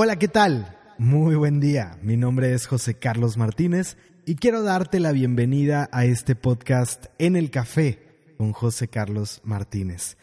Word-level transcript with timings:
Hola, 0.00 0.14
¿qué 0.14 0.28
tal? 0.28 0.78
Muy 0.96 1.34
buen 1.34 1.58
día. 1.58 1.98
Mi 2.02 2.16
nombre 2.16 2.54
es 2.54 2.68
José 2.68 2.94
Carlos 2.94 3.36
Martínez 3.36 3.96
y 4.26 4.36
quiero 4.36 4.62
darte 4.62 5.00
la 5.00 5.10
bienvenida 5.10 5.88
a 5.90 6.04
este 6.04 6.36
podcast 6.36 7.06
En 7.18 7.34
el 7.34 7.50
Café 7.50 7.98
con 8.36 8.52
José 8.52 8.86
Carlos 8.86 9.40
Martínez. 9.42 10.16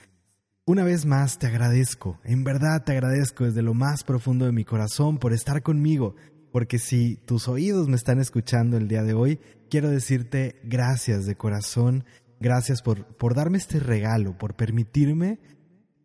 Una 0.65 0.85
vez 0.85 1.05
más 1.05 1.39
te 1.39 1.47
agradezco, 1.47 2.21
en 2.23 2.45
verdad 2.45 2.85
te 2.85 2.93
agradezco 2.93 3.43
desde 3.43 3.63
lo 3.63 3.73
más 3.73 4.05
profundo 4.05 4.45
de 4.45 4.53
mi 4.53 4.63
corazón 4.63 5.17
por 5.17 5.33
estar 5.33 5.61
conmigo, 5.61 6.15
porque 6.53 6.79
si 6.79 7.17
tus 7.17 7.49
oídos 7.49 7.89
me 7.89 7.97
están 7.97 8.21
escuchando 8.21 8.77
el 8.77 8.87
día 8.87 9.03
de 9.03 9.13
hoy, 9.13 9.41
quiero 9.69 9.89
decirte 9.89 10.55
gracias 10.63 11.25
de 11.25 11.35
corazón, 11.35 12.05
gracias 12.39 12.81
por, 12.81 13.05
por 13.17 13.35
darme 13.35 13.57
este 13.57 13.81
regalo, 13.81 14.37
por 14.37 14.55
permitirme 14.55 15.37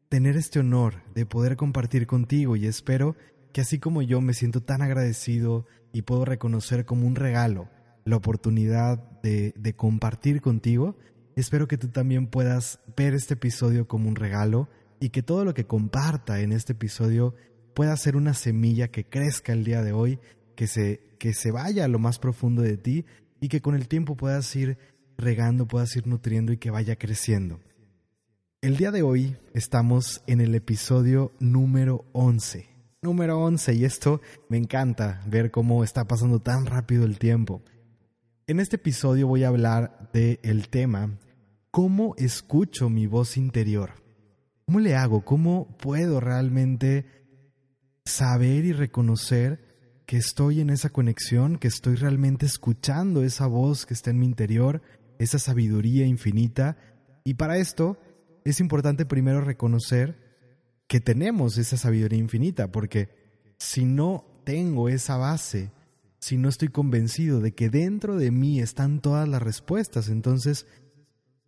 tener 0.08 0.36
este 0.36 0.58
honor 0.58 1.04
de 1.14 1.24
poder 1.24 1.56
compartir 1.56 2.08
contigo 2.08 2.56
y 2.56 2.66
espero 2.66 3.14
que 3.52 3.60
así 3.60 3.78
como 3.78 4.02
yo 4.02 4.20
me 4.20 4.34
siento 4.34 4.62
tan 4.62 4.82
agradecido 4.82 5.66
y 5.92 6.02
puedo 6.02 6.24
reconocer 6.24 6.84
como 6.84 7.06
un 7.06 7.16
regalo 7.16 7.68
la 8.04 8.16
oportunidad 8.16 8.98
de, 9.22 9.52
de 9.56 9.74
compartir 9.74 10.40
contigo, 10.40 10.96
espero 11.36 11.68
que 11.68 11.78
tú 11.78 11.88
también 11.88 12.26
puedas 12.26 12.80
ver 12.96 13.14
este 13.14 13.34
episodio 13.34 13.86
como 13.86 14.08
un 14.08 14.16
regalo 14.16 14.68
y 15.00 15.10
que 15.10 15.22
todo 15.22 15.44
lo 15.44 15.54
que 15.54 15.66
comparta 15.66 16.40
en 16.40 16.52
este 16.52 16.72
episodio 16.72 17.34
pueda 17.74 17.96
ser 17.96 18.16
una 18.16 18.34
semilla 18.34 18.88
que 18.88 19.04
crezca 19.04 19.52
el 19.52 19.64
día 19.64 19.82
de 19.82 19.92
hoy, 19.92 20.18
que 20.54 20.66
se, 20.66 21.00
que 21.18 21.32
se 21.32 21.50
vaya 21.50 21.84
a 21.84 21.88
lo 21.88 21.98
más 21.98 22.18
profundo 22.18 22.62
de 22.62 22.76
ti 22.76 23.06
y 23.40 23.48
que 23.48 23.60
con 23.60 23.74
el 23.74 23.88
tiempo 23.88 24.16
puedas 24.16 24.54
ir 24.56 24.78
regando, 25.16 25.66
puedas 25.66 25.94
ir 25.96 26.06
nutriendo 26.06 26.52
y 26.52 26.58
que 26.58 26.70
vaya 26.70 26.96
creciendo. 26.96 27.60
El 28.60 28.76
día 28.76 28.90
de 28.90 29.02
hoy 29.02 29.36
estamos 29.54 30.22
en 30.26 30.40
el 30.40 30.54
episodio 30.54 31.32
número 31.40 32.04
11. 32.12 32.69
Número 33.02 33.40
11 33.40 33.76
y 33.76 33.86
esto 33.86 34.20
me 34.50 34.58
encanta 34.58 35.22
ver 35.26 35.50
cómo 35.50 35.82
está 35.84 36.06
pasando 36.06 36.40
tan 36.40 36.66
rápido 36.66 37.06
el 37.06 37.18
tiempo. 37.18 37.62
En 38.46 38.60
este 38.60 38.76
episodio 38.76 39.26
voy 39.26 39.42
a 39.42 39.48
hablar 39.48 40.10
del 40.12 40.68
tema 40.68 41.18
¿Cómo 41.70 42.14
escucho 42.18 42.90
mi 42.90 43.06
voz 43.06 43.38
interior? 43.38 43.92
¿Cómo 44.66 44.80
le 44.80 44.96
hago? 44.96 45.24
¿Cómo 45.24 45.78
puedo 45.78 46.20
realmente 46.20 47.06
saber 48.04 48.66
y 48.66 48.74
reconocer 48.74 50.02
que 50.04 50.18
estoy 50.18 50.60
en 50.60 50.68
esa 50.68 50.90
conexión, 50.90 51.56
que 51.56 51.68
estoy 51.68 51.94
realmente 51.94 52.44
escuchando 52.44 53.22
esa 53.22 53.46
voz 53.46 53.86
que 53.86 53.94
está 53.94 54.10
en 54.10 54.18
mi 54.18 54.26
interior, 54.26 54.82
esa 55.18 55.38
sabiduría 55.38 56.04
infinita? 56.04 56.76
Y 57.24 57.32
para 57.32 57.56
esto 57.56 57.98
es 58.44 58.60
importante 58.60 59.06
primero 59.06 59.40
reconocer 59.40 60.29
que 60.90 61.00
tenemos 61.00 61.56
esa 61.56 61.76
sabiduría 61.76 62.18
infinita, 62.18 62.72
porque 62.72 63.10
si 63.58 63.84
no 63.84 64.24
tengo 64.42 64.88
esa 64.88 65.16
base, 65.16 65.70
si 66.18 66.36
no 66.36 66.48
estoy 66.48 66.66
convencido 66.66 67.40
de 67.40 67.52
que 67.52 67.70
dentro 67.70 68.16
de 68.16 68.32
mí 68.32 68.58
están 68.58 69.00
todas 69.00 69.28
las 69.28 69.40
respuestas, 69.40 70.08
entonces, 70.08 70.66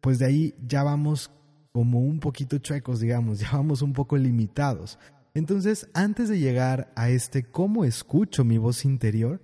pues 0.00 0.20
de 0.20 0.26
ahí 0.26 0.54
ya 0.64 0.84
vamos 0.84 1.32
como 1.72 1.98
un 1.98 2.20
poquito 2.20 2.58
chuecos, 2.58 3.00
digamos, 3.00 3.38
ya 3.40 3.50
vamos 3.50 3.82
un 3.82 3.94
poco 3.94 4.16
limitados. 4.16 5.00
Entonces, 5.34 5.88
antes 5.92 6.28
de 6.28 6.38
llegar 6.38 6.92
a 6.94 7.08
este 7.08 7.42
cómo 7.42 7.84
escucho 7.84 8.44
mi 8.44 8.58
voz 8.58 8.84
interior, 8.84 9.42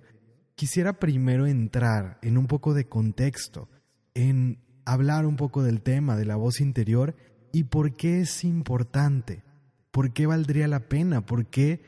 quisiera 0.55 0.93
primero 0.93 1.45
entrar 1.45 2.19
en 2.21 2.37
un 2.37 2.47
poco 2.47 2.73
de 2.73 2.87
contexto, 2.87 3.67
en 4.13 4.63
hablar 4.85 5.25
un 5.25 5.35
poco 5.35 5.61
del 5.61 5.81
tema 5.81 6.15
de 6.15 6.23
la 6.23 6.37
voz 6.37 6.61
interior 6.61 7.17
y 7.51 7.65
por 7.65 7.91
qué 7.97 8.21
es 8.21 8.45
importante, 8.45 9.43
por 9.91 10.13
qué 10.13 10.25
valdría 10.25 10.67
la 10.67 10.87
pena, 10.87 11.25
por 11.25 11.47
qué 11.47 11.81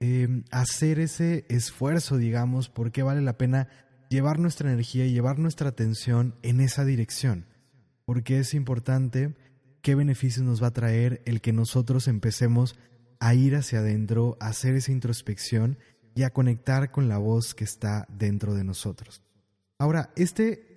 eh, 0.00 0.42
hacer 0.50 0.98
ese 0.98 1.44
esfuerzo, 1.48 2.16
digamos, 2.16 2.68
por 2.68 2.92
qué 2.92 3.02
vale 3.02 3.20
la 3.20 3.38
pena 3.38 3.68
llevar 4.08 4.38
nuestra 4.38 4.70
energía 4.70 5.06
y 5.06 5.12
llevar 5.12 5.38
nuestra 5.38 5.68
atención 5.68 6.34
en 6.42 6.60
esa 6.60 6.84
dirección, 6.84 7.46
por 8.04 8.22
qué 8.22 8.40
es 8.40 8.54
importante, 8.54 9.34
qué 9.80 9.94
beneficios 9.94 10.44
nos 10.44 10.62
va 10.62 10.68
a 10.68 10.72
traer 10.72 11.22
el 11.24 11.40
que 11.40 11.52
nosotros 11.52 12.08
empecemos 12.08 12.76
a 13.20 13.34
ir 13.34 13.54
hacia 13.54 13.78
adentro, 13.78 14.36
a 14.40 14.48
hacer 14.48 14.74
esa 14.74 14.92
introspección 14.92 15.78
y 16.14 16.24
a 16.24 16.30
conectar 16.30 16.90
con 16.90 17.08
la 17.08 17.18
voz 17.18 17.54
que 17.54 17.64
está 17.64 18.06
dentro 18.08 18.54
de 18.54 18.64
nosotros. 18.64 19.22
Ahora, 19.78 20.10
este 20.16 20.72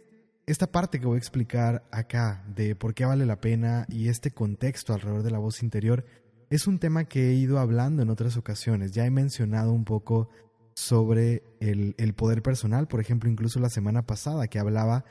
esta 0.47 0.67
parte 0.71 0.99
que 0.99 1.07
voy 1.07 1.15
a 1.15 1.19
explicar 1.19 1.83
acá 1.91 2.43
de 2.47 2.75
por 2.75 2.93
qué 2.93 3.05
vale 3.05 3.25
la 3.25 3.41
pena 3.41 3.85
y 3.89 4.09
este 4.09 4.31
contexto 4.31 4.93
alrededor 4.93 5.23
de 5.23 5.31
la 5.31 5.39
voz 5.39 5.63
interior 5.63 6.05
es 6.50 6.67
un 6.67 6.79
tema 6.79 7.06
que 7.06 7.29
he 7.29 7.33
ido 7.33 7.59
hablando 7.59 8.01
en 8.01 8.09
otras 8.09 8.38
ocasiones. 8.38 8.91
Ya 8.91 9.06
he 9.06 9.11
mencionado 9.11 9.72
un 9.72 9.85
poco 9.85 10.29
sobre 10.73 11.44
el, 11.59 11.95
el 11.97 12.13
poder 12.13 12.41
personal, 12.41 12.88
por 12.88 13.00
ejemplo, 13.00 13.29
incluso 13.29 13.59
la 13.59 13.69
semana 13.69 14.06
pasada 14.06 14.47
que 14.47 14.59
hablaba 14.59 15.05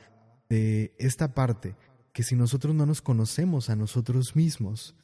de 0.49 0.93
esta 0.99 1.33
parte, 1.33 1.75
que 2.13 2.23
si 2.23 2.35
nosotros 2.35 2.75
no 2.75 2.85
nos 2.85 3.01
conocemos 3.01 3.69
a 3.69 3.75
nosotros 3.75 4.35
mismos, 4.35 4.95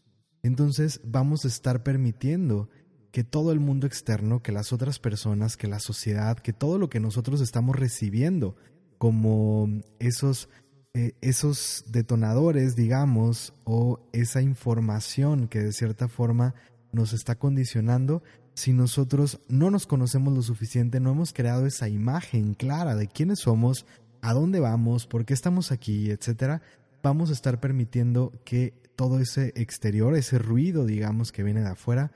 entonces 0.43 1.01
vamos 1.03 1.45
a 1.45 1.47
estar 1.47 1.83
permitiendo 1.83 2.69
que 3.11 3.23
todo 3.23 3.51
el 3.51 3.59
mundo 3.59 3.87
externo, 3.87 4.41
que 4.41 4.51
las 4.51 4.71
otras 4.71 4.99
personas, 4.99 5.57
que 5.57 5.67
la 5.67 5.79
sociedad, 5.79 6.37
que 6.39 6.53
todo 6.53 6.77
lo 6.77 6.89
que 6.89 6.99
nosotros 6.99 7.41
estamos 7.41 7.75
recibiendo 7.75 8.55
como 8.97 9.81
esos, 9.99 10.49
eh, 10.93 11.13
esos 11.21 11.85
detonadores, 11.87 12.75
digamos, 12.75 13.53
o 13.63 13.99
esa 14.11 14.41
información 14.41 15.47
que 15.47 15.59
de 15.59 15.71
cierta 15.71 16.07
forma 16.07 16.53
nos 16.91 17.13
está 17.13 17.35
condicionando, 17.35 18.23
si 18.53 18.73
nosotros 18.73 19.39
no 19.47 19.71
nos 19.71 19.87
conocemos 19.87 20.33
lo 20.33 20.41
suficiente, 20.41 20.99
no 20.99 21.11
hemos 21.11 21.31
creado 21.31 21.65
esa 21.65 21.87
imagen 21.87 22.53
clara 22.53 22.95
de 22.95 23.07
quiénes 23.07 23.39
somos, 23.39 23.85
a 24.21 24.33
dónde 24.33 24.59
vamos, 24.59 25.07
por 25.07 25.25
qué 25.25 25.33
estamos 25.33 25.71
aquí, 25.71 26.11
etcétera, 26.11 26.61
vamos 27.01 27.29
a 27.29 27.33
estar 27.33 27.59
permitiendo 27.59 28.33
que 28.43 28.73
todo 28.95 29.19
ese 29.19 29.53
exterior, 29.55 30.15
ese 30.15 30.37
ruido, 30.37 30.85
digamos, 30.85 31.31
que 31.31 31.43
viene 31.43 31.61
de 31.61 31.69
afuera, 31.69 32.11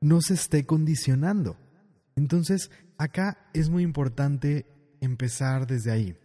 nos 0.00 0.30
esté 0.30 0.64
condicionando. 0.64 1.56
Entonces, 2.16 2.70
acá 2.96 3.50
es 3.52 3.68
muy 3.68 3.82
importante 3.82 4.66
empezar 5.00 5.66
desde 5.66 5.90
ahí. 5.90 6.16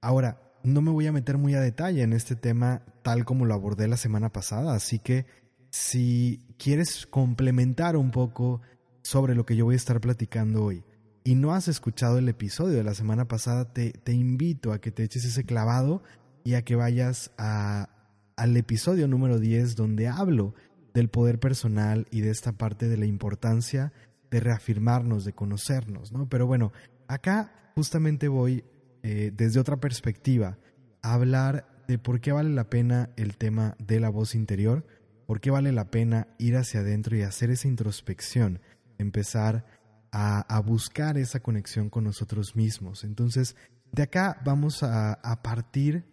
Ahora, 0.00 0.41
no 0.64 0.82
me 0.82 0.90
voy 0.90 1.06
a 1.06 1.12
meter 1.12 1.38
muy 1.38 1.54
a 1.54 1.60
detalle 1.60 2.02
en 2.02 2.12
este 2.12 2.36
tema 2.36 2.82
tal 3.02 3.24
como 3.24 3.44
lo 3.44 3.54
abordé 3.54 3.88
la 3.88 3.96
semana 3.96 4.30
pasada, 4.30 4.74
así 4.74 4.98
que 4.98 5.26
si 5.70 6.44
quieres 6.58 7.06
complementar 7.06 7.96
un 7.96 8.10
poco 8.10 8.60
sobre 9.02 9.34
lo 9.34 9.46
que 9.46 9.56
yo 9.56 9.64
voy 9.64 9.74
a 9.74 9.76
estar 9.76 10.00
platicando 10.00 10.64
hoy 10.64 10.84
y 11.24 11.34
no 11.34 11.54
has 11.54 11.68
escuchado 11.68 12.18
el 12.18 12.28
episodio 12.28 12.76
de 12.76 12.84
la 12.84 12.94
semana 12.94 13.26
pasada, 13.26 13.72
te, 13.72 13.92
te 13.92 14.12
invito 14.12 14.72
a 14.72 14.80
que 14.80 14.90
te 14.90 15.04
eches 15.04 15.24
ese 15.24 15.44
clavado 15.44 16.02
y 16.44 16.54
a 16.54 16.62
que 16.62 16.74
vayas 16.76 17.30
a, 17.38 17.88
al 18.36 18.56
episodio 18.56 19.08
número 19.08 19.38
10 19.38 19.76
donde 19.76 20.08
hablo 20.08 20.54
del 20.94 21.08
poder 21.08 21.38
personal 21.38 22.06
y 22.10 22.20
de 22.20 22.30
esta 22.30 22.52
parte 22.52 22.88
de 22.88 22.96
la 22.96 23.06
importancia 23.06 23.92
de 24.30 24.40
reafirmarnos, 24.40 25.24
de 25.24 25.32
conocernos, 25.32 26.12
¿no? 26.12 26.28
Pero 26.28 26.46
bueno, 26.46 26.72
acá 27.06 27.52
justamente 27.74 28.28
voy 28.28 28.64
eh, 29.02 29.32
desde 29.34 29.60
otra 29.60 29.78
perspectiva, 29.78 30.58
hablar 31.02 31.84
de 31.88 31.98
por 31.98 32.20
qué 32.20 32.32
vale 32.32 32.50
la 32.50 32.70
pena 32.70 33.10
el 33.16 33.36
tema 33.36 33.76
de 33.78 34.00
la 34.00 34.08
voz 34.08 34.34
interior, 34.34 34.86
por 35.26 35.40
qué 35.40 35.50
vale 35.50 35.72
la 35.72 35.90
pena 35.90 36.28
ir 36.38 36.56
hacia 36.56 36.80
adentro 36.80 37.16
y 37.16 37.22
hacer 37.22 37.50
esa 37.50 37.68
introspección, 37.68 38.60
empezar 38.98 39.66
a, 40.12 40.60
buscar 40.60 41.16
esa 41.16 41.40
conexión 41.40 41.88
con 41.88 42.04
nosotros 42.04 42.54
mismos. 42.54 43.02
Entonces, 43.02 43.56
de 43.92 44.02
acá 44.02 44.40
vamos 44.44 44.82
a, 44.82 45.40
partir 45.42 46.04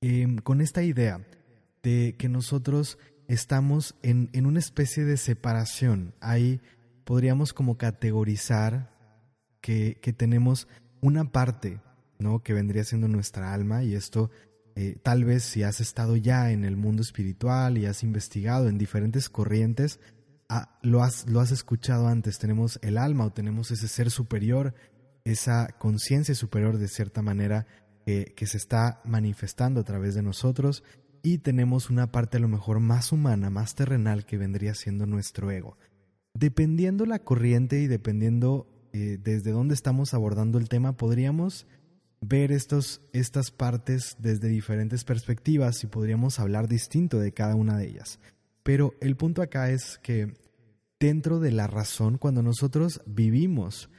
em, 0.00 0.38
con 0.38 0.60
esta 0.60 0.82
idea 0.82 1.24
de 1.82 2.16
que 2.18 2.28
nosotros 2.28 2.98
estamos 3.28 3.94
en, 4.02 4.28
en, 4.32 4.44
una 4.44 4.58
especie 4.58 5.04
de 5.04 5.16
separación. 5.16 6.14
Ahí 6.20 6.60
podríamos 7.04 7.52
como 7.52 7.78
categorizar 7.78 8.90
que, 9.60 9.98
que 10.02 10.12
tenemos 10.12 10.66
una 11.00 11.30
parte 11.30 11.80
¿no? 12.18 12.42
que 12.42 12.52
vendría 12.52 12.84
siendo 12.84 13.08
nuestra 13.08 13.52
alma 13.52 13.84
y 13.84 13.94
esto 13.94 14.30
eh, 14.74 14.96
tal 15.02 15.24
vez 15.24 15.42
si 15.42 15.62
has 15.62 15.80
estado 15.80 16.16
ya 16.16 16.50
en 16.50 16.64
el 16.64 16.76
mundo 16.76 17.02
espiritual 17.02 17.78
y 17.78 17.86
has 17.86 18.02
investigado 18.02 18.68
en 18.68 18.76
diferentes 18.76 19.30
corrientes, 19.30 20.00
ah, 20.48 20.78
lo, 20.82 21.02
has, 21.02 21.26
lo 21.28 21.40
has 21.40 21.50
escuchado 21.50 22.08
antes, 22.08 22.38
tenemos 22.38 22.78
el 22.82 22.98
alma 22.98 23.24
o 23.24 23.32
tenemos 23.32 23.70
ese 23.70 23.88
ser 23.88 24.10
superior, 24.10 24.74
esa 25.24 25.68
conciencia 25.78 26.34
superior 26.34 26.78
de 26.78 26.88
cierta 26.88 27.22
manera 27.22 27.66
que 28.06 28.46
se 28.46 28.56
está 28.56 29.00
manifestando 29.04 29.80
a 29.80 29.82
través 29.82 30.14
de 30.14 30.22
nosotros 30.22 30.84
y 31.26 31.38
tenemos 31.38 31.90
una 31.90 32.12
parte 32.12 32.36
a 32.36 32.40
lo 32.40 32.46
mejor 32.46 32.78
más 32.78 33.10
humana, 33.10 33.50
más 33.50 33.74
terrenal 33.74 34.24
que 34.24 34.38
vendría 34.38 34.74
siendo 34.74 35.06
nuestro 35.06 35.50
ego. 35.50 35.76
Dependiendo 36.34 37.04
la 37.04 37.18
corriente 37.18 37.80
y 37.80 37.88
dependiendo 37.88 38.68
eh, 38.92 39.18
desde 39.20 39.50
dónde 39.50 39.74
estamos 39.74 40.14
abordando 40.14 40.56
el 40.58 40.68
tema, 40.68 40.96
podríamos 40.96 41.66
ver 42.28 42.52
estos, 42.52 43.00
estas 43.12 43.50
partes 43.50 44.16
desde 44.18 44.48
diferentes 44.48 45.04
perspectivas 45.04 45.82
y 45.84 45.86
podríamos 45.86 46.40
hablar 46.40 46.68
distinto 46.68 47.18
de 47.18 47.32
cada 47.32 47.54
una 47.54 47.78
de 47.78 47.88
ellas. 47.88 48.18
Pero 48.62 48.94
el 49.00 49.16
punto 49.16 49.42
acá 49.42 49.70
es 49.70 49.98
que 50.02 50.34
dentro 50.98 51.40
de 51.40 51.52
la 51.52 51.66
razón 51.66 52.18
cuando 52.18 52.42
nosotros 52.42 53.00
vivimos 53.06 53.90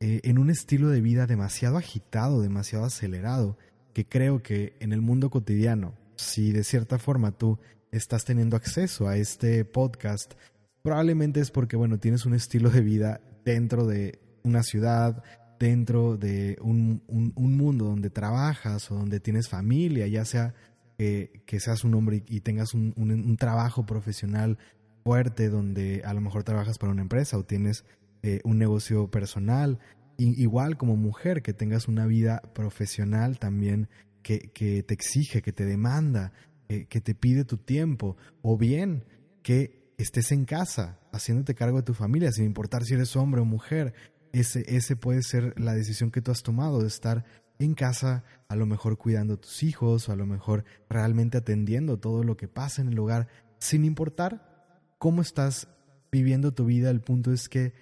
eh, 0.00 0.20
en 0.24 0.38
un 0.38 0.50
estilo 0.50 0.88
de 0.88 1.00
vida 1.00 1.26
demasiado 1.26 1.76
agitado, 1.76 2.42
demasiado 2.42 2.84
acelerado, 2.84 3.56
que 3.92 4.06
creo 4.06 4.42
que 4.42 4.76
en 4.80 4.92
el 4.92 5.00
mundo 5.00 5.30
cotidiano, 5.30 5.94
si 6.16 6.52
de 6.52 6.64
cierta 6.64 6.98
forma 6.98 7.32
tú 7.32 7.58
estás 7.90 8.24
teniendo 8.24 8.56
acceso 8.56 9.08
a 9.08 9.16
este 9.16 9.64
podcast, 9.64 10.34
probablemente 10.82 11.40
es 11.40 11.50
porque, 11.50 11.76
bueno, 11.76 11.98
tienes 11.98 12.26
un 12.26 12.34
estilo 12.34 12.70
de 12.70 12.80
vida 12.80 13.20
dentro 13.44 13.86
de 13.86 14.18
una 14.42 14.62
ciudad, 14.62 15.22
dentro 15.62 16.16
de 16.16 16.58
un, 16.60 17.02
mundo 17.36 17.84
donde 17.84 18.10
trabajas 18.10 18.90
o 18.90 18.96
donde 18.96 19.20
tienes 19.20 19.48
familia, 19.48 20.08
ya 20.08 20.24
sea 20.24 20.54
que, 20.98 21.60
seas 21.60 21.84
un 21.84 21.94
hombre 21.94 22.24
y, 22.26 22.40
tengas 22.40 22.74
un, 22.74 23.36
trabajo 23.38 23.86
profesional 23.86 24.58
fuerte 25.04 25.50
donde 25.50 26.02
a 26.04 26.14
lo 26.14 26.20
mejor 26.20 26.42
trabajas 26.42 26.78
para 26.78 26.90
una 26.90 27.02
empresa 27.02 27.38
o 27.38 27.44
tienes 27.44 27.84
eh, 28.24 28.40
un 28.42 28.58
negocio 28.58 29.08
personal, 29.08 29.78
igual 30.18 30.76
como 30.76 30.96
mujer 30.96 31.42
que 31.42 31.52
tengas 31.52 31.86
una 31.86 32.06
vida 32.06 32.42
profesional 32.54 33.38
también 33.38 33.88
que, 34.24 34.50
que 34.52 34.82
te 34.82 34.94
exige, 34.94 35.42
que 35.42 35.52
te 35.52 35.64
demanda, 35.64 36.32
que 36.66 37.00
te 37.00 37.14
pide 37.14 37.44
tu 37.44 37.56
tiempo, 37.56 38.16
o 38.40 38.58
bien 38.58 39.04
que 39.44 39.92
estés 39.96 40.32
en 40.32 40.44
casa 40.44 40.98
haciéndote 41.12 41.54
cargo 41.54 41.76
de 41.76 41.84
tu 41.84 41.94
familia, 41.94 42.32
sin 42.32 42.46
importar 42.46 42.84
si 42.84 42.94
eres 42.94 43.14
hombre 43.16 43.40
o 43.40 43.44
mujer. 43.44 43.94
Ese, 44.32 44.64
ese 44.74 44.96
puede 44.96 45.22
ser 45.22 45.58
la 45.60 45.74
decisión 45.74 46.10
que 46.10 46.22
tú 46.22 46.30
has 46.30 46.42
tomado 46.42 46.80
de 46.80 46.88
estar 46.88 47.24
en 47.58 47.74
casa, 47.74 48.24
a 48.48 48.56
lo 48.56 48.66
mejor 48.66 48.98
cuidando 48.98 49.34
a 49.34 49.40
tus 49.40 49.62
hijos, 49.62 50.08
o 50.08 50.12
a 50.12 50.16
lo 50.16 50.26
mejor 50.26 50.64
realmente 50.88 51.38
atendiendo 51.38 51.98
todo 51.98 52.24
lo 52.24 52.36
que 52.36 52.48
pasa 52.48 52.82
en 52.82 52.88
el 52.88 52.98
hogar, 52.98 53.28
sin 53.58 53.84
importar 53.84 54.94
cómo 54.98 55.22
estás 55.22 55.68
viviendo 56.10 56.52
tu 56.52 56.64
vida. 56.64 56.90
El 56.90 57.00
punto 57.00 57.32
es 57.32 57.48
que 57.48 57.72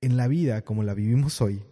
en 0.00 0.16
la 0.16 0.28
vida, 0.28 0.62
como 0.62 0.82
la 0.82 0.94
vivimos 0.94 1.40
hoy, 1.40 1.64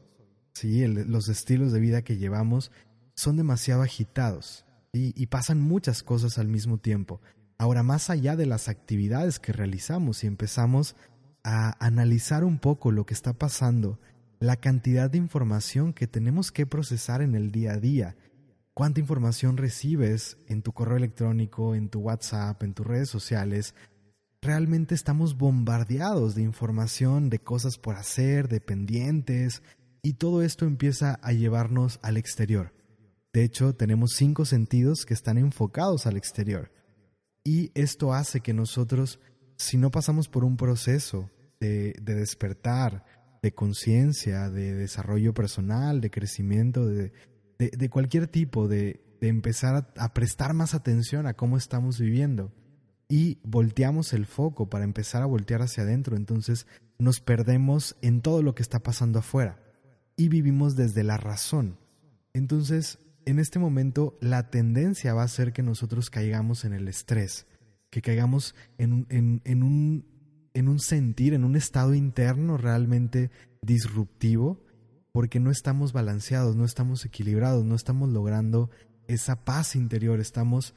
¿sí? 0.52 0.86
los 0.86 1.28
estilos 1.28 1.72
de 1.72 1.80
vida 1.80 2.02
que 2.02 2.16
llevamos 2.16 2.70
son 3.14 3.36
demasiado 3.36 3.82
agitados 3.82 4.64
y 4.92 5.26
pasan 5.26 5.60
muchas 5.60 6.02
cosas 6.02 6.38
al 6.38 6.48
mismo 6.48 6.78
tiempo. 6.78 7.20
Ahora, 7.60 7.82
más 7.82 8.08
allá 8.08 8.36
de 8.36 8.46
las 8.46 8.68
actividades 8.70 9.38
que 9.38 9.52
realizamos 9.52 10.24
y 10.24 10.26
empezamos 10.26 10.96
a 11.44 11.84
analizar 11.84 12.44
un 12.44 12.58
poco 12.58 12.92
lo 12.92 13.06
que 13.06 13.14
está 13.14 13.32
pasando, 13.32 13.98
la 14.38 14.56
cantidad 14.56 15.10
de 15.10 15.18
información 15.18 15.92
que 15.92 16.06
tenemos 16.06 16.50
que 16.50 16.66
procesar 16.66 17.22
en 17.22 17.34
el 17.34 17.50
día 17.50 17.72
a 17.72 17.78
día, 17.78 18.16
cuánta 18.74 19.00
información 19.00 19.56
recibes 19.56 20.38
en 20.46 20.62
tu 20.62 20.72
correo 20.72 20.96
electrónico, 20.96 21.74
en 21.74 21.88
tu 21.88 22.00
WhatsApp, 22.00 22.62
en 22.62 22.74
tus 22.74 22.86
redes 22.86 23.10
sociales, 23.10 23.74
realmente 24.40 24.94
estamos 24.94 25.36
bombardeados 25.36 26.34
de 26.34 26.42
información, 26.42 27.28
de 27.28 27.38
cosas 27.40 27.78
por 27.78 27.96
hacer, 27.96 28.48
de 28.48 28.60
pendientes, 28.60 29.62
y 30.02 30.14
todo 30.14 30.42
esto 30.42 30.64
empieza 30.64 31.18
a 31.22 31.32
llevarnos 31.32 32.00
al 32.02 32.16
exterior. 32.16 32.72
De 33.32 33.44
hecho, 33.44 33.74
tenemos 33.74 34.12
cinco 34.16 34.44
sentidos 34.44 35.04
que 35.04 35.14
están 35.14 35.38
enfocados 35.38 36.06
al 36.06 36.16
exterior. 36.16 36.72
Y 37.44 37.70
esto 37.74 38.12
hace 38.12 38.40
que 38.40 38.54
nosotros, 38.54 39.20
si 39.60 39.76
no 39.76 39.90
pasamos 39.90 40.28
por 40.28 40.42
un 40.42 40.56
proceso 40.56 41.30
de, 41.60 41.94
despertar, 42.02 43.04
de 43.42 43.52
conciencia, 43.52 44.48
de 44.48 44.74
desarrollo 44.74 45.34
personal, 45.34 46.00
de 46.00 46.10
crecimiento, 46.10 46.86
de, 46.86 47.10
cualquier 47.90 48.26
tipo, 48.26 48.68
de, 48.68 49.04
empezar 49.20 49.92
a, 49.98 50.14
prestar 50.14 50.54
más 50.54 50.72
atención 50.72 51.26
a 51.26 51.34
cómo 51.34 51.58
estamos 51.58 52.00
viviendo, 52.00 52.54
y 53.06 53.38
volteamos 53.44 54.14
el 54.14 54.24
foco 54.24 54.70
para 54.70 54.84
empezar 54.84 55.22
a 55.22 55.26
voltear 55.26 55.60
hacia 55.60 55.82
adentro, 55.82 56.16
entonces 56.16 56.66
nos 56.98 57.20
perdemos 57.20 57.96
en 58.00 58.22
todo 58.22 58.42
lo 58.42 58.54
que 58.54 58.62
está 58.62 58.78
pasando 58.78 59.18
afuera 59.18 59.60
y 60.16 60.28
vivimos 60.28 60.74
desde 60.74 61.02
la 61.02 61.18
razón. 61.18 61.76
Entonces, 62.32 62.98
en 63.26 63.38
este 63.38 63.58
momento 63.58 64.16
la 64.20 64.48
tendencia 64.48 65.12
va 65.12 65.24
a 65.24 65.28
ser 65.28 65.52
que 65.52 65.62
nosotros 65.62 66.08
caigamos 66.08 66.64
en 66.64 66.72
el 66.72 66.88
estrés, 66.88 67.46
que 67.90 68.02
caigamos 68.02 68.54
en, 68.78 68.92
un, 68.92 70.04
en 70.54 70.68
un 70.68 70.78
sentir, 70.80 71.34
en 71.34 71.44
un 71.44 71.56
estado 71.56 71.94
interno 71.94 72.56
realmente 72.56 73.30
disruptivo, 73.62 74.62
porque 75.12 75.40
no 75.40 75.50
estamos 75.50 75.92
balanceados, 75.92 76.56
no 76.56 76.64
estamos 76.64 77.04
equilibrados, 77.04 77.64
no 77.64 77.74
estamos 77.74 78.08
logrando 78.08 78.70
esa 79.08 79.44
paz 79.44 79.74
interior, 79.74 80.20
estamos 80.20 80.74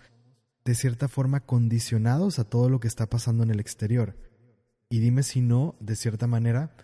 de 0.66 0.76
cierta 0.76 1.08
forma 1.08 1.42
condicionados 1.42 2.40
a 2.40 2.46
todo 2.46 2.70
lo 2.70 2.80
que 2.80 2.88
está 2.88 3.10
pasando 3.10 3.44
en 3.44 3.52
el 3.52 3.60
exterior. 3.60 4.18
Y 4.90 5.00
dime 5.00 5.24
si 5.24 5.42
no, 5.42 5.76
de 5.80 5.96
cierta 5.96 6.28
manera, 6.28 6.76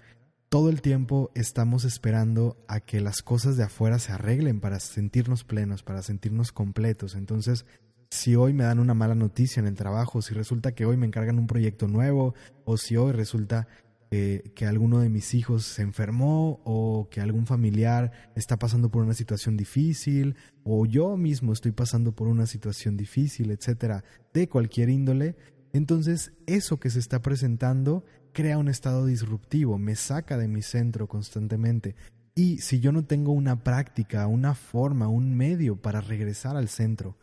todo 0.50 0.70
el 0.70 0.82
tiempo 0.82 1.32
estamos 1.36 1.86
esperando 1.86 2.58
a 2.68 2.80
que 2.80 3.02
las 3.02 3.22
cosas 3.22 3.56
de 3.56 3.64
afuera 3.64 4.00
se 4.00 4.12
arreglen 4.12 4.60
para 4.60 4.80
sentirnos 4.80 5.44
plenos, 5.44 5.84
para 5.84 6.02
sentirnos 6.02 6.52
completos. 6.52 7.16
Entonces, 7.16 7.66
si 8.10 8.36
hoy 8.36 8.54
me 8.54 8.64
dan 8.64 8.80
una 8.80 8.94
mala 8.94 9.16
noticia 9.16 9.60
en 9.60 9.68
el 9.68 9.76
trabajo, 9.76 10.22
si 10.22 10.34
resulta 10.34 10.74
que 10.74 10.86
hoy 10.86 10.98
me 10.98 11.06
encargan 11.06 11.40
un 11.40 11.48
proyecto 11.48 11.88
nuevo, 11.88 12.34
o 12.66 12.78
si 12.78 12.98
hoy 12.98 13.12
resulta 13.12 13.68
que 14.12 14.66
alguno 14.66 15.00
de 15.02 15.10
mis 15.10 15.36
hijos 15.36 15.66
se 15.66 15.84
enfermó, 15.84 16.62
o 16.64 17.10
que 17.12 17.22
algún 17.22 17.46
familiar 17.46 18.12
está 18.36 18.58
pasando 18.58 18.90
por 18.90 19.04
una 19.04 19.14
situación 19.14 19.56
difícil, 19.56 20.36
o 20.64 20.88
yo 20.88 21.16
mismo 21.16 21.54
estoy 21.54 21.74
pasando 21.74 22.16
por 22.16 22.28
una 22.28 22.48
situación 22.48 22.98
difícil, 22.98 23.52
etcétera, 23.52 24.04
de 24.34 24.50
cualquier 24.50 24.90
índole, 24.90 25.36
entonces 25.74 26.32
eso 26.48 26.80
que 26.80 26.90
se 26.90 26.98
está 26.98 27.22
presentando 27.22 28.04
crea 28.34 28.58
un 28.58 28.70
estado 28.70 29.06
disruptivo, 29.06 29.78
me 29.78 29.96
saca 29.96 30.40
de 30.40 30.48
mi 30.48 30.64
centro 30.64 31.08
constantemente. 31.08 31.96
Y 32.34 32.58
si 32.62 32.80
yo 32.80 32.92
no 32.92 33.06
tengo 33.06 33.32
una 33.32 33.64
práctica, 33.64 34.26
una 34.26 34.56
forma, 34.56 35.08
un 35.08 35.38
medio 35.38 35.76
para 35.76 36.02
regresar 36.02 36.58
al 36.58 36.70
centro, 36.70 37.16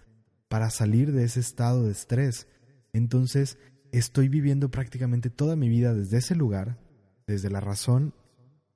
para 0.49 0.71
salir 0.71 1.13
de 1.13 1.25
ese 1.25 1.41
estado 1.41 1.85
de 1.85 1.93
estrés, 1.93 2.47
entonces 2.93 3.59
estoy 3.93 4.29
viviendo 4.29 4.71
prácticamente 4.71 5.31
toda 5.31 5.57
mi 5.57 5.69
vida 5.69 5.95
desde 5.95 6.19
ese 6.19 6.35
lugar, 6.35 6.79
desde 7.27 7.51
la 7.51 7.61
razón, 7.61 8.15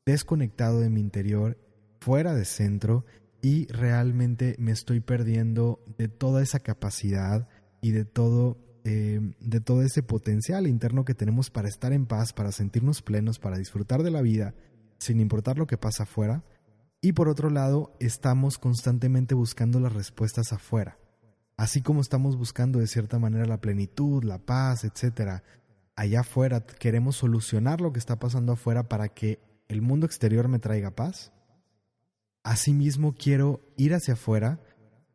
desconectado 0.05 0.81
de 0.81 0.91
mi 0.91 1.01
interior, 1.01 1.59
fuera 2.01 2.35
de 2.35 2.45
centro, 2.45 3.05
y 3.43 3.67
realmente 3.67 4.57
me 4.59 4.73
estoy 4.73 5.01
perdiendo 5.01 5.83
de 5.97 6.09
toda 6.09 6.43
esa 6.43 6.61
capacidad 6.61 7.49
y 7.81 7.93
de 7.93 8.05
todo 8.05 8.59
eh, 8.85 9.21
de 9.41 9.61
todo 9.61 9.83
ese 9.83 10.03
potencial 10.03 10.67
interno 10.67 11.05
que 11.05 11.15
tenemos 11.15 11.51
para 11.51 11.69
estar 11.69 11.93
en 11.93 12.07
paz, 12.07 12.33
para 12.33 12.51
sentirnos 12.51 13.03
plenos, 13.03 13.39
para 13.39 13.59
disfrutar 13.59 14.03
de 14.03 14.11
la 14.11 14.23
vida, 14.23 14.55
sin 14.99 15.21
importar 15.21 15.59
lo 15.59 15.67
que 15.67 15.77
pasa 15.77 16.05
afuera. 16.05 16.45
Y 17.03 17.13
por 17.13 17.29
otro 17.29 17.51
lado, 17.51 17.95
estamos 18.01 18.57
constantemente 18.57 19.35
buscando 19.35 19.81
las 19.81 19.93
respuestas 19.93 20.55
afuera. 20.55 20.99
Así 21.61 21.83
como 21.83 22.01
estamos 22.01 22.39
buscando 22.39 22.79
de 22.79 22.87
cierta 22.87 23.19
manera 23.19 23.45
la 23.45 23.61
plenitud, 23.61 24.25
la 24.25 24.39
paz, 24.39 24.83
etc. 24.85 25.43
Allá 25.95 26.21
afuera 26.21 26.65
queremos 26.65 27.17
solucionar 27.17 27.83
lo 27.83 27.93
que 27.93 27.99
está 27.99 28.19
pasando 28.19 28.53
afuera 28.53 28.89
para 28.89 29.11
que 29.11 29.41
el 29.69 29.83
mundo 29.83 30.07
exterior 30.07 30.49
me 30.49 30.59
traiga 30.59 30.97
paz. 30.97 31.35
Asimismo 32.45 33.15
quiero 33.15 33.61
ir 33.77 33.93
hacia 33.93 34.15
afuera 34.15 34.59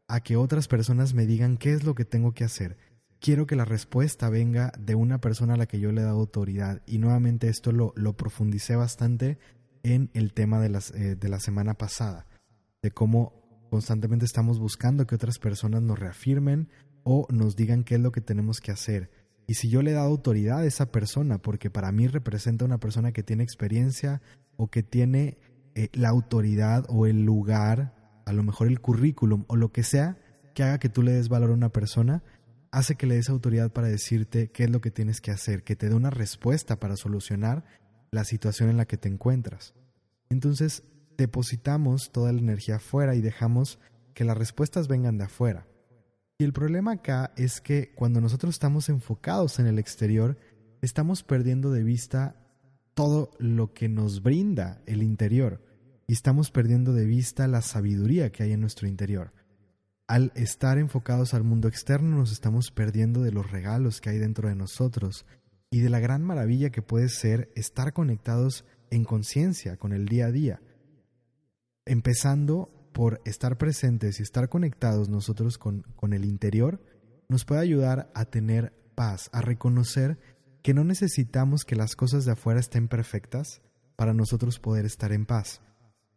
a 0.07 0.19
que 0.19 0.37
otras 0.37 0.67
personas 0.67 1.15
me 1.15 1.25
digan 1.25 1.57
qué 1.57 1.73
es 1.73 1.83
lo 1.83 1.95
que 1.95 2.05
tengo 2.05 2.35
que 2.35 2.43
hacer, 2.43 2.77
quiero 3.19 3.47
que 3.47 3.55
la 3.55 3.65
respuesta 3.65 4.29
venga 4.29 4.71
de 4.77 4.93
una 4.93 5.19
persona 5.19 5.55
a 5.55 5.57
la 5.57 5.65
que 5.65 5.79
yo 5.79 5.91
le 5.91 6.01
he 6.01 6.05
dado 6.05 6.19
autoridad. 6.19 6.83
Y 6.85 6.99
nuevamente 6.99 7.47
esto 7.49 7.71
lo, 7.71 7.91
profundicé 8.17 8.75
bastante 8.75 9.39
en 9.81 10.11
el 10.13 10.31
tema 10.31 10.59
de, 10.59 10.79
eh, 10.93 11.15
de 11.15 11.27
la 11.27 11.39
semana 11.39 11.73
pasada, 11.73 12.27
de 12.83 12.91
cómo 12.91 13.44
constantemente 13.75 14.23
estamos 14.23 14.57
buscando 14.57 15.05
que 15.05 15.15
otras 15.15 15.37
personas 15.37 15.81
nos 15.81 15.99
reafirmen 15.99 16.69
o 17.03 17.27
nos 17.29 17.57
digan 17.57 17.83
qué 17.83 17.95
es 17.95 17.99
lo 17.99 18.13
que 18.13 18.21
tenemos 18.21 18.61
que 18.61 18.71
hacer. 18.71 19.11
Y 19.47 19.55
si 19.55 19.69
yo 19.69 19.81
le 19.81 19.91
he 19.91 19.93
dado 19.93 20.07
autoridad 20.07 20.59
a 20.59 20.65
esa 20.65 20.93
persona, 20.93 21.39
porque 21.39 21.69
para 21.69 21.91
mí 21.91 22.07
representa 22.07 22.63
una 22.63 22.77
persona 22.77 23.11
que 23.11 23.21
tiene 23.21 23.43
experiencia 23.43 24.21
o 24.55 24.69
que 24.69 24.81
tiene 24.81 25.37
eh, 25.75 25.89
la 25.91 26.07
autoridad 26.07 26.85
o 26.87 27.05
el 27.05 27.25
lugar, 27.25 27.93
a 28.25 28.31
lo 28.31 28.43
mejor 28.43 28.67
el 28.67 28.79
currículum 28.79 29.43
o 29.47 29.57
lo 29.57 29.73
que 29.73 29.83
sea 29.83 30.17
que 30.53 30.63
haga 30.63 30.79
que 30.79 30.87
tú 30.87 31.01
le 31.01 31.11
des 31.11 31.27
valor 31.27 31.49
a 31.49 31.55
una 31.55 31.67
persona, 31.67 32.23
hace 32.71 32.95
que 32.95 33.07
le 33.07 33.15
des 33.15 33.27
autoridad 33.27 33.73
para 33.73 33.89
decirte 33.89 34.51
qué 34.51 34.63
es 34.63 34.69
lo 34.69 34.79
que 34.79 34.89
tienes 34.89 35.19
que 35.19 35.31
hacer, 35.31 35.65
que 35.65 35.75
te 35.75 35.89
dé 35.89 35.95
una 35.95 36.11
respuesta 36.11 36.79
para 36.79 36.95
solucionar 36.95 37.65
la 38.09 38.23
situación 38.23 38.69
en 38.69 38.77
la 38.77 38.85
que 38.85 38.95
te 38.95 39.09
encuentras. 39.09 39.73
Entonces, 40.29 40.83
depositamos 41.17 42.11
toda 42.11 42.31
la 42.31 42.39
energía 42.39 42.77
afuera 42.77 43.15
y 43.15 43.21
dejamos 43.21 43.79
que 44.13 44.23
las 44.23 44.37
respuestas 44.37 44.87
vengan 44.87 45.17
de 45.17 45.25
afuera. 45.25 45.67
Y 46.37 46.43
el 46.43 46.53
problema 46.53 46.93
acá 46.93 47.33
es 47.37 47.61
que 47.61 47.93
cuando 47.95 48.21
nosotros 48.21 48.55
estamos 48.55 48.89
enfocados 48.89 49.59
en 49.59 49.67
el 49.67 49.79
exterior, 49.79 50.37
estamos 50.81 51.23
perdiendo 51.23 51.71
de 51.71 51.83
vista 51.83 52.35
todo 52.93 53.31
lo 53.39 53.73
que 53.73 53.89
nos 53.89 54.21
brinda 54.21 54.81
el 54.85 55.03
interior 55.03 55.61
y 56.07 56.13
estamos 56.13 56.51
perdiendo 56.51 56.93
de 56.93 57.05
vista 57.05 57.47
la 57.47 57.61
sabiduría 57.61 58.31
que 58.31 58.43
hay 58.43 58.51
en 58.51 58.61
nuestro 58.61 58.87
interior 58.87 59.33
al 60.07 60.31
estar 60.35 60.77
enfocados 60.77 61.33
al 61.33 61.43
mundo 61.43 61.67
externo 61.67 62.17
nos 62.17 62.31
estamos 62.31 62.71
perdiendo 62.71 63.21
de 63.23 63.31
los 63.31 63.49
regalos 63.49 64.01
que 64.01 64.11
hay 64.11 64.19
dentro 64.19 64.49
de 64.49 64.55
nosotros 64.55 65.25
y 65.71 65.79
de 65.79 65.89
la 65.89 65.99
gran 65.99 66.23
maravilla 66.23 66.69
que 66.69 66.81
puede 66.81 67.09
ser 67.09 67.51
estar 67.55 67.91
conectados 67.93 68.65
en 68.91 69.03
conciencia 69.03 69.77
con 69.77 69.93
el 69.93 70.05
día 70.05 70.27
a 70.27 70.31
día. 70.31 70.61
Empezando 71.85 72.69
por 72.93 73.21
estar 73.25 73.57
presentes 73.57 74.19
y 74.19 74.23
estar 74.23 74.49
conectados 74.49 75.09
nosotros 75.09 75.57
con, 75.57 75.83
con 75.95 76.13
el 76.13 76.25
interior, 76.25 76.81
nos 77.29 77.45
puede 77.45 77.61
ayudar 77.61 78.11
a 78.15 78.25
tener 78.25 78.73
paz, 78.95 79.29
a 79.33 79.41
reconocer 79.41 80.17
que 80.63 80.73
no 80.73 80.83
necesitamos 80.83 81.63
que 81.63 81.75
las 81.75 81.95
cosas 81.95 82.25
de 82.25 82.31
afuera 82.31 82.59
estén 82.59 82.87
perfectas 82.87 83.61
para 83.95 84.13
nosotros 84.13 84.59
poder 84.59 84.85
estar 84.85 85.11
en 85.11 85.25
paz. 85.25 85.61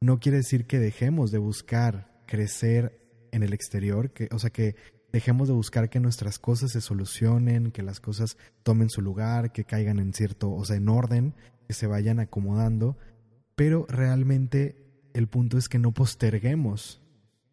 No 0.00 0.20
quiere 0.20 0.38
decir 0.38 0.66
que 0.66 0.78
dejemos 0.78 1.30
de 1.30 1.38
buscar 1.38 2.22
crecer 2.26 2.98
en 3.32 3.42
el 3.42 3.52
exterior, 3.52 4.12
que, 4.12 4.28
o 4.32 4.38
sea, 4.38 4.50
que 4.50 4.76
dejemos 5.12 5.48
de 5.48 5.54
buscar 5.54 5.90
que 5.90 6.00
nuestras 6.00 6.38
cosas 6.38 6.72
se 6.72 6.80
solucionen, 6.80 7.72
que 7.72 7.82
las 7.82 8.00
cosas 8.00 8.36
tomen 8.62 8.90
su 8.90 9.02
lugar, 9.02 9.52
que 9.52 9.64
caigan 9.64 9.98
en 9.98 10.12
cierto, 10.12 10.50
o 10.52 10.64
sea, 10.64 10.76
en 10.76 10.88
orden, 10.88 11.34
que 11.66 11.74
se 11.74 11.86
vayan 11.86 12.20
acomodando, 12.20 12.96
pero 13.54 13.86
realmente 13.88 14.87
el 15.14 15.28
punto 15.28 15.58
es 15.58 15.68
que 15.68 15.78
no 15.78 15.92
posterguemos 15.92 17.02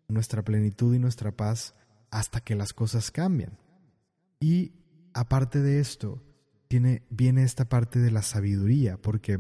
nuestra 0.08 0.44
plenitud 0.44 0.94
y 0.94 1.00
nuestra 1.00 1.32
paz 1.32 1.74
hasta 2.12 2.42
que 2.42 2.56
las 2.56 2.74
cosas 2.74 3.12
cambien. 3.12 3.58
Y 4.40 4.74
aparte 5.14 5.62
de 5.62 5.80
esto, 5.80 6.22
tiene, 6.68 7.04
viene 7.10 7.44
esta 7.44 7.66
parte 7.66 8.00
de 8.00 8.12
la 8.12 8.22
sabiduría, 8.22 8.98
porque 8.98 9.40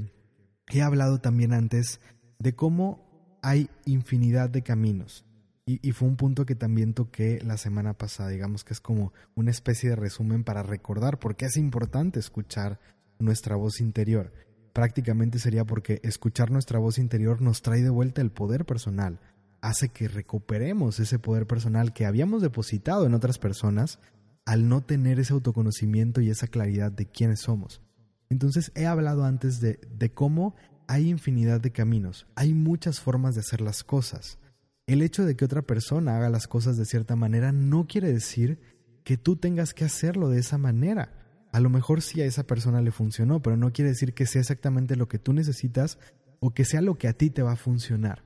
he 0.67 0.81
hablado 0.81 1.19
también 1.19 1.53
antes 1.53 1.99
de 2.39 2.55
cómo 2.55 3.37
hay 3.41 3.69
infinidad 3.85 4.49
de 4.49 4.63
caminos. 4.63 5.25
Y, 5.67 5.93
fue 5.93 6.07
un 6.07 6.15
punto 6.15 6.45
que 6.45 6.53
también 6.53 6.93
toqué 6.93 7.41
la 7.43 7.57
semana 7.57 7.97
pasada, 7.97 8.29
digamos 8.29 8.63
que 8.63 8.73
es 8.73 8.79
como 8.79 9.13
una 9.33 9.49
especie 9.49 9.89
de 9.89 9.95
resumen 9.95 10.43
para 10.43 10.61
recordar 10.61 11.17
por 11.17 11.35
qué 11.35 11.45
es 11.45 11.57
importante 11.57 12.19
escuchar 12.19 12.79
nuestra 13.17 13.55
voz 13.55 13.81
interior. 13.81 14.31
Prácticamente 14.75 15.39
sería 15.39 15.63
porque 15.63 16.01
escuchar 16.03 16.51
nuestra 16.51 16.79
voz 16.79 16.97
interior 16.97 17.41
nos 17.41 17.61
trae 17.61 17.81
de 17.81 17.89
vuelta 17.89 18.19
el 18.19 18.29
poder 18.29 18.65
personal, 18.65 19.21
hace 19.61 19.87
que 19.87 20.09
recuperemos 20.09 20.99
ese 20.99 21.17
poder 21.17 21.47
personal 21.47 21.93
que 21.93 22.05
habíamos 22.05 22.41
depositado 22.41 23.05
en 23.05 23.13
otras 23.13 23.39
personas 23.39 23.99
al 24.43 24.67
no 24.67 24.81
tener 24.81 25.17
ese 25.17 25.31
autoconocimiento 25.31 26.19
y 26.19 26.29
esa 26.29 26.47
claridad 26.47 26.91
de 26.91 27.05
quiénes 27.05 27.39
somos. 27.39 27.81
Entonces 28.29 28.73
he 28.75 28.85
hablado 28.85 29.23
antes 29.23 29.61
de, 29.61 29.79
de 29.97 30.13
cómo 30.13 30.55
hay 30.87 31.07
infinidad 31.07 31.61
de 31.61 31.71
caminos, 31.71 32.27
hay 32.35 32.53
muchas 32.53 32.99
formas 32.99 33.35
de 33.35 33.39
hacer 33.39 33.61
las 33.61 33.85
cosas. 33.85 34.39
El 34.87 35.01
hecho 35.01 35.23
de 35.23 35.37
que 35.37 35.45
otra 35.45 35.61
persona 35.61 36.17
haga 36.17 36.27
las 36.27 36.47
cosas 36.47 36.75
de 36.75 36.83
cierta 36.83 37.15
manera 37.15 37.53
no 37.53 37.87
quiere 37.87 38.11
decir 38.11 38.59
que 39.05 39.15
tú 39.15 39.37
tengas 39.37 39.73
que 39.73 39.85
hacerlo 39.85 40.27
de 40.27 40.39
esa 40.39 40.57
manera. 40.57 41.24
A 41.55 41.61
lo 41.61 41.69
mejor 41.69 42.01
sí 42.01 42.19
a 42.19 42.25
esa 42.25 42.43
persona 42.43 42.81
le 42.81 42.91
funcionó, 42.91 43.41
pero 43.41 43.55
no 43.55 43.71
quiere 43.71 43.91
decir 43.91 44.13
que 44.13 44.25
sea 44.25 44.41
exactamente 44.41 44.97
lo 44.97 45.07
que 45.07 45.19
tú 45.19 45.31
necesitas 45.31 45.97
o 46.41 46.53
que 46.53 46.65
sea 46.65 46.81
lo 46.81 46.97
que 46.97 47.07
a 47.07 47.13
ti 47.13 47.29
te 47.29 47.43
va 47.43 47.53
a 47.53 47.55
funcionar. 47.55 48.25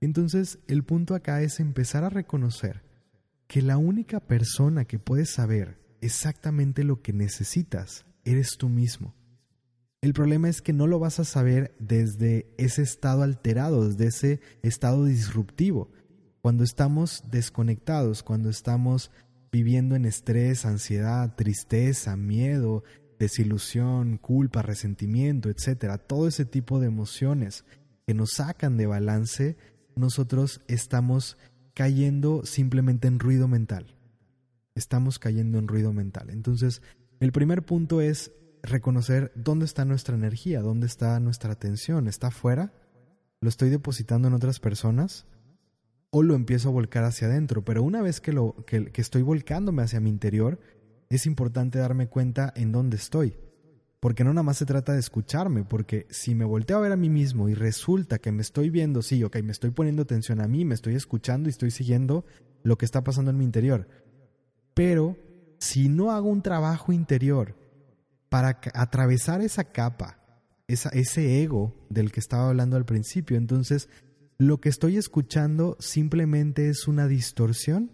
Entonces, 0.00 0.60
el 0.68 0.84
punto 0.84 1.16
acá 1.16 1.42
es 1.42 1.58
empezar 1.58 2.04
a 2.04 2.08
reconocer 2.08 2.84
que 3.48 3.62
la 3.62 3.78
única 3.78 4.20
persona 4.20 4.84
que 4.84 5.00
puede 5.00 5.26
saber 5.26 5.80
exactamente 6.00 6.84
lo 6.84 7.02
que 7.02 7.12
necesitas 7.12 8.06
eres 8.24 8.50
tú 8.56 8.68
mismo. 8.68 9.12
El 10.00 10.12
problema 10.12 10.48
es 10.48 10.62
que 10.62 10.72
no 10.72 10.86
lo 10.86 11.00
vas 11.00 11.18
a 11.18 11.24
saber 11.24 11.74
desde 11.80 12.46
ese 12.58 12.82
estado 12.82 13.24
alterado, 13.24 13.88
desde 13.88 14.06
ese 14.06 14.40
estado 14.62 15.04
disruptivo. 15.06 15.90
Cuando 16.40 16.62
estamos 16.62 17.24
desconectados, 17.28 18.22
cuando 18.22 18.50
estamos 18.50 19.10
viviendo 19.52 19.94
en 19.94 20.06
estrés, 20.06 20.64
ansiedad, 20.64 21.36
tristeza, 21.36 22.16
miedo, 22.16 22.82
desilusión, 23.18 24.16
culpa, 24.16 24.62
resentimiento, 24.62 25.50
etcétera, 25.50 25.98
todo 25.98 26.26
ese 26.26 26.44
tipo 26.44 26.80
de 26.80 26.86
emociones 26.88 27.64
que 28.06 28.14
nos 28.14 28.32
sacan 28.32 28.76
de 28.76 28.86
balance, 28.86 29.56
nosotros 29.94 30.62
estamos 30.66 31.36
cayendo 31.74 32.44
simplemente 32.44 33.06
en 33.08 33.18
ruido 33.18 33.46
mental. 33.46 33.94
Estamos 34.74 35.18
cayendo 35.18 35.58
en 35.58 35.68
ruido 35.68 35.92
mental. 35.92 36.30
Entonces, 36.30 36.82
el 37.20 37.30
primer 37.30 37.62
punto 37.62 38.00
es 38.00 38.32
reconocer 38.62 39.32
dónde 39.34 39.66
está 39.66 39.84
nuestra 39.84 40.16
energía, 40.16 40.62
dónde 40.62 40.86
está 40.86 41.20
nuestra 41.20 41.52
atención. 41.52 42.08
¿Está 42.08 42.28
afuera? 42.28 42.72
¿Lo 43.40 43.48
estoy 43.48 43.70
depositando 43.70 44.28
en 44.28 44.34
otras 44.34 44.60
personas? 44.60 45.26
¿O 46.14 46.22
lo 46.22 46.34
empiezo 46.34 46.68
a 46.68 46.72
volcar 46.72 47.04
hacia 47.04 47.26
adentro? 47.26 47.64
Pero 47.64 47.82
una 47.82 48.02
vez 48.02 48.20
que, 48.20 48.34
lo, 48.34 48.54
que, 48.66 48.92
estoy 48.96 49.22
volcándome 49.22 49.82
hacia 49.82 49.98
mi 49.98 50.10
interior, 50.10 50.60
es 51.08 51.24
importante 51.24 51.78
darme 51.78 52.06
cuenta 52.06 52.52
en 52.54 52.70
dónde 52.70 52.98
estoy. 52.98 53.34
Porque 53.98 54.22
no 54.22 54.34
nada 54.34 54.42
más 54.42 54.58
se 54.58 54.66
trata 54.66 54.92
de 54.92 55.00
escucharme, 55.00 55.64
porque 55.64 56.06
si 56.10 56.34
me 56.34 56.44
volteo 56.44 56.76
a 56.76 56.80
ver 56.82 56.92
a 56.92 56.96
mí 56.96 57.08
mismo 57.08 57.48
y 57.48 57.54
resulta 57.54 58.18
que 58.18 58.30
me 58.30 58.42
estoy 58.42 58.68
viendo, 58.68 59.00
sí, 59.00 59.24
ok, 59.24 59.38
me 59.42 59.52
estoy 59.52 59.70
poniendo 59.70 60.02
atención 60.02 60.42
a 60.42 60.48
mí, 60.48 60.66
me 60.66 60.74
estoy 60.74 60.96
escuchando 60.96 61.48
y 61.48 61.52
estoy 61.52 61.70
siguiendo 61.70 62.26
lo 62.62 62.76
que 62.76 62.84
está 62.84 63.02
pasando 63.02 63.30
en 63.30 63.38
mi 63.38 63.44
interior. 63.44 63.88
Pero 64.74 65.16
si 65.60 65.88
no 65.88 66.10
hago 66.10 66.28
un 66.28 66.42
trabajo 66.42 66.92
interior 66.92 67.56
para 68.28 68.60
atravesar 68.74 69.40
esa 69.40 69.64
capa, 69.64 70.18
esa, 70.68 70.90
ese 70.90 71.42
ego 71.42 71.74
del 71.88 72.12
que 72.12 72.20
estaba 72.20 72.50
hablando 72.50 72.76
al 72.76 72.84
principio. 72.84 73.38
Entonces, 73.38 73.88
lo 74.42 74.60
que 74.60 74.68
estoy 74.68 74.96
escuchando 74.96 75.76
simplemente 75.78 76.68
es 76.68 76.88
una 76.88 77.06
distorsión 77.06 77.92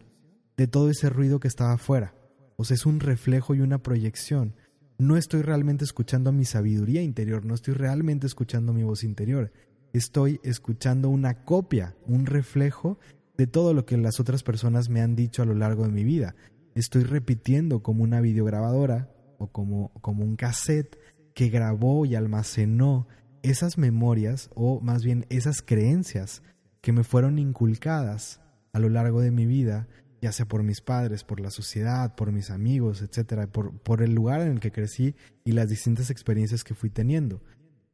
de 0.56 0.66
todo 0.66 0.88
ese 0.88 1.10
ruido 1.10 1.40
que 1.40 1.48
estaba 1.48 1.74
afuera. 1.74 2.14
O 2.56 2.64
sea, 2.64 2.74
es 2.74 2.86
un 2.86 3.00
reflejo 3.00 3.54
y 3.54 3.60
una 3.60 3.82
proyección. 3.82 4.54
No 4.96 5.18
estoy 5.18 5.42
realmente 5.42 5.84
escuchando 5.84 6.32
mi 6.32 6.46
sabiduría 6.46 7.02
interior, 7.02 7.44
no 7.44 7.54
estoy 7.54 7.74
realmente 7.74 8.26
escuchando 8.26 8.72
mi 8.72 8.82
voz 8.82 9.04
interior. 9.04 9.52
Estoy 9.92 10.40
escuchando 10.42 11.10
una 11.10 11.44
copia, 11.44 11.94
un 12.06 12.24
reflejo 12.24 12.98
de 13.36 13.46
todo 13.46 13.74
lo 13.74 13.84
que 13.84 13.98
las 13.98 14.18
otras 14.18 14.42
personas 14.42 14.88
me 14.88 15.02
han 15.02 15.16
dicho 15.16 15.42
a 15.42 15.46
lo 15.46 15.54
largo 15.54 15.84
de 15.84 15.92
mi 15.92 16.02
vida. 16.02 16.34
Estoy 16.74 17.02
repitiendo 17.02 17.82
como 17.82 18.04
una 18.04 18.22
videograbadora 18.22 19.12
o 19.36 19.48
como, 19.48 19.92
como 20.00 20.24
un 20.24 20.36
cassette 20.36 20.98
que 21.34 21.50
grabó 21.50 22.06
y 22.06 22.14
almacenó 22.14 23.06
esas 23.42 23.78
memorias 23.78 24.50
o 24.54 24.80
más 24.80 25.04
bien 25.04 25.26
esas 25.28 25.62
creencias 25.62 26.42
que 26.80 26.92
me 26.92 27.04
fueron 27.04 27.38
inculcadas 27.38 28.40
a 28.72 28.78
lo 28.78 28.88
largo 28.88 29.20
de 29.20 29.30
mi 29.30 29.46
vida, 29.46 29.88
ya 30.20 30.32
sea 30.32 30.46
por 30.46 30.62
mis 30.62 30.80
padres, 30.80 31.24
por 31.24 31.40
la 31.40 31.50
sociedad, 31.50 32.14
por 32.14 32.32
mis 32.32 32.50
amigos, 32.50 33.02
etcétera, 33.02 33.46
por, 33.46 33.78
por 33.80 34.02
el 34.02 34.14
lugar 34.14 34.40
en 34.40 34.52
el 34.52 34.60
que 34.60 34.72
crecí 34.72 35.14
y 35.44 35.52
las 35.52 35.68
distintas 35.68 36.10
experiencias 36.10 36.64
que 36.64 36.74
fui 36.74 36.90
teniendo. 36.90 37.42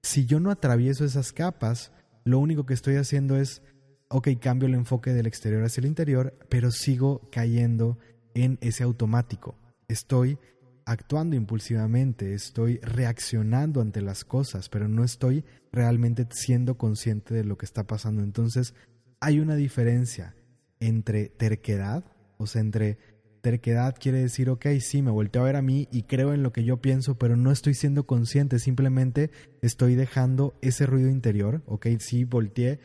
Si 0.03 0.27
yo 0.27 0.41
no 0.41 0.51
atravieso 0.51 1.05
esas 1.05 1.33
capas, 1.33 1.93
lo 2.25 2.39
único 2.39 2.67
que 2.67 2.75
estoy 2.75 2.97
haciendo 2.97 3.37
es, 3.37 3.63
ok, 4.09 4.29
cambio 4.41 4.69
el 4.69 4.75
enfoque 4.75 5.13
del 5.13 5.27
exterior 5.27 5.63
hacia 5.65 5.81
el 5.81 5.87
interior, 5.87 6.37
pero 6.49 6.71
sigo 6.71 7.29
cayendo 7.31 7.99
en 8.35 8.59
ese 8.61 8.83
automático. 8.83 9.59
Estoy 9.89 10.39
actuando 10.87 11.37
impulsivamente, 11.37 12.35
estoy 12.35 12.79
reaccionando 12.79 13.81
ante 13.81 14.00
las 14.00 14.25
cosas, 14.25 14.69
pero 14.69 14.88
no 14.88 15.05
estoy 15.05 15.45
realmente 15.73 16.26
siendo 16.31 16.76
consciente 16.76 17.35
de 17.35 17.45
lo 17.45 17.57
que 17.57 17.67
está 17.67 17.87
pasando. 17.87 18.23
Entonces, 18.23 18.75
hay 19.21 19.41
una 19.41 19.57
diferencia 19.57 20.35
entre 20.81 21.29
terquedad, 21.29 22.05
o 22.37 22.47
sea, 22.47 22.61
entre 22.61 22.99
terquedad 23.41 23.95
quiere 23.99 24.21
decir, 24.21 24.49
ok, 24.49 24.67
sí, 24.81 25.03
me 25.03 25.11
volteo 25.11 25.43
a 25.43 25.47
ver 25.47 25.57
a 25.57 25.62
mí 25.62 25.87
y 25.93 26.05
creo 26.05 26.33
en 26.33 26.43
lo 26.43 26.53
que 26.53 26.64
yo 26.64 26.79
pienso, 26.81 27.19
pero 27.19 27.37
no 27.37 27.50
estoy 27.50 27.75
siendo 27.75 28.07
consciente, 28.07 28.59
simplemente 28.59 29.31
estoy 29.61 29.95
dejando 29.95 30.55
ese 30.62 30.87
ruido 30.87 31.11
interior, 31.11 31.62
ok, 31.67 31.87
sí, 31.99 32.25
volteé, 32.25 32.81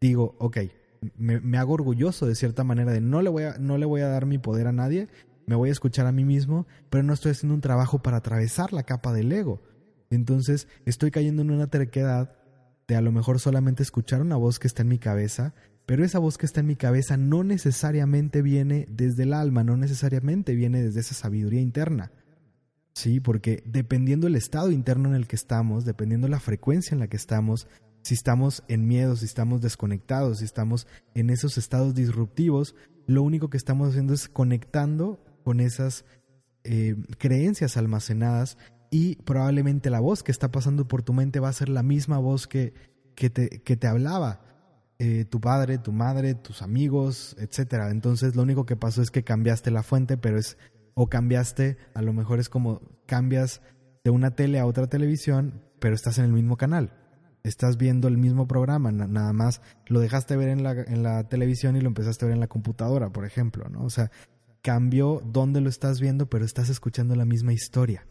digo, 0.00 0.36
ok, 0.38 0.58
me, 1.16 1.40
me, 1.40 1.58
hago 1.58 1.72
orgulloso 1.72 2.26
de 2.26 2.34
cierta 2.34 2.64
manera 2.64 2.92
de 2.92 3.00
no 3.00 3.22
le 3.22 3.30
voy 3.30 3.44
a, 3.44 3.56
no 3.58 3.78
le 3.78 3.86
voy 3.86 4.02
a 4.02 4.08
dar 4.08 4.26
mi 4.26 4.38
poder 4.38 4.66
a 4.66 4.72
nadie, 4.72 5.08
me 5.46 5.54
voy 5.54 5.68
a 5.68 5.72
escuchar 5.72 6.06
a 6.06 6.12
mí 6.12 6.24
mismo, 6.24 6.66
pero 6.90 7.02
no 7.02 7.12
estoy 7.12 7.32
haciendo 7.32 7.54
un 7.54 7.60
trabajo 7.60 8.02
para 8.02 8.18
atravesar 8.18 8.72
la 8.72 8.84
capa 8.84 9.12
del 9.12 9.32
ego. 9.32 9.62
Entonces 10.10 10.68
estoy 10.84 11.10
cayendo 11.10 11.42
en 11.42 11.50
una 11.50 11.68
terquedad 11.68 12.36
de 12.86 12.96
a 12.96 13.00
lo 13.00 13.12
mejor 13.12 13.40
solamente 13.40 13.82
escuchar 13.82 14.20
una 14.20 14.36
voz 14.36 14.58
que 14.58 14.66
está 14.66 14.82
en 14.82 14.88
mi 14.88 14.98
cabeza, 14.98 15.54
pero 15.86 16.04
esa 16.04 16.18
voz 16.18 16.38
que 16.38 16.46
está 16.46 16.60
en 16.60 16.66
mi 16.66 16.76
cabeza 16.76 17.16
no 17.16 17.44
necesariamente 17.44 18.42
viene 18.42 18.86
desde 18.90 19.24
el 19.24 19.34
alma, 19.34 19.64
no 19.64 19.76
necesariamente 19.76 20.54
viene 20.54 20.82
desde 20.82 21.00
esa 21.00 21.14
sabiduría 21.14 21.60
interna. 21.60 22.12
Sí, 22.94 23.20
porque 23.20 23.62
dependiendo 23.66 24.26
el 24.26 24.36
estado 24.36 24.70
interno 24.70 25.08
en 25.08 25.14
el 25.16 25.26
que 25.26 25.36
estamos, 25.36 25.84
dependiendo 25.84 26.28
la 26.28 26.40
frecuencia 26.40 26.94
en 26.94 27.00
la 27.00 27.08
que 27.08 27.16
estamos, 27.16 27.66
si 28.02 28.14
estamos 28.14 28.62
en 28.68 28.86
miedo, 28.86 29.16
si 29.16 29.24
estamos 29.24 29.60
desconectados, 29.60 30.38
si 30.38 30.44
estamos 30.44 30.86
en 31.14 31.30
esos 31.30 31.58
estados 31.58 31.94
disruptivos, 31.94 32.76
lo 33.06 33.22
único 33.22 33.50
que 33.50 33.56
estamos 33.56 33.90
haciendo 33.90 34.14
es 34.14 34.28
conectando 34.28 35.20
con 35.44 35.60
esas 35.60 36.04
eh, 36.64 36.96
creencias 37.18 37.76
almacenadas 37.76 38.58
y 38.90 39.16
probablemente 39.16 39.90
la 39.90 40.00
voz 40.00 40.22
que 40.22 40.32
está 40.32 40.50
pasando 40.50 40.88
por 40.88 41.02
tu 41.02 41.12
mente 41.12 41.40
va 41.40 41.48
a 41.48 41.52
ser 41.52 41.68
la 41.68 41.82
misma 41.82 42.18
voz 42.18 42.46
que, 42.46 42.74
que, 43.14 43.30
te, 43.30 43.62
que 43.62 43.76
te 43.76 43.86
hablaba 43.86 44.40
eh, 44.98 45.24
tu 45.24 45.40
padre, 45.40 45.78
tu 45.78 45.92
madre, 45.92 46.34
tus 46.34 46.62
amigos, 46.62 47.36
etcétera. 47.38 47.90
Entonces 47.90 48.36
lo 48.36 48.42
único 48.42 48.64
que 48.64 48.76
pasó 48.76 49.02
es 49.02 49.10
que 49.10 49.24
cambiaste 49.24 49.70
la 49.70 49.82
fuente, 49.82 50.16
pero 50.16 50.38
es 50.38 50.56
o 50.94 51.08
cambiaste, 51.08 51.76
a 51.94 52.02
lo 52.02 52.12
mejor 52.12 52.38
es 52.38 52.48
como 52.48 52.80
cambias 53.06 53.60
de 54.04 54.10
una 54.10 54.36
tele 54.36 54.60
a 54.60 54.66
otra 54.66 54.86
televisión, 54.86 55.62
pero 55.80 55.94
estás 55.94 56.18
en 56.18 56.24
el 56.26 56.32
mismo 56.32 56.56
canal. 56.56 56.92
Estás 57.42 57.76
viendo 57.76 58.08
el 58.08 58.16
mismo 58.16 58.46
programa, 58.46 58.90
nada 58.90 59.32
más 59.32 59.60
lo 59.86 60.00
dejaste 60.00 60.36
ver 60.36 60.48
en 60.48 60.62
la, 60.62 60.72
en 60.72 61.02
la 61.02 61.28
televisión 61.28 61.76
y 61.76 61.80
lo 61.80 61.88
empezaste 61.88 62.24
a 62.24 62.28
ver 62.28 62.36
en 62.36 62.40
la 62.40 62.46
computadora, 62.46 63.10
por 63.10 63.26
ejemplo, 63.26 63.68
¿no? 63.68 63.84
O 63.84 63.90
sea, 63.90 64.10
cambió 64.64 65.20
dónde 65.22 65.60
lo 65.60 65.68
estás 65.68 66.00
viendo, 66.00 66.30
pero 66.30 66.46
estás 66.46 66.70
escuchando 66.70 67.14
la 67.14 67.26
misma 67.26 67.52
historia. 67.52 68.06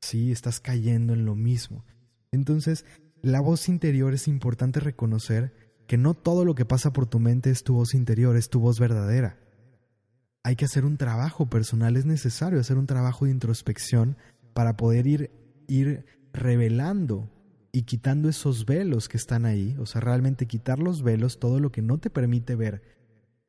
Sí, 0.00 0.30
estás 0.30 0.60
cayendo 0.60 1.12
en 1.14 1.24
lo 1.24 1.34
mismo. 1.34 1.84
Entonces, 2.30 2.84
la 3.22 3.40
voz 3.40 3.68
interior 3.68 4.14
es 4.14 4.28
importante 4.28 4.78
reconocer 4.78 5.52
que 5.88 5.98
no 5.98 6.14
todo 6.14 6.44
lo 6.44 6.54
que 6.54 6.64
pasa 6.64 6.92
por 6.92 7.06
tu 7.06 7.18
mente 7.18 7.50
es 7.50 7.64
tu 7.64 7.74
voz 7.74 7.94
interior, 7.94 8.36
es 8.36 8.50
tu 8.50 8.60
voz 8.60 8.78
verdadera. 8.78 9.40
Hay 10.44 10.54
que 10.54 10.64
hacer 10.64 10.84
un 10.84 10.96
trabajo 10.96 11.50
personal, 11.50 11.96
es 11.96 12.06
necesario 12.06 12.60
hacer 12.60 12.78
un 12.78 12.86
trabajo 12.86 13.24
de 13.24 13.32
introspección 13.32 14.16
para 14.54 14.76
poder 14.76 15.08
ir, 15.08 15.32
ir 15.66 16.04
revelando 16.32 17.28
y 17.72 17.82
quitando 17.82 18.28
esos 18.28 18.64
velos 18.64 19.08
que 19.08 19.16
están 19.16 19.44
ahí, 19.44 19.76
o 19.80 19.86
sea, 19.86 20.00
realmente 20.00 20.46
quitar 20.46 20.78
los 20.78 21.02
velos, 21.02 21.40
todo 21.40 21.58
lo 21.58 21.72
que 21.72 21.82
no 21.82 21.98
te 21.98 22.10
permite 22.10 22.54
ver 22.54 22.80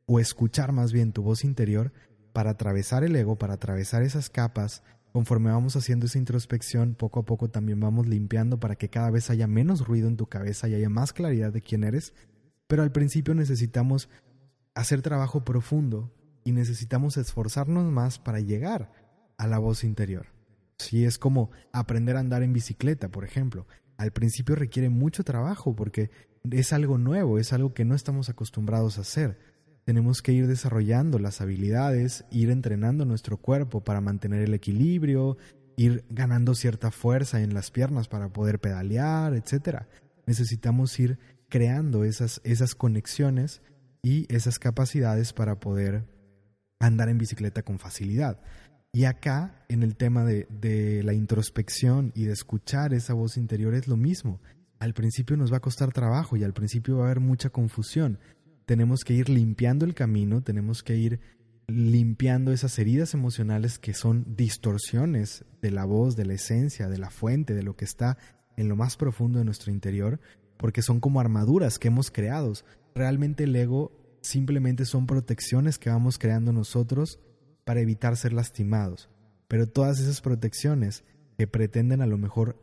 o 0.07 0.19
escuchar 0.19 0.71
más 0.71 0.91
bien 0.91 1.13
tu 1.13 1.21
voz 1.21 1.43
interior, 1.43 1.93
para 2.33 2.51
atravesar 2.51 3.03
el 3.03 3.15
ego, 3.15 3.37
para 3.37 3.55
atravesar 3.55 4.03
esas 4.03 4.29
capas, 4.29 4.83
conforme 5.11 5.51
vamos 5.51 5.75
haciendo 5.75 6.05
esa 6.05 6.17
introspección, 6.17 6.95
poco 6.95 7.21
a 7.21 7.25
poco 7.25 7.49
también 7.49 7.79
vamos 7.79 8.07
limpiando 8.07 8.59
para 8.59 8.75
que 8.75 8.89
cada 8.89 9.09
vez 9.09 9.29
haya 9.29 9.47
menos 9.47 9.85
ruido 9.85 10.07
en 10.07 10.17
tu 10.17 10.27
cabeza 10.27 10.67
y 10.67 10.75
haya 10.75 10.89
más 10.89 11.13
claridad 11.13 11.51
de 11.51 11.61
quién 11.61 11.83
eres 11.83 12.13
pero 12.71 12.83
al 12.83 12.93
principio 12.93 13.35
necesitamos 13.35 14.07
hacer 14.75 15.01
trabajo 15.01 15.43
profundo 15.43 16.09
y 16.45 16.53
necesitamos 16.53 17.17
esforzarnos 17.17 17.91
más 17.91 18.17
para 18.17 18.39
llegar 18.39 18.93
a 19.37 19.45
la 19.45 19.57
voz 19.57 19.83
interior. 19.83 20.27
Si 20.77 21.03
es 21.03 21.17
como 21.17 21.51
aprender 21.73 22.15
a 22.15 22.21
andar 22.21 22.43
en 22.43 22.53
bicicleta, 22.53 23.09
por 23.09 23.25
ejemplo. 23.25 23.67
Al 23.97 24.11
principio 24.13 24.55
requiere 24.55 24.87
mucho 24.87 25.25
trabajo 25.25 25.75
porque 25.75 26.11
es 26.49 26.71
algo 26.71 26.97
nuevo, 26.97 27.39
es 27.39 27.51
algo 27.51 27.73
que 27.73 27.83
no 27.83 27.93
estamos 27.93 28.29
acostumbrados 28.29 28.97
a 28.97 29.01
hacer. 29.01 29.37
Tenemos 29.85 30.21
que 30.21 30.31
ir 30.31 30.47
desarrollando 30.47 31.17
las 31.19 31.41
habilidades, 31.41 32.25
ir 32.29 32.49
entrenando 32.49 33.05
nuestro 33.05 33.37
cuerpo 33.37 33.81
para 33.83 34.01
mantener 34.01 34.43
el 34.43 34.53
equilibrio, 34.53 35.37
ir 35.75 36.05
ganando 36.09 36.53
cierta 36.53 36.91
fuerza 36.91 37.41
en 37.41 37.53
las 37.53 37.71
piernas 37.71 38.07
para 38.07 38.29
poder 38.29 38.59
pedalear, 38.59 39.33
etc. 39.33 39.83
Necesitamos 40.25 40.99
ir 40.99 41.17
creando 41.49 42.03
esas, 42.03 42.41
esas 42.43 42.75
conexiones 42.75 43.61
y 44.03 44.31
esas 44.33 44.59
capacidades 44.59 45.33
para 45.33 45.59
poder 45.59 46.05
andar 46.79 47.09
en 47.09 47.17
bicicleta 47.17 47.63
con 47.63 47.79
facilidad. 47.79 48.39
Y 48.93 49.05
acá, 49.05 49.63
en 49.69 49.83
el 49.83 49.95
tema 49.95 50.25
de, 50.25 50.47
de, 50.49 51.01
la 51.03 51.13
introspección 51.13 52.11
y 52.15 52.25
de 52.25 52.33
escuchar 52.33 52.93
esa 52.93 53.13
voz 53.13 53.37
interior, 53.37 53.73
es 53.73 53.87
lo 53.87 53.97
mismo. 53.97 54.41
Al 54.79 54.93
principio 54.93 55.37
nos 55.37 55.51
va 55.51 55.57
a 55.57 55.61
costar 55.61 55.93
trabajo 55.93 56.35
y 56.35 56.43
al 56.43 56.53
principio 56.53 56.97
va 56.97 57.03
a 57.03 57.05
haber 57.05 57.19
mucha 57.19 57.49
confusión. 57.49 58.19
Tenemos 58.65 59.03
que 59.03 59.13
ir 59.13 59.29
limpiando 59.29 59.85
el 59.85 59.93
camino, 59.93 60.41
tenemos 60.41 60.83
que 60.83 60.95
ir 60.95 61.19
limpiando 61.67 62.51
esas 62.51 62.77
heridas 62.79 63.13
emocionales 63.13 63.79
que 63.79 63.93
son 63.93 64.25
distorsiones 64.35 65.45
de 65.61 65.71
la 65.71 65.85
voz, 65.85 66.15
de 66.15 66.25
la 66.25 66.33
esencia, 66.33 66.89
de 66.89 66.97
la 66.97 67.09
fuente, 67.09 67.53
de 67.53 67.63
lo 67.63 67.75
que 67.75 67.85
está 67.85 68.17
en 68.57 68.67
lo 68.67 68.75
más 68.75 68.97
profundo 68.97 69.39
de 69.39 69.45
nuestro 69.45 69.71
interior, 69.71 70.19
porque 70.57 70.81
son 70.81 70.99
como 70.99 71.19
armaduras 71.19 71.79
que 71.79 71.87
hemos 71.87 72.11
creado. 72.11 72.53
Realmente 72.93 73.45
el 73.45 73.55
ego 73.55 73.91
simplemente 74.21 74.85
son 74.85 75.07
protecciones 75.07 75.77
que 75.77 75.89
vamos 75.89 76.17
creando 76.19 76.51
nosotros 76.53 77.19
para 77.63 77.81
evitar 77.81 78.17
ser 78.17 78.33
lastimados. 78.33 79.09
Pero 79.47 79.67
todas 79.67 79.99
esas 79.99 80.21
protecciones 80.21 81.03
que 81.37 81.47
pretenden 81.47 82.01
a 82.01 82.07
lo 82.07 82.17
mejor 82.17 82.57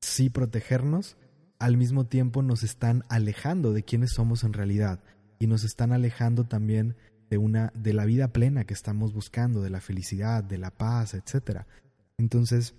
sí 0.00 0.30
protegernos, 0.30 1.16
al 1.58 1.76
mismo 1.76 2.06
tiempo 2.06 2.42
nos 2.42 2.62
están 2.62 3.04
alejando 3.08 3.72
de 3.72 3.82
quienes 3.82 4.12
somos 4.12 4.44
en 4.44 4.52
realidad 4.52 5.02
y 5.38 5.46
nos 5.46 5.64
están 5.64 5.92
alejando 5.92 6.44
también 6.44 6.96
de 7.30 7.38
una 7.38 7.72
de 7.74 7.92
la 7.92 8.04
vida 8.04 8.28
plena 8.28 8.64
que 8.64 8.74
estamos 8.74 9.12
buscando, 9.12 9.62
de 9.62 9.70
la 9.70 9.80
felicidad, 9.80 10.44
de 10.44 10.58
la 10.58 10.70
paz, 10.70 11.14
etc. 11.14 11.62
Entonces, 12.18 12.74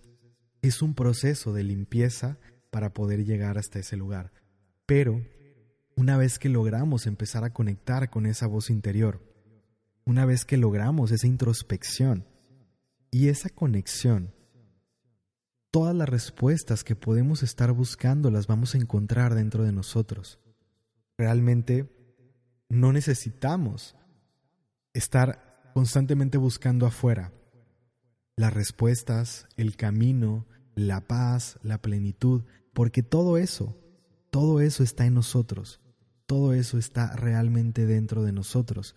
es 0.61 0.81
un 0.81 0.93
proceso 0.93 1.53
de 1.53 1.63
limpieza 1.63 2.37
para 2.69 2.93
poder 2.93 3.25
llegar 3.25 3.57
hasta 3.57 3.79
ese 3.79 3.97
lugar. 3.97 4.31
Pero 4.85 5.21
una 5.95 6.17
vez 6.17 6.39
que 6.39 6.49
logramos 6.49 7.07
empezar 7.07 7.43
a 7.43 7.53
conectar 7.53 8.09
con 8.09 8.25
esa 8.25 8.47
voz 8.47 8.69
interior, 8.69 9.21
una 10.05 10.25
vez 10.25 10.45
que 10.45 10.57
logramos 10.57 11.11
esa 11.11 11.27
introspección 11.27 12.25
y 13.11 13.27
esa 13.27 13.49
conexión, 13.49 14.33
todas 15.71 15.95
las 15.95 16.07
respuestas 16.07 16.83
que 16.83 16.95
podemos 16.95 17.43
estar 17.43 17.71
buscando 17.71 18.31
las 18.31 18.47
vamos 18.47 18.73
a 18.73 18.77
encontrar 18.77 19.35
dentro 19.35 19.63
de 19.63 19.71
nosotros. 19.71 20.39
Realmente 21.17 21.96
no 22.69 22.91
necesitamos 22.93 23.95
estar 24.93 25.71
constantemente 25.73 26.37
buscando 26.37 26.85
afuera 26.85 27.31
las 28.37 28.53
respuestas, 28.53 29.47
el 29.57 29.75
camino, 29.75 30.45
la 30.75 31.01
paz, 31.01 31.57
la 31.63 31.81
plenitud, 31.81 32.43
porque 32.73 33.01
todo 33.01 33.37
eso, 33.37 33.75
todo 34.29 34.61
eso 34.61 34.83
está 34.83 35.05
en 35.05 35.15
nosotros, 35.15 35.81
todo 36.27 36.53
eso 36.53 36.77
está 36.77 37.15
realmente 37.15 37.87
dentro 37.87 38.23
de 38.23 38.31
nosotros. 38.31 38.95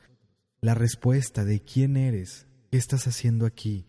La 0.60 0.74
respuesta 0.74 1.46
de 1.46 1.60
quién 1.60 1.96
eres, 1.96 2.46
qué 2.70 2.76
estás 2.76 3.06
haciendo 3.06 3.46
aquí, 3.46 3.86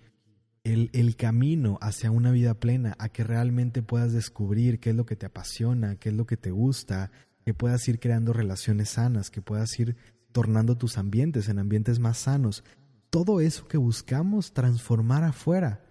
el, 0.63 0.89
el, 0.93 1.17
camino 1.17 1.77
hacia 1.81 2.11
una 2.11 2.31
vida 2.31 2.53
plena, 2.53 2.95
a 2.97 3.09
que 3.09 3.25
realmente 3.25 3.81
puedas 3.81 4.13
descubrir 4.13 4.79
qué 4.79 4.91
es 4.91 4.95
lo 4.95 5.05
que 5.05 5.17
te 5.17 5.25
apasiona, 5.25 5.97
qué 5.97 6.09
es 6.09 6.15
lo 6.15 6.25
que 6.25 6.37
te 6.37 6.51
gusta, 6.51 7.11
que 7.51 7.53
puedas 7.53 7.85
ir 7.89 7.99
creando 7.99 8.31
relaciones 8.31 8.91
sanas, 8.91 9.29
que 9.29 9.41
puedas 9.41 9.77
ir 9.77 9.97
tornando 10.31 10.77
tus 10.77 10.97
ambientes 10.97 11.49
en 11.49 11.59
ambientes 11.59 11.99
más 11.99 12.17
sanos. 12.17 12.63
Todo 13.09 13.41
eso 13.41 13.67
que 13.67 13.75
buscamos 13.77 14.53
transformar 14.53 15.25
afuera 15.25 15.83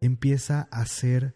empieza 0.00 0.68
a 0.70 0.86
ser 0.86 1.34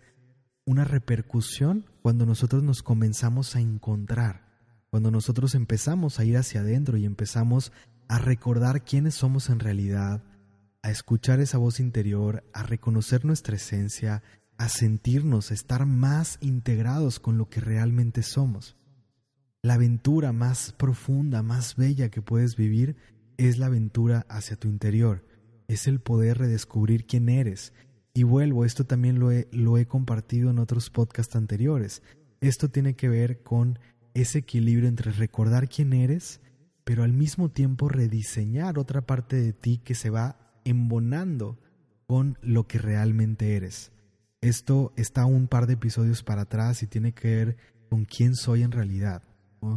una 0.67 0.85
repercusión 0.85 1.85
cuando 2.01 2.27
nosotros 2.27 2.63
nos 2.63 2.85
comenzamos 2.85 3.57
a 3.57 3.61
encontrar, 3.61 4.47
cuando 4.89 5.11
nosotros 5.11 5.57
empezamos 5.57 6.21
a 6.21 6.25
ir 6.25 6.37
hacia 6.37 6.61
adentro 6.61 6.97
y 6.97 7.05
empezamos 7.05 7.73
a 8.07 8.21
recordar 8.21 8.85
quiénes 8.85 9.17
somos 9.17 9.51
en 9.51 9.59
realidad, 9.59 10.23
a 10.83 10.93
escuchar 10.93 11.41
esa 11.41 11.59
voz 11.59 11.81
interior, 11.81 12.45
a 12.53 12.63
reconocer 12.63 13.25
nuestra 13.25 13.57
esencia, 13.57 14.23
a 14.59 14.69
sentirnos, 14.69 15.51
estar 15.51 15.87
más 15.87 16.39
integrados 16.41 17.19
con 17.19 17.37
lo 17.37 17.49
que 17.49 17.61
realmente 17.61 18.23
somos. 18.23 18.77
La 19.67 19.75
aventura 19.75 20.33
más 20.33 20.71
profunda, 20.71 21.43
más 21.43 21.75
bella 21.75 22.09
que 22.09 22.23
puedes 22.23 22.55
vivir 22.55 22.95
es 23.37 23.59
la 23.59 23.67
aventura 23.67 24.25
hacia 24.29 24.55
tu 24.55 24.69
interior, 24.69 25.25
es 25.67 25.89
el 25.89 25.99
poder 25.99 26.39
redescubrir 26.39 27.05
quién 27.05 27.29
eres, 27.29 27.73
y 28.15 28.23
vuelvo, 28.23 28.65
esto 28.65 28.87
también 28.87 29.19
lo 29.19 29.33
he, 29.33 29.49
lo 29.51 29.77
he 29.77 29.87
compartido 29.87 30.53
en 30.53 30.61
otros 30.61 30.89
podcasts 30.89 31.35
anteriores. 31.35 32.05
Esto 32.41 32.69
tiene 32.69 32.95
que 32.95 33.09
ver 33.09 33.43
con 33.43 33.81
ese 34.15 34.39
equilibrio 34.39 34.89
entre 34.89 35.11
recordar 35.11 35.69
quién 35.69 35.93
eres, 35.95 36.41
pero 36.85 37.03
al 37.03 37.13
mismo 37.13 37.49
tiempo 37.49 37.89
rediseñar 37.89 38.79
otra 38.79 39.01
parte 39.05 39.35
de 39.35 39.53
ti 39.53 39.79
que 39.79 39.97
se 39.97 40.11
va 40.11 40.39
embonando 40.65 41.59
con 42.07 42.39
lo 42.41 42.69
que 42.69 42.79
realmente 42.79 43.57
eres. 43.57 43.91
Esto 44.41 44.93
está 44.95 45.27
un 45.27 45.49
par 45.49 45.67
de 45.67 45.73
episodios 45.73 46.23
para 46.23 46.43
atrás 46.43 46.85
y 46.85 46.87
tiene 46.87 47.15
que 47.15 47.35
ver 47.35 47.57
con 47.91 48.05
quién 48.05 48.37
soy 48.37 48.63
en 48.63 48.71
realidad. 48.71 49.25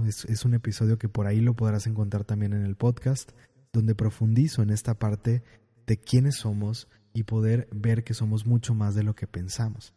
Es, 0.05 0.25
es, 0.25 0.45
un 0.45 0.53
episodio 0.53 0.97
que 0.97 1.09
por 1.09 1.27
ahí 1.27 1.39
lo 1.39 1.55
podrás 1.55 1.87
encontrar 1.87 2.23
también 2.23 2.53
en 2.53 2.65
el 2.65 2.75
podcast, 2.75 3.31
donde 3.73 3.95
profundizo 3.95 4.61
en 4.61 4.69
esta 4.69 4.97
parte 4.97 5.43
de 5.85 5.97
quiénes 5.97 6.37
somos, 6.37 6.87
y 7.13 7.23
poder 7.23 7.67
ver 7.71 8.03
que 8.03 8.13
somos 8.13 8.45
mucho 8.45 8.73
más 8.73 8.95
de 8.95 9.03
lo 9.03 9.15
que 9.15 9.27
pensamos. 9.27 9.93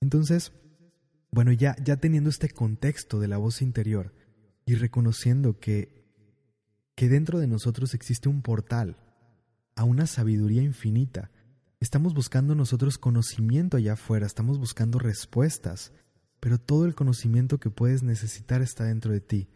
Entonces, 0.00 0.52
bueno, 1.30 1.52
ya, 1.52 1.76
ya 1.82 1.96
teniendo 1.96 2.30
este 2.30 2.48
contexto 2.48 3.20
de 3.20 3.28
la 3.28 3.38
voz 3.38 3.62
interior 3.62 4.12
y 4.64 4.74
reconociendo 4.74 5.58
que, 5.58 6.04
que 6.94 7.08
dentro 7.08 7.38
de 7.38 7.46
nosotros 7.46 7.94
existe 7.94 8.28
un 8.28 8.42
portal 8.42 8.96
a 9.76 9.84
una 9.84 10.06
sabiduría 10.06 10.62
infinita, 10.62 11.30
estamos 11.80 12.14
buscando 12.14 12.54
nosotros 12.54 12.98
conocimiento 12.98 13.76
allá 13.76 13.94
afuera, 13.94 14.26
estamos 14.26 14.58
buscando 14.58 14.98
respuestas, 14.98 15.92
pero 16.40 16.58
todo 16.58 16.84
el 16.86 16.94
conocimiento 16.94 17.58
que 17.58 17.70
puedes 17.70 18.02
necesitar 18.02 18.62
está 18.62 18.84
dentro 18.84 19.12
de 19.12 19.20
ti. 19.20 19.48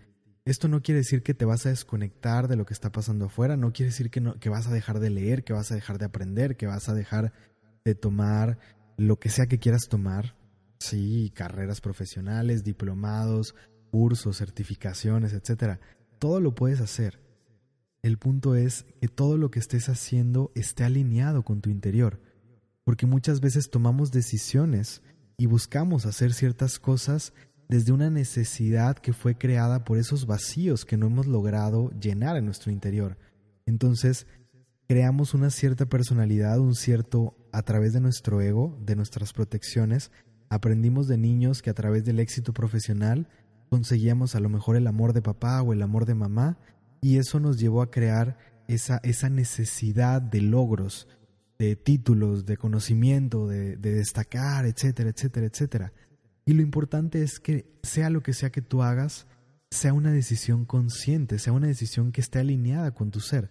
Esto 0.44 0.66
no 0.66 0.82
quiere 0.82 0.98
decir 0.98 1.22
que 1.22 1.34
te 1.34 1.44
vas 1.44 1.66
a 1.66 1.68
desconectar 1.68 2.48
de 2.48 2.56
lo 2.56 2.66
que 2.66 2.74
está 2.74 2.90
pasando 2.90 3.26
afuera, 3.26 3.56
no 3.56 3.72
quiere 3.72 3.90
decir 3.90 4.10
que, 4.10 4.20
no, 4.20 4.38
que 4.40 4.48
vas 4.48 4.66
a 4.66 4.72
dejar 4.72 4.98
de 4.98 5.10
leer, 5.10 5.44
que 5.44 5.52
vas 5.52 5.70
a 5.70 5.76
dejar 5.76 5.98
de 5.98 6.06
aprender, 6.06 6.56
que 6.56 6.66
vas 6.66 6.88
a 6.88 6.94
dejar 6.94 7.32
de 7.84 7.94
tomar 7.94 8.58
lo 8.96 9.18
que 9.18 9.28
sea 9.28 9.46
que 9.46 9.58
quieras 9.58 9.88
tomar. 9.88 10.36
Sí, 10.80 11.30
carreras 11.34 11.80
profesionales, 11.80 12.64
diplomados, 12.64 13.54
cursos, 13.92 14.38
certificaciones, 14.38 15.32
etc. 15.32 15.78
Todo 16.18 16.40
lo 16.40 16.56
puedes 16.56 16.80
hacer. 16.80 17.20
El 18.02 18.18
punto 18.18 18.56
es 18.56 18.84
que 19.00 19.06
todo 19.06 19.36
lo 19.38 19.52
que 19.52 19.60
estés 19.60 19.88
haciendo 19.88 20.50
esté 20.56 20.82
alineado 20.82 21.44
con 21.44 21.60
tu 21.60 21.70
interior. 21.70 22.20
porque 22.84 23.06
muchas 23.06 23.40
veces 23.40 23.70
tomamos 23.70 24.10
decisiones 24.10 25.02
y 25.36 25.46
buscamos 25.46 26.06
hacer 26.06 26.32
ciertas 26.32 26.78
cosas 26.78 27.32
desde 27.68 27.92
una 27.92 28.10
necesidad 28.10 28.98
que 28.98 29.12
fue 29.12 29.36
creada 29.36 29.84
por 29.84 29.98
esos 29.98 30.26
vacíos 30.26 30.84
que 30.84 30.96
no 30.96 31.06
hemos 31.06 31.26
logrado 31.26 31.90
llenar 31.98 32.36
en 32.36 32.44
nuestro 32.44 32.70
interior. 32.70 33.16
Entonces, 33.64 34.26
creamos 34.86 35.32
una 35.32 35.50
cierta 35.50 35.86
personalidad, 35.86 36.58
un 36.58 36.74
cierto, 36.74 37.34
a 37.50 37.62
través 37.62 37.92
de 37.92 38.00
nuestro 38.00 38.40
ego, 38.42 38.78
de 38.84 38.94
nuestras 38.94 39.32
protecciones, 39.32 40.10
aprendimos 40.50 41.08
de 41.08 41.16
niños 41.16 41.62
que 41.62 41.70
a 41.70 41.74
través 41.74 42.04
del 42.04 42.20
éxito 42.20 42.52
profesional 42.52 43.26
conseguíamos 43.70 44.34
a 44.34 44.40
lo 44.40 44.50
mejor 44.50 44.76
el 44.76 44.86
amor 44.86 45.14
de 45.14 45.22
papá 45.22 45.62
o 45.62 45.72
el 45.72 45.80
amor 45.80 46.04
de 46.04 46.14
mamá, 46.14 46.58
y 47.00 47.16
eso 47.16 47.40
nos 47.40 47.58
llevó 47.58 47.80
a 47.80 47.90
crear 47.90 48.36
esa, 48.68 49.00
esa 49.02 49.30
necesidad 49.30 50.20
de 50.20 50.42
logros, 50.42 51.08
de 51.58 51.76
títulos, 51.76 52.46
de 52.46 52.56
conocimiento, 52.56 53.46
de, 53.46 53.76
de 53.76 53.94
destacar, 53.94 54.66
etcétera, 54.66 55.10
etcétera, 55.10 55.46
etcétera. 55.46 55.92
Y 56.44 56.54
lo 56.54 56.62
importante 56.62 57.22
es 57.22 57.38
que 57.38 57.66
sea 57.82 58.10
lo 58.10 58.22
que 58.22 58.32
sea 58.32 58.50
que 58.50 58.62
tú 58.62 58.82
hagas, 58.82 59.26
sea 59.70 59.94
una 59.94 60.12
decisión 60.12 60.64
consciente, 60.64 61.38
sea 61.38 61.52
una 61.52 61.68
decisión 61.68 62.12
que 62.12 62.20
esté 62.20 62.40
alineada 62.40 62.90
con 62.92 63.10
tu 63.10 63.20
ser. 63.20 63.50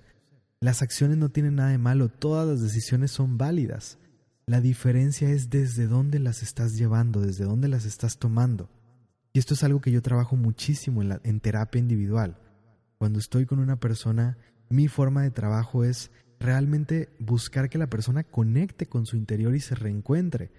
Las 0.59 0.81
acciones 0.81 1.17
no 1.17 1.29
tienen 1.29 1.55
nada 1.55 1.69
de 1.69 1.77
malo, 1.77 2.09
todas 2.09 2.47
las 2.47 2.61
decisiones 2.61 3.11
son 3.11 3.37
válidas. 3.37 3.97
La 4.45 4.61
diferencia 4.61 5.29
es 5.29 5.49
desde 5.49 5.87
dónde 5.87 6.19
las 6.19 6.43
estás 6.43 6.73
llevando, 6.73 7.21
desde 7.21 7.45
dónde 7.45 7.67
las 7.67 7.85
estás 7.85 8.17
tomando. 8.17 8.69
Y 9.33 9.39
esto 9.39 9.53
es 9.53 9.63
algo 9.63 9.81
que 9.81 9.91
yo 9.91 10.01
trabajo 10.01 10.35
muchísimo 10.35 11.01
en, 11.01 11.09
la, 11.09 11.21
en 11.23 11.39
terapia 11.39 11.79
individual. 11.79 12.37
Cuando 12.97 13.17
estoy 13.17 13.45
con 13.45 13.59
una 13.59 13.79
persona, 13.79 14.37
mi 14.69 14.87
forma 14.87 15.23
de 15.23 15.31
trabajo 15.31 15.83
es 15.83 16.11
realmente 16.41 17.09
buscar 17.19 17.69
que 17.69 17.77
la 17.77 17.87
persona 17.87 18.23
conecte 18.23 18.87
con 18.87 19.05
su 19.05 19.15
interior 19.15 19.55
y 19.55 19.59
se 19.59 19.75
reencuentre. 19.75 20.51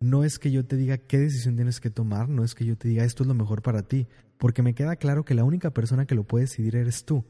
No 0.00 0.24
es 0.24 0.38
que 0.38 0.50
yo 0.50 0.64
te 0.64 0.76
diga 0.76 0.98
qué 0.98 1.18
decisión 1.18 1.56
tienes 1.56 1.80
que 1.80 1.90
tomar, 1.90 2.28
no 2.28 2.44
es 2.44 2.54
que 2.54 2.64
yo 2.64 2.76
te 2.76 2.88
diga 2.88 3.04
esto 3.04 3.22
es 3.22 3.26
lo 3.26 3.34
mejor 3.34 3.62
para 3.62 3.82
ti, 3.82 4.06
porque 4.38 4.62
me 4.62 4.74
queda 4.74 4.96
claro 4.96 5.24
que 5.24 5.34
la 5.34 5.44
única 5.44 5.70
persona 5.70 6.06
que 6.06 6.14
lo 6.14 6.24
puede 6.24 6.44
decidir 6.44 6.76
eres 6.76 7.04
tú. 7.04 7.24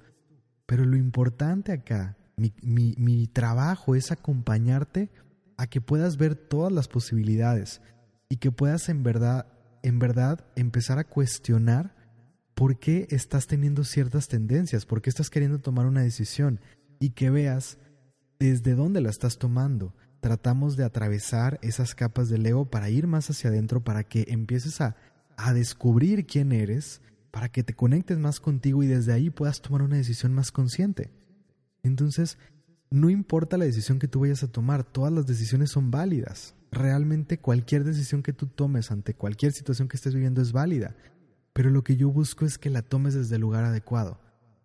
Pero 0.66 0.84
lo 0.84 0.96
importante 0.96 1.72
acá, 1.72 2.16
mi, 2.36 2.52
mi, 2.62 2.94
mi 2.98 3.26
trabajo 3.28 3.94
es 3.94 4.10
acompañarte 4.10 5.10
a 5.56 5.66
que 5.66 5.80
puedas 5.80 6.16
ver 6.16 6.34
todas 6.34 6.72
las 6.72 6.88
posibilidades 6.88 7.80
y 8.28 8.36
que 8.36 8.50
puedas 8.50 8.88
en 8.88 9.02
verdad, 9.02 9.46
en 9.82 9.98
verdad 9.98 10.44
empezar 10.56 10.98
a 10.98 11.04
cuestionar 11.04 11.94
por 12.54 12.78
qué 12.78 13.06
estás 13.10 13.46
teniendo 13.46 13.84
ciertas 13.84 14.28
tendencias, 14.28 14.86
por 14.86 15.00
qué 15.00 15.10
estás 15.10 15.30
queriendo 15.30 15.60
tomar 15.60 15.86
una 15.86 16.02
decisión 16.02 16.60
y 16.98 17.10
que 17.10 17.30
veas 17.30 17.78
desde 18.38 18.74
dónde 18.74 19.00
la 19.00 19.10
estás 19.10 19.38
tomando. 19.38 19.94
Tratamos 20.20 20.76
de 20.76 20.84
atravesar 20.84 21.58
esas 21.62 21.94
capas 21.94 22.28
del 22.28 22.46
ego 22.46 22.70
para 22.70 22.90
ir 22.90 23.06
más 23.06 23.30
hacia 23.30 23.50
adentro, 23.50 23.84
para 23.84 24.04
que 24.04 24.26
empieces 24.28 24.80
a, 24.80 24.96
a 25.36 25.52
descubrir 25.52 26.26
quién 26.26 26.52
eres, 26.52 27.00
para 27.30 27.48
que 27.48 27.62
te 27.62 27.74
conectes 27.74 28.18
más 28.18 28.40
contigo 28.40 28.82
y 28.82 28.86
desde 28.86 29.12
ahí 29.12 29.30
puedas 29.30 29.60
tomar 29.60 29.82
una 29.82 29.96
decisión 29.96 30.32
más 30.32 30.52
consciente. 30.52 31.10
Entonces, 31.82 32.38
no 32.90 33.10
importa 33.10 33.58
la 33.58 33.64
decisión 33.64 33.98
que 33.98 34.08
tú 34.08 34.20
vayas 34.20 34.42
a 34.42 34.50
tomar, 34.50 34.84
todas 34.84 35.12
las 35.12 35.26
decisiones 35.26 35.70
son 35.70 35.90
válidas. 35.90 36.54
Realmente 36.70 37.38
cualquier 37.38 37.84
decisión 37.84 38.22
que 38.22 38.32
tú 38.32 38.46
tomes 38.46 38.90
ante 38.90 39.14
cualquier 39.14 39.52
situación 39.52 39.88
que 39.88 39.96
estés 39.96 40.14
viviendo 40.14 40.42
es 40.42 40.52
válida. 40.52 40.96
Pero 41.52 41.70
lo 41.70 41.82
que 41.82 41.96
yo 41.96 42.10
busco 42.10 42.44
es 42.44 42.58
que 42.58 42.70
la 42.70 42.82
tomes 42.82 43.14
desde 43.14 43.36
el 43.36 43.40
lugar 43.40 43.64
adecuado, 43.64 44.20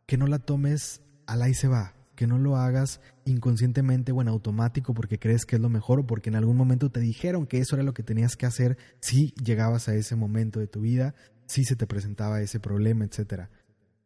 que 0.05 0.17
no 0.17 0.27
la 0.27 0.39
tomes 0.39 1.01
al 1.25 1.41
ahí 1.41 1.53
se 1.53 1.67
va, 1.67 1.93
que 2.21 2.27
no 2.27 2.37
lo 2.37 2.55
hagas 2.55 3.01
inconscientemente 3.25 4.11
o 4.11 4.21
en 4.21 4.27
automático 4.27 4.93
porque 4.93 5.17
crees 5.17 5.43
que 5.43 5.55
es 5.55 5.61
lo 5.61 5.69
mejor 5.69 6.01
o 6.01 6.05
porque 6.05 6.29
en 6.29 6.35
algún 6.35 6.55
momento 6.55 6.91
te 6.91 6.99
dijeron 6.99 7.47
que 7.47 7.57
eso 7.57 7.75
era 7.75 7.81
lo 7.81 7.95
que 7.95 8.03
tenías 8.03 8.35
que 8.35 8.45
hacer 8.45 8.77
si 8.99 9.33
llegabas 9.43 9.89
a 9.89 9.95
ese 9.95 10.15
momento 10.15 10.59
de 10.59 10.67
tu 10.67 10.81
vida, 10.81 11.15
si 11.47 11.63
se 11.63 11.75
te 11.75 11.87
presentaba 11.87 12.39
ese 12.39 12.59
problema, 12.59 13.05
etc. 13.05 13.49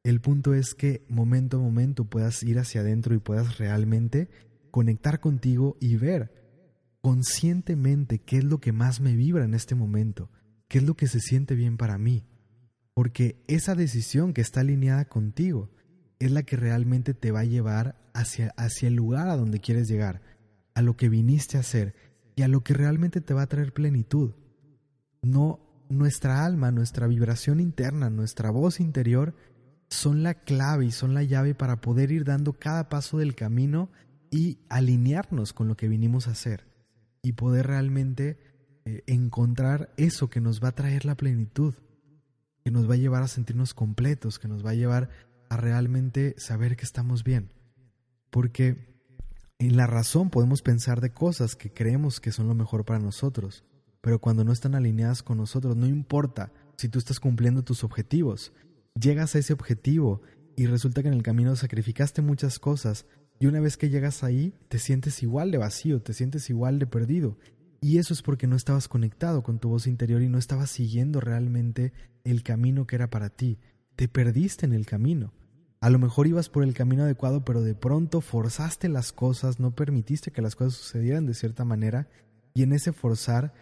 El 0.01 0.21
punto 0.21 0.53
es 0.53 0.75
que 0.75 1.03
momento 1.09 1.57
a 1.57 1.59
momento 1.59 2.05
puedas 2.05 2.41
ir 2.43 2.57
hacia 2.57 2.79
adentro 2.79 3.13
y 3.13 3.19
puedas 3.19 3.57
realmente 3.57 4.29
conectar 4.71 5.19
contigo 5.19 5.75
y 5.81 5.97
ver 5.97 6.31
conscientemente 7.01 8.19
qué 8.19 8.37
es 8.37 8.45
lo 8.45 8.61
que 8.61 8.71
más 8.71 9.01
me 9.01 9.13
vibra 9.13 9.43
en 9.43 9.55
este 9.55 9.75
momento, 9.75 10.31
qué 10.69 10.77
es 10.77 10.85
lo 10.85 10.95
que 10.95 11.07
se 11.07 11.19
siente 11.19 11.53
bien 11.53 11.75
para 11.75 11.97
mí. 11.97 12.23
Porque 12.93 13.43
esa 13.49 13.75
decisión 13.75 14.33
que 14.33 14.39
está 14.39 14.61
alineada 14.61 15.03
contigo 15.03 15.69
es 16.19 16.31
la 16.31 16.43
que 16.43 16.55
realmente 16.55 17.13
te 17.13 17.31
va 17.31 17.41
a 17.41 17.45
llevar 17.45 17.95
hacia, 18.13 18.53
hacia 18.57 18.87
el 18.87 18.95
lugar 18.95 19.29
a 19.29 19.37
donde 19.37 19.59
quieres 19.59 19.87
llegar, 19.87 20.21
a 20.73 20.81
lo 20.81 20.95
que 20.95 21.09
viniste 21.09 21.57
a 21.57 21.61
hacer 21.61 21.95
y 22.35 22.41
a 22.43 22.47
lo 22.47 22.61
que 22.63 22.73
realmente 22.73 23.21
te 23.21 23.33
va 23.33 23.43
a 23.43 23.47
traer 23.47 23.73
plenitud. 23.73 24.33
No 25.21 25.59
nuestra 25.89 26.45
alma, 26.45 26.71
nuestra 26.71 27.07
vibración 27.07 27.59
interna, 27.59 28.09
nuestra 28.09 28.49
voz 28.49 28.79
interior 28.79 29.35
son 29.89 30.23
la 30.23 30.33
clave 30.33 30.85
y 30.85 30.91
son 30.91 31.13
la 31.13 31.23
llave 31.23 31.53
para 31.55 31.81
poder 31.81 32.11
ir 32.11 32.25
dando 32.25 32.53
cada 32.53 32.89
paso 32.89 33.17
del 33.17 33.35
camino 33.35 33.89
y 34.31 34.59
alinearnos 34.69 35.53
con 35.53 35.67
lo 35.67 35.77
que 35.77 35.87
vinimos 35.87 36.27
a 36.27 36.31
hacer 36.31 36.67
y 37.21 37.33
poder 37.33 37.67
realmente 37.67 38.37
eh, 38.85 39.03
encontrar 39.07 39.93
eso 39.97 40.29
que 40.29 40.41
nos 40.41 40.63
va 40.63 40.69
a 40.69 40.75
traer 40.75 41.05
la 41.05 41.15
plenitud, 41.15 41.73
que 42.63 42.71
nos 42.71 42.89
va 42.89 42.95
a 42.95 42.97
llevar 42.97 43.23
a 43.23 43.27
sentirnos 43.27 43.73
completos, 43.73 44.39
que 44.39 44.47
nos 44.47 44.65
va 44.65 44.71
a 44.71 44.75
llevar 44.75 45.09
realmente 45.57 46.35
saber 46.37 46.75
que 46.75 46.85
estamos 46.85 47.23
bien. 47.23 47.51
Porque 48.29 48.95
en 49.59 49.77
la 49.77 49.87
razón 49.87 50.29
podemos 50.29 50.61
pensar 50.61 51.01
de 51.01 51.13
cosas 51.13 51.55
que 51.55 51.71
creemos 51.71 52.19
que 52.19 52.31
son 52.31 52.47
lo 52.47 52.55
mejor 52.55 52.85
para 52.85 52.99
nosotros, 52.99 53.63
pero 54.01 54.19
cuando 54.19 54.43
no 54.43 54.51
están 54.51 54.75
alineadas 54.75 55.23
con 55.23 55.37
nosotros, 55.37 55.75
no 55.75 55.87
importa 55.87 56.51
si 56.77 56.89
tú 56.89 56.99
estás 56.99 57.19
cumpliendo 57.19 57.63
tus 57.63 57.83
objetivos, 57.83 58.53
llegas 58.99 59.35
a 59.35 59.39
ese 59.39 59.53
objetivo 59.53 60.21
y 60.55 60.67
resulta 60.67 61.01
que 61.01 61.07
en 61.07 61.13
el 61.13 61.23
camino 61.23 61.55
sacrificaste 61.55 62.21
muchas 62.21 62.59
cosas 62.59 63.05
y 63.39 63.47
una 63.47 63.59
vez 63.59 63.77
que 63.77 63.89
llegas 63.89 64.23
ahí 64.23 64.53
te 64.69 64.79
sientes 64.79 65.23
igual 65.23 65.51
de 65.51 65.57
vacío, 65.57 66.01
te 66.01 66.13
sientes 66.13 66.49
igual 66.49 66.79
de 66.79 66.87
perdido. 66.87 67.37
Y 67.81 67.97
eso 67.97 68.13
es 68.13 68.21
porque 68.21 68.47
no 68.47 68.55
estabas 68.55 68.87
conectado 68.87 69.43
con 69.43 69.59
tu 69.59 69.69
voz 69.69 69.87
interior 69.87 70.21
y 70.21 70.29
no 70.29 70.37
estabas 70.37 70.69
siguiendo 70.69 71.19
realmente 71.19 71.93
el 72.23 72.43
camino 72.43 72.87
que 72.87 72.95
era 72.95 73.09
para 73.09 73.29
ti 73.29 73.59
te 73.95 74.07
perdiste 74.07 74.65
en 74.65 74.73
el 74.73 74.85
camino. 74.85 75.33
A 75.85 75.91
lo 75.91 75.99
mejor 75.99 76.25
ibas 76.25 76.49
por 76.49 76.63
el 76.63 76.73
camino 76.73 77.03
adecuado, 77.03 77.45
pero 77.45 77.61
de 77.61 77.75
pronto 77.75 78.19
forzaste 78.19 78.89
las 78.89 79.11
cosas, 79.11 79.59
no 79.59 79.75
permitiste 79.75 80.31
que 80.31 80.41
las 80.41 80.55
cosas 80.55 80.73
sucedieran 80.73 81.27
de 81.27 81.35
cierta 81.35 81.63
manera, 81.63 82.09
y 82.55 82.63
en 82.63 82.73
ese 82.73 82.91
forzar 82.91 83.53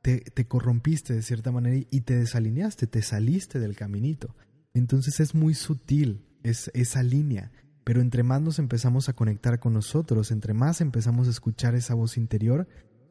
te, 0.00 0.20
te 0.20 0.46
corrompiste 0.46 1.12
de 1.12 1.22
cierta 1.22 1.50
manera 1.50 1.84
y 1.90 2.00
te 2.02 2.14
desalineaste, 2.14 2.86
te 2.86 3.02
saliste 3.02 3.58
del 3.58 3.74
caminito. 3.74 4.36
Entonces 4.74 5.18
es 5.18 5.34
muy 5.34 5.54
sutil 5.54 6.24
es, 6.44 6.70
esa 6.72 7.02
línea, 7.02 7.50
pero 7.82 8.00
entre 8.00 8.22
más 8.22 8.40
nos 8.40 8.60
empezamos 8.60 9.08
a 9.08 9.14
conectar 9.14 9.58
con 9.58 9.72
nosotros, 9.72 10.30
entre 10.30 10.54
más 10.54 10.80
empezamos 10.80 11.26
a 11.26 11.32
escuchar 11.32 11.74
esa 11.74 11.94
voz 11.94 12.16
interior, 12.16 12.68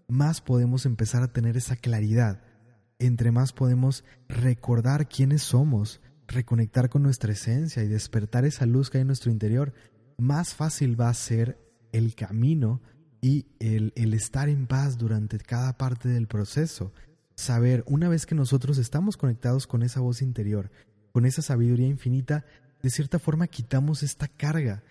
más 0.07 0.39
podemos 0.39 0.85
empezar 0.85 1.23
a 1.23 1.33
tener 1.33 1.57
esa 1.57 1.75
claridad, 1.75 2.41
entre 2.99 3.33
más 3.33 3.51
podemos 3.51 4.05
recordar 4.29 5.09
quiénes 5.09 5.41
somos, 5.41 5.99
reconectar 6.31 6.89
con 6.89 7.03
nuestra 7.03 7.33
esencia 7.33 7.83
y 7.83 7.87
despertar 7.87 8.45
esa 8.45 8.65
luz 8.65 8.89
que 8.89 8.97
hay 8.97 9.01
en 9.01 9.07
nuestro 9.07 9.31
interior, 9.31 9.73
más 10.17 10.53
fácil 10.53 10.99
va 10.99 11.09
a 11.09 11.13
ser 11.13 11.59
el 11.91 12.15
camino 12.15 12.81
y 13.21 13.47
el, 13.59 13.93
el 13.95 14.13
estar 14.13 14.49
en 14.49 14.67
paz 14.67 14.97
durante 14.97 15.37
cada 15.37 15.77
parte 15.77 16.09
del 16.09 16.27
proceso. 16.27 16.93
Saber, 17.35 17.83
una 17.87 18.09
vez 18.09 18.25
que 18.25 18.35
nosotros 18.35 18.77
estamos 18.77 19.17
conectados 19.17 19.67
con 19.67 19.83
esa 19.83 19.99
voz 19.99 20.21
interior, 20.21 20.71
con 21.11 21.25
esa 21.25 21.41
sabiduría 21.41 21.87
infinita, 21.87 22.45
de 22.81 22.89
cierta 22.89 23.19
forma 23.19 23.47
quitamos 23.47 24.03
esta 24.03 24.27
carga. 24.27 24.83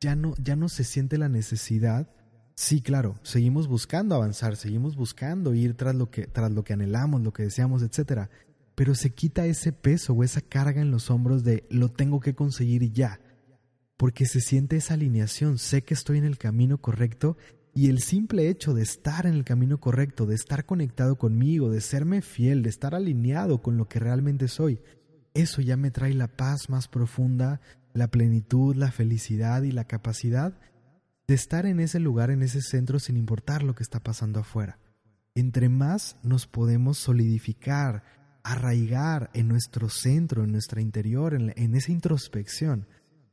Ya 0.00 0.14
no, 0.14 0.34
ya 0.36 0.54
no 0.54 0.68
se 0.68 0.84
siente 0.84 1.18
la 1.18 1.28
necesidad. 1.28 2.10
Sí, 2.54 2.82
claro, 2.82 3.16
seguimos 3.22 3.68
buscando 3.68 4.14
avanzar, 4.14 4.56
seguimos 4.56 4.96
buscando 4.96 5.54
ir 5.54 5.74
tras 5.74 5.94
lo 5.94 6.10
que, 6.10 6.26
tras 6.26 6.50
lo 6.50 6.64
que 6.64 6.72
anhelamos, 6.72 7.22
lo 7.22 7.32
que 7.32 7.44
deseamos, 7.44 7.82
etcétera 7.82 8.30
pero 8.78 8.94
se 8.94 9.10
quita 9.10 9.44
ese 9.44 9.72
peso 9.72 10.12
o 10.12 10.22
esa 10.22 10.40
carga 10.40 10.80
en 10.80 10.92
los 10.92 11.10
hombros 11.10 11.42
de 11.42 11.66
lo 11.68 11.88
tengo 11.88 12.20
que 12.20 12.36
conseguir 12.36 12.92
ya, 12.92 13.20
porque 13.96 14.24
se 14.24 14.40
siente 14.40 14.76
esa 14.76 14.94
alineación, 14.94 15.58
sé 15.58 15.82
que 15.82 15.94
estoy 15.94 16.18
en 16.18 16.24
el 16.24 16.38
camino 16.38 16.78
correcto 16.80 17.36
y 17.74 17.88
el 17.88 17.98
simple 17.98 18.48
hecho 18.48 18.74
de 18.74 18.82
estar 18.82 19.26
en 19.26 19.34
el 19.34 19.42
camino 19.42 19.80
correcto, 19.80 20.26
de 20.26 20.36
estar 20.36 20.64
conectado 20.64 21.18
conmigo, 21.18 21.70
de 21.70 21.80
serme 21.80 22.22
fiel, 22.22 22.62
de 22.62 22.68
estar 22.68 22.94
alineado 22.94 23.62
con 23.62 23.76
lo 23.76 23.88
que 23.88 23.98
realmente 23.98 24.46
soy, 24.46 24.80
eso 25.34 25.60
ya 25.60 25.76
me 25.76 25.90
trae 25.90 26.14
la 26.14 26.28
paz 26.28 26.70
más 26.70 26.86
profunda, 26.86 27.60
la 27.94 28.06
plenitud, 28.12 28.76
la 28.76 28.92
felicidad 28.92 29.64
y 29.64 29.72
la 29.72 29.86
capacidad 29.88 30.56
de 31.26 31.34
estar 31.34 31.66
en 31.66 31.80
ese 31.80 31.98
lugar, 31.98 32.30
en 32.30 32.44
ese 32.44 32.62
centro, 32.62 33.00
sin 33.00 33.16
importar 33.16 33.64
lo 33.64 33.74
que 33.74 33.82
está 33.82 33.98
pasando 33.98 34.38
afuera. 34.38 34.78
Entre 35.34 35.68
más 35.68 36.16
nos 36.22 36.46
podemos 36.46 36.96
solidificar, 36.96 38.04
arraigar 38.42 39.30
en 39.34 39.48
nuestro 39.48 39.88
centro, 39.88 40.44
en 40.44 40.52
nuestro 40.52 40.80
interior, 40.80 41.34
en, 41.34 41.74
esa 41.74 41.92
introspección, 41.92 42.86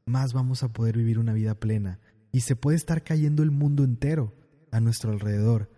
más 0.05 0.33
vamos 0.33 0.63
a 0.63 0.69
poder 0.69 0.97
vivir 0.97 1.19
una 1.19 1.33
vida 1.33 1.55
plena. 1.55 1.99
Y 2.31 2.41
se 2.41 2.55
puede 2.55 2.77
estar 2.77 3.03
cayendo 3.03 3.43
el 3.43 3.51
mundo 3.51 3.83
entero 3.83 4.33
a 4.71 4.79
nuestro 4.79 5.11
alrededor. 5.11 5.71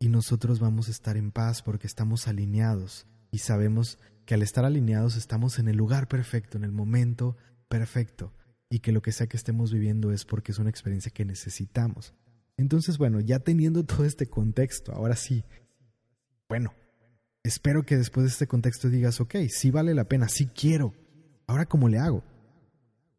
y 0.00 0.08
nosotros 0.08 0.60
vamos 0.60 0.88
a 0.88 0.90
estar 0.90 1.16
en 1.16 1.30
paz 1.30 1.62
porque 1.62 1.86
estamos 1.86 2.28
alineados 2.28 3.06
y 3.30 3.38
sabemos 3.38 3.98
que 4.26 4.34
al 4.34 4.42
estar 4.42 4.64
alineados 4.64 5.16
estamos 5.16 5.58
en 5.58 5.68
el 5.68 5.76
lugar 5.76 6.08
perfecto, 6.08 6.58
en 6.58 6.64
el 6.64 6.72
momento 6.72 7.36
perfecto 7.68 8.34
y 8.68 8.80
que 8.80 8.92
lo 8.92 9.02
que 9.02 9.12
sea 9.12 9.28
que 9.28 9.36
estemos 9.36 9.72
viviendo 9.72 10.12
es 10.12 10.24
porque 10.24 10.52
es 10.52 10.58
una 10.58 10.70
experiencia 10.70 11.12
que 11.12 11.24
necesitamos. 11.24 12.12
Entonces, 12.56 12.98
bueno, 12.98 13.20
ya 13.20 13.38
teniendo 13.38 13.84
todo 13.84 14.04
este 14.04 14.26
contexto, 14.26 14.92
ahora 14.92 15.16
sí, 15.16 15.44
bueno, 16.48 16.74
espero 17.44 17.84
que 17.84 17.96
después 17.96 18.24
de 18.24 18.30
este 18.30 18.48
contexto 18.48 18.88
digas, 18.88 19.20
ok, 19.20 19.36
sí 19.48 19.70
vale 19.70 19.94
la 19.94 20.08
pena, 20.08 20.28
sí 20.28 20.46
quiero, 20.46 20.94
ahora 21.46 21.66
cómo 21.66 21.88
le 21.88 21.98
hago. 21.98 22.24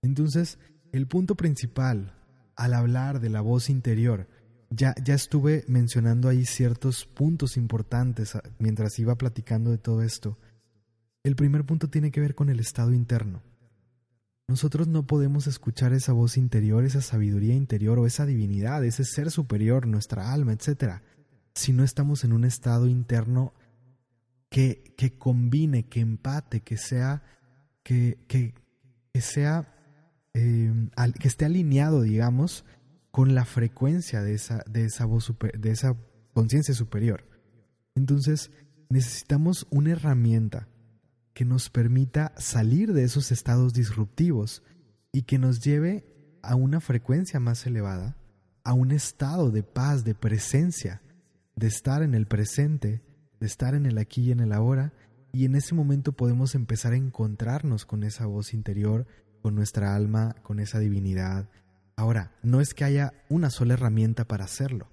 Entonces, 0.01 0.59
el 0.91 1.07
punto 1.07 1.35
principal 1.35 2.13
al 2.55 2.73
hablar 2.73 3.19
de 3.19 3.29
la 3.29 3.41
voz 3.41 3.69
interior, 3.69 4.27
ya, 4.69 4.95
ya 5.03 5.13
estuve 5.13 5.63
mencionando 5.67 6.27
ahí 6.27 6.45
ciertos 6.45 7.05
puntos 7.05 7.55
importantes 7.55 8.35
ah, 8.35 8.43
mientras 8.59 8.97
iba 8.99 9.15
platicando 9.15 9.71
de 9.71 9.77
todo 9.77 10.01
esto. 10.01 10.37
El 11.23 11.35
primer 11.35 11.65
punto 11.65 11.89
tiene 11.89 12.11
que 12.11 12.21
ver 12.21 12.35
con 12.35 12.49
el 12.49 12.59
estado 12.59 12.93
interno. 12.93 13.43
Nosotros 14.47 14.87
no 14.87 15.07
podemos 15.07 15.47
escuchar 15.47 15.93
esa 15.93 16.13
voz 16.13 16.37
interior, 16.37 16.85
esa 16.85 17.01
sabiduría 17.01 17.55
interior 17.55 17.97
o 17.99 18.05
esa 18.05 18.25
divinidad, 18.25 18.85
ese 18.85 19.03
ser 19.03 19.31
superior, 19.31 19.87
nuestra 19.87 20.31
alma, 20.31 20.53
etc., 20.53 21.01
si 21.55 21.71
no 21.73 21.83
estamos 21.83 22.23
en 22.25 22.33
un 22.33 22.43
estado 22.43 22.87
interno 22.87 23.53
que, 24.55 24.95
que 24.95 25.17
combine, 25.17 25.89
que 25.89 25.99
empate, 25.99 26.61
que 26.61 26.77
sea, 26.77 27.23
que, 27.83 28.19
que, 28.29 28.53
sea, 29.19 29.75
eh, 30.33 30.71
que 31.19 31.27
esté 31.27 31.43
alineado, 31.43 32.03
digamos, 32.03 32.63
con 33.11 33.35
la 33.35 33.43
frecuencia 33.43 34.21
de 34.21 34.33
esa, 34.33 34.63
de 34.65 34.85
esa 34.85 35.03
voz 35.03 35.35
de 35.59 35.71
esa 35.71 35.97
conciencia 36.33 36.73
superior. 36.73 37.27
Entonces, 37.95 38.49
necesitamos 38.87 39.67
una 39.71 39.91
herramienta 39.91 40.69
que 41.33 41.43
nos 41.43 41.69
permita 41.69 42.31
salir 42.37 42.93
de 42.93 43.03
esos 43.03 43.33
estados 43.33 43.73
disruptivos 43.73 44.63
y 45.11 45.23
que 45.23 45.37
nos 45.37 45.59
lleve 45.59 46.05
a 46.41 46.55
una 46.55 46.79
frecuencia 46.79 47.41
más 47.41 47.65
elevada, 47.65 48.15
a 48.63 48.71
un 48.71 48.93
estado 48.93 49.51
de 49.51 49.63
paz, 49.63 50.05
de 50.05 50.15
presencia, 50.15 51.01
de 51.57 51.67
estar 51.67 52.03
en 52.03 52.15
el 52.15 52.25
presente, 52.25 53.03
de 53.39 53.47
estar 53.47 53.75
en 53.75 53.85
el 53.85 53.97
aquí 53.97 54.23
y 54.23 54.31
en 54.31 54.39
el 54.39 54.53
ahora, 54.53 54.93
y 55.31 55.45
en 55.45 55.55
ese 55.55 55.75
momento 55.75 56.13
podemos 56.13 56.55
empezar 56.55 56.93
a 56.93 56.97
encontrarnos 56.97 57.85
con 57.85 58.03
esa 58.03 58.25
voz 58.25 58.53
interior, 58.53 59.05
con 59.41 59.55
nuestra 59.55 59.95
alma, 59.95 60.35
con 60.43 60.59
esa 60.59 60.79
divinidad, 60.79 61.49
Ahora, 61.97 62.31
no 62.43 62.59
es 62.59 62.73
que 62.73 62.83
haya 62.83 63.13
una 63.29 63.49
sola 63.49 63.73
herramienta 63.73 64.25
para 64.25 64.45
hacerlo. 64.45 64.89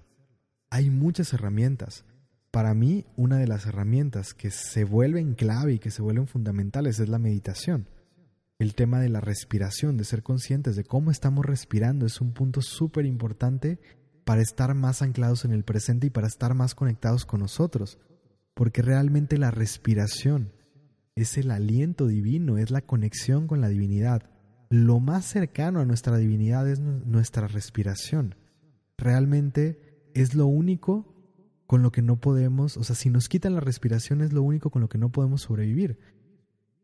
Hay 0.69 0.89
muchas 0.89 1.33
herramientas. 1.33 2.05
Para 2.49 2.73
mí, 2.73 3.05
una 3.17 3.37
de 3.37 3.47
las 3.47 3.65
herramientas 3.65 4.33
que 4.33 4.51
se 4.51 4.85
vuelven 4.85 5.33
clave 5.33 5.73
y 5.73 5.79
que 5.79 5.91
se 5.91 6.01
vuelven 6.01 6.27
fundamentales 6.27 6.99
es 6.99 7.09
la 7.09 7.19
meditación. 7.19 7.87
El 8.57 8.73
tema 8.75 9.01
de 9.01 9.09
la 9.09 9.19
respiración, 9.19 9.97
de 9.97 10.05
ser 10.05 10.23
conscientes 10.23 10.75
de 10.75 10.85
cómo 10.85 11.11
estamos 11.11 11.45
respirando, 11.45 12.05
es 12.05 12.21
un 12.21 12.31
punto 12.31 12.61
súper 12.61 13.05
importante 13.05 13.79
para 14.23 14.41
estar 14.41 14.73
más 14.73 15.01
anclados 15.01 15.43
en 15.43 15.51
el 15.51 15.65
presente 15.65 16.07
y 16.07 16.09
para 16.09 16.27
estar 16.27 16.53
más 16.53 16.73
conectados 16.73 17.25
con 17.25 17.41
nosotros. 17.41 17.99
Porque 18.53 18.81
realmente 18.81 19.37
la 19.37 19.51
respiración 19.51 20.53
es 21.15 21.37
el 21.37 21.51
aliento 21.51 22.07
divino, 22.07 22.57
es 22.57 22.71
la 22.71 22.81
conexión 22.81 23.47
con 23.47 23.61
la 23.61 23.69
divinidad 23.69 24.23
lo 24.73 24.99
más 24.99 25.25
cercano 25.25 25.81
a 25.81 25.85
nuestra 25.85 26.17
divinidad 26.17 26.67
es 26.67 26.79
nuestra 26.79 27.47
respiración. 27.47 28.33
Realmente 28.97 30.09
es 30.15 30.33
lo 30.33 30.47
único 30.47 31.13
con 31.67 31.83
lo 31.83 31.91
que 31.91 32.01
no 32.01 32.19
podemos, 32.19 32.75
o 32.77 32.83
sea, 32.83 32.95
si 32.95 33.11
nos 33.11 33.29
quitan 33.29 33.53
la 33.53 33.59
respiración 33.59 34.21
es 34.21 34.33
lo 34.33 34.41
único 34.41 34.71
con 34.71 34.81
lo 34.81 34.89
que 34.89 34.97
no 34.97 35.11
podemos 35.11 35.43
sobrevivir. 35.43 35.99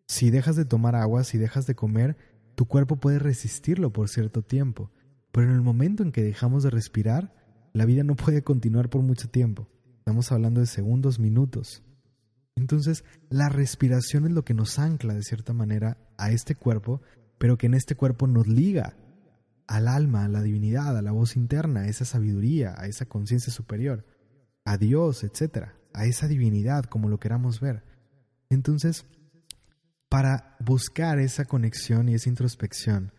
Si 0.07 0.29
dejas 0.29 0.55
de 0.55 0.65
tomar 0.65 0.95
agua, 0.95 1.23
si 1.23 1.39
dejas 1.39 1.65
de 1.65 1.73
comer, 1.73 2.15
tu 2.53 2.65
cuerpo 2.65 2.97
puede 2.97 3.17
resistirlo 3.17 3.91
por 3.91 4.07
cierto 4.07 4.43
tiempo, 4.43 4.91
pero 5.31 5.47
en 5.47 5.55
el 5.55 5.61
momento 5.61 6.03
en 6.03 6.11
que 6.11 6.21
dejamos 6.21 6.61
de 6.61 6.69
respirar, 6.69 7.33
la 7.73 7.85
vida 7.85 8.03
no 8.03 8.15
puede 8.15 8.43
continuar 8.43 8.91
por 8.91 9.01
mucho 9.01 9.31
tiempo. 9.31 9.67
Estamos 10.09 10.31
hablando 10.31 10.59
de 10.59 10.65
segundos, 10.65 11.19
minutos. 11.19 11.83
Entonces, 12.55 13.03
la 13.29 13.47
respiración 13.47 14.25
es 14.25 14.31
lo 14.31 14.43
que 14.43 14.55
nos 14.55 14.79
ancla 14.79 15.13
de 15.13 15.21
cierta 15.21 15.53
manera 15.53 15.97
a 16.17 16.31
este 16.31 16.55
cuerpo 16.55 17.01
pero 17.39 17.57
que 17.57 17.65
en 17.65 17.73
este 17.73 17.95
cuerpo 17.95 18.27
nos 18.27 18.47
liga 18.47 18.95
al 19.65 19.87
alma, 19.87 20.25
a 20.25 20.27
la 20.27 20.43
divinidad, 20.43 20.95
a 20.97 21.01
la 21.01 21.11
voz 21.11 21.35
interna, 21.35 21.81
a 21.81 21.87
esa 21.87 22.05
sabiduría, 22.05 22.75
a 22.77 22.85
esa 22.85 23.05
conciencia 23.05 23.51
superior, 23.51 24.05
a 24.65 24.77
Dios, 24.77 25.23
etc., 25.23 25.69
a 25.93 26.05
esa 26.05 26.27
divinidad, 26.27 26.85
como 26.85 27.07
lo 27.07 27.19
queramos 27.19 27.59
ver. 27.59 27.83
Entonces, 28.49 29.05
para 30.09 30.57
buscar 30.59 31.19
esa 31.19 31.45
conexión 31.45 32.09
y 32.09 32.15
esa 32.15 32.29
introspección, 32.29 33.13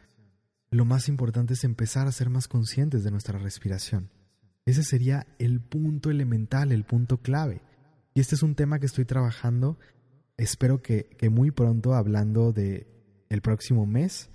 lo 0.71 0.85
más 0.85 1.09
importante 1.09 1.55
es 1.55 1.65
empezar 1.65 2.07
a 2.07 2.13
ser 2.13 2.31
más 2.31 2.47
conscientes 2.47 3.03
de 3.05 3.11
nuestra 3.11 3.39
respiración. 3.39 4.11
Ese 4.71 4.85
sería 4.85 5.27
el 5.41 5.61
punto 5.61 6.11
elemental, 6.11 6.71
el 6.71 6.85
punto 6.85 7.19
clave. 7.19 7.61
Y 8.15 8.21
este 8.21 8.37
es 8.37 8.45
un 8.45 8.55
tema 8.55 8.79
que 8.79 8.87
estoy 8.87 9.05
trabajando. 9.05 9.81
Espero 10.37 10.81
que, 10.81 11.09
que 11.19 11.29
muy 11.29 11.51
pronto, 11.51 11.95
hablando 11.95 12.53
de 12.53 12.87
el 13.31 13.43
próximo 13.43 13.85
mes 13.85 14.31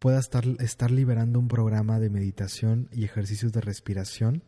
pueda 0.00 0.18
estar, 0.18 0.44
estar 0.58 0.90
liberando 0.90 1.38
un 1.38 1.46
programa 1.46 2.00
de 2.00 2.10
meditación 2.10 2.88
y 2.90 3.04
ejercicios 3.04 3.52
de 3.52 3.60
respiración 3.60 4.42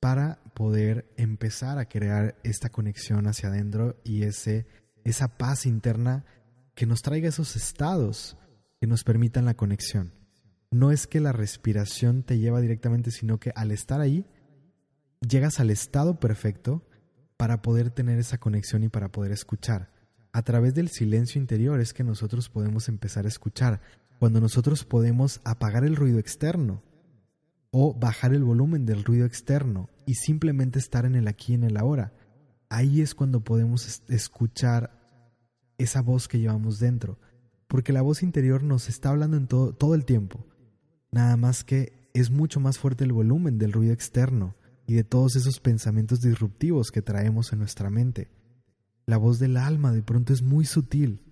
para 0.00 0.42
poder 0.54 1.12
empezar 1.16 1.78
a 1.78 1.88
crear 1.88 2.36
esta 2.42 2.68
conexión 2.68 3.28
hacia 3.28 3.50
adentro 3.50 4.00
y 4.02 4.24
ese, 4.24 4.66
esa 5.04 5.38
paz 5.38 5.64
interna 5.64 6.24
que 6.74 6.86
nos 6.86 7.02
traiga 7.02 7.28
esos 7.28 7.54
estados 7.54 8.36
que 8.80 8.88
nos 8.88 9.04
permitan 9.04 9.44
la 9.44 9.54
conexión. 9.54 10.12
No 10.72 10.90
es 10.90 11.06
que 11.06 11.20
la 11.20 11.30
respiración 11.30 12.24
te 12.24 12.40
lleva 12.40 12.60
directamente, 12.60 13.12
sino 13.12 13.38
que 13.38 13.52
al 13.54 13.70
estar 13.70 14.00
ahí, 14.00 14.26
llegas 15.20 15.60
al 15.60 15.70
estado 15.70 16.18
perfecto 16.18 16.82
para 17.36 17.62
poder 17.62 17.90
tener 17.90 18.18
esa 18.18 18.38
conexión 18.38 18.82
y 18.82 18.88
para 18.88 19.10
poder 19.12 19.32
escuchar. 19.32 19.90
A 20.32 20.42
través 20.42 20.74
del 20.74 20.88
silencio 20.88 21.40
interior 21.40 21.80
es 21.80 21.92
que 21.92 22.04
nosotros 22.04 22.48
podemos 22.48 22.88
empezar 22.88 23.24
a 23.24 23.28
escuchar, 23.28 23.80
cuando 24.18 24.40
nosotros 24.40 24.84
podemos 24.84 25.40
apagar 25.44 25.84
el 25.84 25.96
ruido 25.96 26.18
externo 26.18 26.82
o 27.70 27.94
bajar 27.94 28.32
el 28.32 28.44
volumen 28.44 28.86
del 28.86 29.04
ruido 29.04 29.26
externo 29.26 29.90
y 30.06 30.14
simplemente 30.14 30.78
estar 30.78 31.04
en 31.04 31.14
el 31.14 31.28
aquí 31.28 31.52
y 31.52 31.56
en 31.56 31.64
el 31.64 31.76
ahora. 31.76 32.14
Ahí 32.68 33.00
es 33.00 33.14
cuando 33.14 33.44
podemos 33.44 34.02
escuchar 34.08 34.98
esa 35.78 36.00
voz 36.00 36.28
que 36.28 36.38
llevamos 36.38 36.78
dentro, 36.78 37.18
porque 37.68 37.92
la 37.92 38.02
voz 38.02 38.22
interior 38.22 38.62
nos 38.62 38.88
está 38.88 39.10
hablando 39.10 39.36
en 39.36 39.46
todo, 39.46 39.74
todo 39.74 39.94
el 39.94 40.04
tiempo, 40.04 40.46
nada 41.10 41.36
más 41.36 41.64
que 41.64 42.10
es 42.14 42.30
mucho 42.30 42.60
más 42.60 42.78
fuerte 42.78 43.04
el 43.04 43.12
volumen 43.12 43.58
del 43.58 43.72
ruido 43.72 43.92
externo 43.92 44.54
y 44.86 44.94
de 44.94 45.04
todos 45.04 45.36
esos 45.36 45.60
pensamientos 45.60 46.20
disruptivos 46.20 46.90
que 46.90 47.02
traemos 47.02 47.52
en 47.52 47.58
nuestra 47.58 47.90
mente. 47.90 48.28
La 49.04 49.16
voz 49.16 49.38
del 49.38 49.56
alma 49.56 49.92
de 49.92 50.02
pronto 50.02 50.32
es 50.32 50.42
muy 50.42 50.64
sutil. 50.64 51.22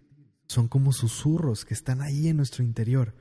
Son 0.47 0.69
como 0.69 0.93
susurros 0.93 1.64
que 1.64 1.75
están 1.75 2.03
ahí 2.03 2.29
en 2.29 2.37
nuestro 2.37 2.64
interior. 2.64 3.14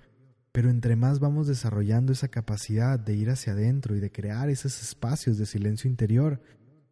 Pero 0.52 0.70
entre 0.70 0.96
más 0.96 1.20
vamos 1.20 1.48
desarrollando 1.48 2.14
esa 2.14 2.28
capacidad 2.28 3.00
de 3.00 3.16
ir 3.16 3.30
hacia 3.30 3.54
adentro 3.54 3.96
y 3.96 4.00
de 4.00 4.12
crear 4.12 4.50
esos 4.50 4.82
espacios 4.82 5.38
de 5.38 5.48
silencio 5.48 5.90
interior, 5.90 6.42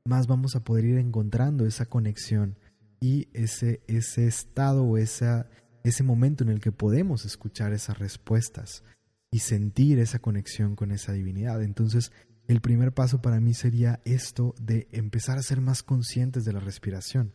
más 0.04 0.26
vamos 0.26 0.56
a 0.56 0.64
poder 0.64 0.86
ir 0.86 0.98
encontrando 0.98 1.66
esa 1.66 1.86
conexión 1.86 2.58
y 3.00 3.28
ese, 3.34 3.82
ese 3.88 4.28
estado 4.28 4.84
o 4.84 4.98
esa, 4.98 5.48
ese 5.84 6.04
momento 6.04 6.44
en 6.44 6.50
el 6.50 6.60
que 6.60 6.72
podemos 6.72 7.26
escuchar 7.26 7.74
esas 7.74 8.00
respuestas 8.00 8.84
y 9.32 9.40
sentir 9.40 10.00
esa 10.00 10.20
conexión 10.20 10.76
con 10.76 10.92
esa 10.92 11.12
divinidad. 11.12 11.62
Entonces, 11.62 12.12
el 12.52 12.60
primer 12.60 12.94
paso 12.94 13.22
para 13.22 13.40
mí 13.40 13.54
sería 13.54 14.02
esto 14.04 14.54
de 14.60 14.90
empezar 14.92 15.38
a 15.38 15.42
ser 15.44 15.62
más 15.62 15.84
conscientes 15.84 16.44
de 16.44 16.52
la 16.52 16.60
respiración 16.60 17.34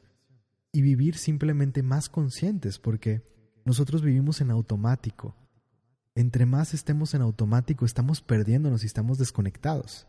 y 0.72 0.82
vivir 0.82 1.16
simplemente 1.16 1.82
más 1.82 2.10
conscientes, 2.10 2.78
porque 2.78 3.22
nosotros 3.64 4.02
vivimos 4.02 4.42
en 4.42 4.50
automático. 4.50 5.34
Entre 6.14 6.44
más 6.44 6.74
estemos 6.74 7.14
en 7.14 7.22
automático, 7.22 7.86
estamos 7.86 8.20
perdiéndonos 8.20 8.82
y 8.82 8.86
estamos 8.86 9.16
desconectados. 9.16 10.06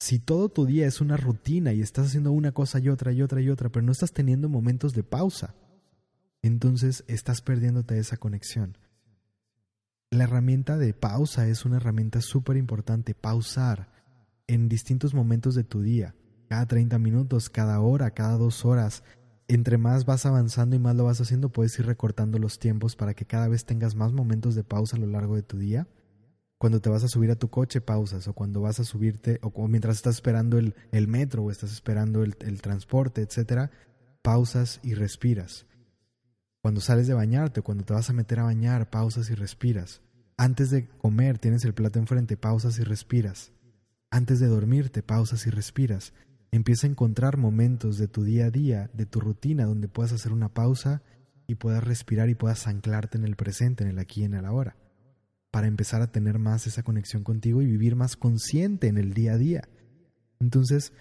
Si 0.00 0.18
todo 0.18 0.48
tu 0.48 0.66
día 0.66 0.88
es 0.88 1.00
una 1.00 1.16
rutina 1.16 1.72
y 1.72 1.80
estás 1.80 2.08
haciendo 2.08 2.32
una 2.32 2.50
cosa 2.50 2.80
y 2.80 2.88
otra 2.88 3.12
y 3.12 3.22
otra 3.22 3.40
y 3.40 3.50
otra, 3.50 3.68
pero 3.68 3.86
no 3.86 3.92
estás 3.92 4.12
teniendo 4.12 4.48
momentos 4.48 4.94
de 4.94 5.04
pausa, 5.04 5.54
entonces 6.42 7.04
estás 7.06 7.40
perdiéndote 7.40 7.96
esa 7.98 8.16
conexión. 8.16 8.78
La 10.10 10.24
herramienta 10.24 10.76
de 10.76 10.92
pausa 10.92 11.46
es 11.46 11.64
una 11.64 11.76
herramienta 11.76 12.20
súper 12.20 12.56
importante, 12.56 13.14
pausar 13.14 13.91
en 14.46 14.68
distintos 14.68 15.14
momentos 15.14 15.54
de 15.54 15.64
tu 15.64 15.82
día, 15.82 16.14
cada 16.48 16.66
30 16.66 16.98
minutos, 16.98 17.48
cada 17.48 17.80
hora, 17.80 18.10
cada 18.10 18.36
dos 18.36 18.64
horas, 18.64 19.02
entre 19.48 19.78
más 19.78 20.04
vas 20.04 20.24
avanzando 20.26 20.76
y 20.76 20.78
más 20.78 20.96
lo 20.96 21.04
vas 21.04 21.20
haciendo, 21.20 21.50
puedes 21.50 21.78
ir 21.78 21.86
recortando 21.86 22.38
los 22.38 22.58
tiempos 22.58 22.96
para 22.96 23.14
que 23.14 23.26
cada 23.26 23.48
vez 23.48 23.64
tengas 23.64 23.94
más 23.94 24.12
momentos 24.12 24.54
de 24.54 24.64
pausa 24.64 24.96
a 24.96 25.00
lo 25.00 25.06
largo 25.06 25.36
de 25.36 25.42
tu 25.42 25.58
día. 25.58 25.88
Cuando 26.58 26.80
te 26.80 26.90
vas 26.90 27.04
a 27.04 27.08
subir 27.08 27.30
a 27.30 27.36
tu 27.36 27.50
coche, 27.50 27.80
pausas. 27.80 28.28
O 28.28 28.34
cuando 28.34 28.60
vas 28.60 28.78
a 28.80 28.84
subirte, 28.84 29.40
o 29.42 29.68
mientras 29.68 29.96
estás 29.96 30.14
esperando 30.14 30.58
el, 30.58 30.74
el 30.92 31.08
metro 31.08 31.42
o 31.42 31.50
estás 31.50 31.72
esperando 31.72 32.22
el, 32.22 32.36
el 32.40 32.62
transporte, 32.62 33.20
etcétera, 33.20 33.70
pausas 34.22 34.78
y 34.82 34.94
respiras. 34.94 35.66
Cuando 36.62 36.80
sales 36.80 37.08
de 37.08 37.14
bañarte 37.14 37.60
cuando 37.60 37.84
te 37.84 37.92
vas 37.92 38.08
a 38.08 38.12
meter 38.12 38.38
a 38.38 38.44
bañar, 38.44 38.88
pausas 38.90 39.28
y 39.30 39.34
respiras. 39.34 40.00
Antes 40.36 40.70
de 40.70 40.88
comer, 40.88 41.38
tienes 41.38 41.64
el 41.64 41.74
plato 41.74 41.98
enfrente, 41.98 42.36
pausas 42.36 42.78
y 42.78 42.84
respiras. 42.84 43.52
Antes 44.12 44.40
de 44.40 44.46
dormirte, 44.46 45.02
pausas 45.02 45.46
y 45.46 45.50
respiras. 45.50 46.12
Empieza 46.50 46.86
a 46.86 46.90
encontrar 46.90 47.38
momentos 47.38 47.96
de 47.96 48.08
tu 48.08 48.24
día 48.24 48.44
a 48.44 48.50
día, 48.50 48.90
de 48.92 49.06
tu 49.06 49.20
rutina, 49.20 49.64
donde 49.64 49.88
puedas 49.88 50.12
hacer 50.12 50.32
una 50.32 50.50
pausa 50.50 51.00
y 51.46 51.54
puedas 51.54 51.82
respirar 51.82 52.28
y 52.28 52.34
puedas 52.34 52.66
anclarte 52.66 53.16
en 53.16 53.24
el 53.24 53.36
presente, 53.36 53.84
en 53.84 53.88
el 53.88 53.98
aquí 53.98 54.20
y 54.20 54.24
en 54.24 54.34
el 54.34 54.44
ahora, 54.44 54.76
para 55.50 55.66
empezar 55.66 56.02
a 56.02 56.12
tener 56.12 56.38
más 56.38 56.66
esa 56.66 56.82
conexión 56.82 57.24
contigo 57.24 57.62
y 57.62 57.66
vivir 57.66 57.96
más 57.96 58.16
consciente 58.18 58.88
en 58.88 58.98
el 58.98 59.14
día 59.14 59.32
a 59.32 59.38
día. 59.38 59.62
Entonces, 60.40 60.92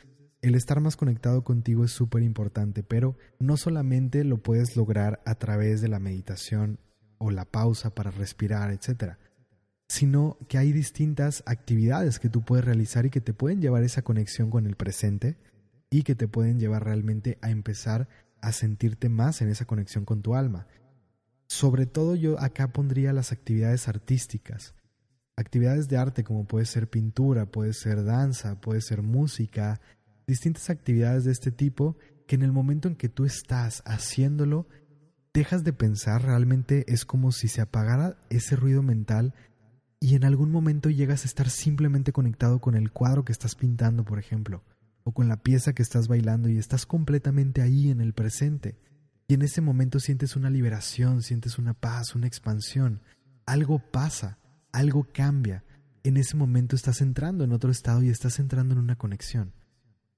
el 0.41 0.55
estar 0.55 0.79
más 0.79 0.95
conectado 0.95 1.43
contigo 1.43 1.83
es 1.83 1.91
súper 1.91 2.23
importante, 2.23 2.81
pero 2.81 3.17
no 3.39 3.57
solamente 3.57 4.23
lo 4.23 4.37
puedes 4.37 4.77
lograr 4.77 5.21
a 5.25 5.35
través 5.35 5.81
de 5.81 5.89
la 5.89 5.99
meditación 5.99 6.79
o 7.17 7.29
la 7.29 7.43
pausa 7.43 7.93
para 7.93 8.09
respirar, 8.09 8.71
etc., 8.71 9.17
sino 9.91 10.37
que 10.47 10.57
hay 10.57 10.71
distintas 10.71 11.43
actividades 11.45 12.19
que 12.19 12.29
tú 12.29 12.45
puedes 12.45 12.63
realizar 12.63 13.05
y 13.05 13.09
que 13.09 13.19
te 13.19 13.33
pueden 13.33 13.59
llevar 13.59 13.83
esa 13.83 14.03
conexión 14.03 14.49
con 14.49 14.65
el 14.65 14.77
presente 14.77 15.35
y 15.89 16.03
que 16.03 16.15
te 16.15 16.29
pueden 16.29 16.61
llevar 16.61 16.85
realmente 16.85 17.37
a 17.41 17.49
empezar 17.49 18.07
a 18.39 18.53
sentirte 18.53 19.09
más 19.09 19.41
en 19.41 19.49
esa 19.49 19.65
conexión 19.65 20.05
con 20.05 20.21
tu 20.21 20.33
alma. 20.33 20.65
Sobre 21.49 21.87
todo 21.87 22.15
yo 22.15 22.39
acá 22.39 22.71
pondría 22.71 23.11
las 23.11 23.33
actividades 23.33 23.89
artísticas, 23.89 24.75
actividades 25.35 25.89
de 25.89 25.97
arte 25.97 26.23
como 26.23 26.47
puede 26.47 26.67
ser 26.67 26.89
pintura, 26.89 27.47
puede 27.47 27.73
ser 27.73 28.05
danza, 28.05 28.61
puede 28.61 28.79
ser 28.79 29.01
música, 29.01 29.81
distintas 30.25 30.69
actividades 30.69 31.25
de 31.25 31.33
este 31.33 31.51
tipo 31.51 31.97
que 32.27 32.35
en 32.35 32.43
el 32.43 32.53
momento 32.53 32.87
en 32.87 32.95
que 32.95 33.09
tú 33.09 33.25
estás 33.25 33.83
haciéndolo, 33.85 34.69
dejas 35.33 35.65
de 35.65 35.73
pensar, 35.73 36.23
realmente 36.23 36.85
es 36.87 37.03
como 37.03 37.33
si 37.33 37.49
se 37.49 37.59
apagara 37.59 38.15
ese 38.29 38.55
ruido 38.55 38.83
mental 38.83 39.33
y 40.03 40.15
en 40.15 40.25
algún 40.25 40.51
momento 40.51 40.89
llegas 40.89 41.23
a 41.23 41.27
estar 41.27 41.51
simplemente 41.51 42.11
conectado 42.11 42.59
con 42.59 42.75
el 42.75 42.91
cuadro 42.91 43.23
que 43.23 43.31
estás 43.31 43.53
pintando, 43.53 44.03
por 44.03 44.17
ejemplo, 44.17 44.63
o 45.03 45.13
con 45.13 45.29
la 45.29 45.37
pieza 45.37 45.73
que 45.73 45.83
estás 45.83 46.07
bailando 46.07 46.49
y 46.49 46.57
estás 46.57 46.87
completamente 46.87 47.61
ahí 47.61 47.91
en 47.91 48.01
el 48.01 48.13
presente. 48.13 48.79
Y 49.27 49.35
en 49.35 49.43
ese 49.43 49.61
momento 49.61 49.99
sientes 49.99 50.35
una 50.35 50.49
liberación, 50.49 51.21
sientes 51.21 51.59
una 51.59 51.75
paz, 51.75 52.15
una 52.15 52.25
expansión. 52.25 53.01
Algo 53.45 53.77
pasa, 53.77 54.39
algo 54.71 55.07
cambia. 55.13 55.63
En 56.03 56.17
ese 56.17 56.35
momento 56.35 56.75
estás 56.75 57.01
entrando 57.01 57.43
en 57.43 57.51
otro 57.51 57.69
estado 57.69 58.01
y 58.01 58.09
estás 58.09 58.39
entrando 58.39 58.73
en 58.73 58.79
una 58.79 58.97
conexión. 58.97 59.53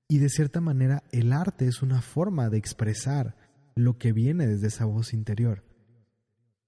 Y 0.07 0.19
de 0.19 0.29
cierta 0.29 0.61
manera 0.61 1.03
el 1.11 1.33
arte 1.33 1.67
es 1.67 1.81
una 1.81 2.01
forma 2.01 2.49
de 2.49 2.57
expresar 2.57 3.35
lo 3.75 3.97
que 3.97 4.13
viene 4.13 4.47
desde 4.47 4.67
esa 4.67 4.85
voz 4.85 5.13
interior 5.13 5.72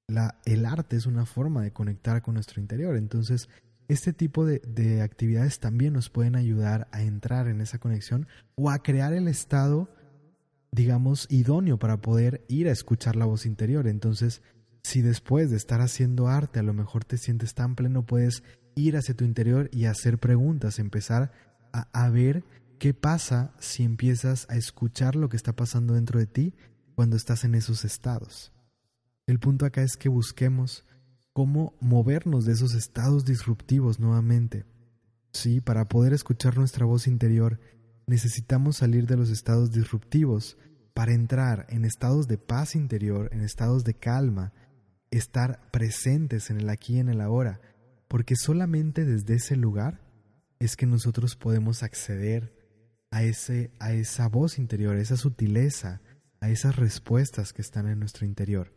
la, 0.08 0.40
el 0.46 0.66
arte 0.66 0.96
es 0.96 1.06
una 1.06 1.26
forma 1.26 1.64
de 1.64 1.72
conectar 1.72 2.22
con 2.22 2.36
nuestro 2.36 2.62
interior. 2.62 2.96
Entonces, 2.96 3.50
este 3.88 4.14
tipo 4.14 4.46
de, 4.46 4.60
de, 4.60 5.02
actividades 5.02 5.60
también 5.60 5.94
nos 5.94 6.10
pueden 6.10 6.36
ayudar 6.36 6.88
a 6.92 7.02
entrar 7.02 7.48
en 7.48 7.62
esa 7.62 7.78
conexión 7.78 8.28
o 8.56 8.70
a 8.70 8.80
crear 8.80 9.14
el 9.14 9.28
estado, 9.28 9.90
digamos, 10.72 11.28
idóneo 11.30 11.78
para 11.78 12.02
poder 12.02 12.44
ir 12.48 12.68
a 12.68 12.72
escuchar 12.72 13.16
la 13.16 13.26
voz 13.26 13.46
interior. 13.46 13.88
Entonces, 13.88 14.42
si 14.84 15.02
después 15.02 15.50
de 15.50 15.58
estar 15.58 15.82
haciendo 15.82 16.28
arte 16.28 16.60
a 16.60 16.64
lo 16.64 16.74
mejor 16.74 17.06
te 17.06 17.18
sientes 17.18 17.54
tan 17.54 17.76
pleno, 17.76 18.06
puedes 18.06 18.44
ir 18.76 18.98
hacia 18.98 19.16
tu 19.16 19.24
interior 19.24 19.70
y 19.72 19.86
hacer 19.86 20.18
preguntas, 20.18 20.80
empezar 20.80 21.32
a, 21.72 21.88
a 21.94 22.10
ver 22.10 22.44
qué 22.80 22.94
pasa 22.94 23.54
si 23.60 23.84
empiezas 23.84 24.48
a 24.50 24.56
escuchar 24.56 25.16
lo 25.16 25.30
que 25.30 25.38
está 25.38 25.56
pasando 25.56 25.94
dentro 25.94 26.20
de 26.20 26.28
ti 26.28 26.54
cuando 26.94 27.16
estás 27.16 27.44
en 27.44 27.56
esos 27.56 27.86
estados. 27.86 28.55
El 29.28 29.40
punto 29.40 29.66
acá 29.66 29.82
es 29.82 29.98
que 29.98 30.10
busquemos 30.10 30.86
cómo 31.34 31.74
movernos 31.82 32.46
de 32.46 32.54
esos 32.54 32.76
estados 32.76 33.26
disruptivos 33.26 34.00
nuevamente. 34.00 34.66
Sí, 35.34 35.62
para 35.62 35.90
poder 35.90 36.14
escuchar 36.14 36.58
nuestra 36.58 36.86
voz 36.86 37.08
interior, 37.08 37.60
necesitamos 38.08 38.78
salir 38.78 39.08
de 39.08 39.18
los 39.18 39.30
estados 39.30 39.72
disruptivos 39.72 40.58
para 40.94 41.14
entrar 41.14 41.66
en 41.70 41.84
estados 41.84 42.28
de 42.28 42.38
paz 42.38 42.76
interior, 42.76 43.30
en 43.34 43.42
estados 43.42 43.84
de 43.84 43.96
calma, 43.96 44.54
estar 45.12 45.70
presentes 45.72 46.50
en 46.50 46.58
el 46.58 46.70
aquí 46.70 46.96
y 46.96 47.00
en 47.00 47.10
el 47.10 47.20
ahora, 47.20 47.60
porque 48.08 48.36
solamente 48.36 49.06
desde 49.06 49.36
ese 49.36 49.56
lugar 49.56 50.02
es 50.60 50.76
que 50.76 50.86
nosotros 50.86 51.36
podemos 51.36 51.84
acceder 51.84 52.54
a, 53.12 53.24
ese, 53.24 53.72
a 53.80 53.92
esa 53.92 54.30
voz 54.30 54.58
interior, 54.58 54.96
a 54.96 55.02
esa 55.02 55.18
sutileza, 55.18 56.02
a 56.40 56.50
esas 56.50 56.76
respuestas 56.76 57.54
que 57.54 57.62
están 57.62 57.88
en 57.90 58.00
nuestro 58.00 58.26
interior. 58.26 58.72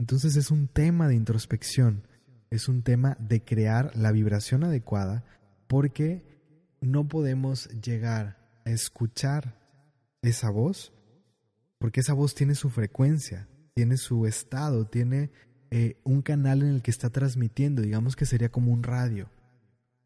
Entonces 0.00 0.34
es 0.34 0.50
un 0.50 0.66
tema 0.66 1.06
de 1.06 1.14
introspección, 1.14 2.08
es 2.50 2.68
un 2.68 2.82
tema 2.82 3.16
de 3.20 3.44
crear 3.44 3.94
la 3.94 4.10
vibración 4.10 4.64
adecuada 4.64 5.22
porque 5.68 6.24
no 6.80 7.06
podemos 7.06 7.68
llegar 7.80 8.36
a 8.64 8.70
escuchar 8.70 9.60
esa 10.22 10.50
voz 10.50 10.92
porque 11.80 12.00
esa 12.00 12.12
voz 12.12 12.34
tiene 12.34 12.54
su 12.54 12.68
frecuencia, 12.68 13.48
tiene 13.72 13.96
su 13.96 14.26
estado, 14.26 14.86
tiene 14.86 15.30
eh, 15.70 15.96
un 16.04 16.20
canal 16.20 16.60
en 16.62 16.68
el 16.68 16.82
que 16.82 16.90
está 16.90 17.08
transmitiendo, 17.08 17.80
digamos 17.80 18.16
que 18.16 18.26
sería 18.26 18.50
como 18.50 18.70
un 18.70 18.82
radio. 18.82 19.30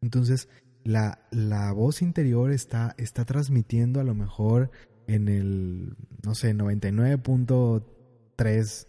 Entonces, 0.01 0.47
la, 0.85 1.27
la 1.31 1.73
voz 1.73 2.01
interior 2.01 2.53
está, 2.53 2.95
está 2.97 3.25
transmitiendo 3.25 3.99
a 3.99 4.05
lo 4.05 4.15
mejor 4.15 4.71
en 5.07 5.27
el, 5.27 5.97
no 6.23 6.33
sé, 6.33 6.55
99.3 6.55 8.87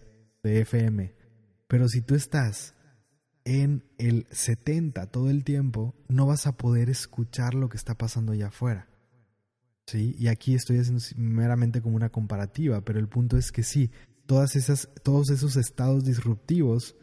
FM. 0.55 1.15
Pero 1.69 1.89
si 1.89 2.01
tú 2.03 2.15
estás 2.15 2.75
en 3.45 3.85
el 3.99 4.27
70 4.31 5.07
todo 5.07 5.31
el 5.31 5.45
tiempo, 5.45 5.95
no 6.09 6.27
vas 6.27 6.47
a 6.47 6.57
poder 6.57 6.91
escuchar 6.91 7.55
lo 7.55 7.69
que 7.69 7.77
está 7.77 7.97
pasando 7.97 8.33
allá 8.33 8.49
afuera. 8.49 8.89
¿Sí? 9.87 10.17
Y 10.19 10.27
aquí 10.27 10.55
estoy 10.55 10.79
haciendo 10.79 11.01
meramente 11.17 11.81
como 11.81 11.95
una 11.95 12.11
comparativa, 12.11 12.81
pero 12.81 12.99
el 12.99 13.09
punto 13.09 13.37
es 13.37 13.53
que 13.53 13.63
sí, 13.63 13.93
todas 14.27 14.57
esas, 14.57 14.89
todos 15.05 15.31
esos 15.31 15.57
estados 15.57 16.05
disruptivos 16.05 16.97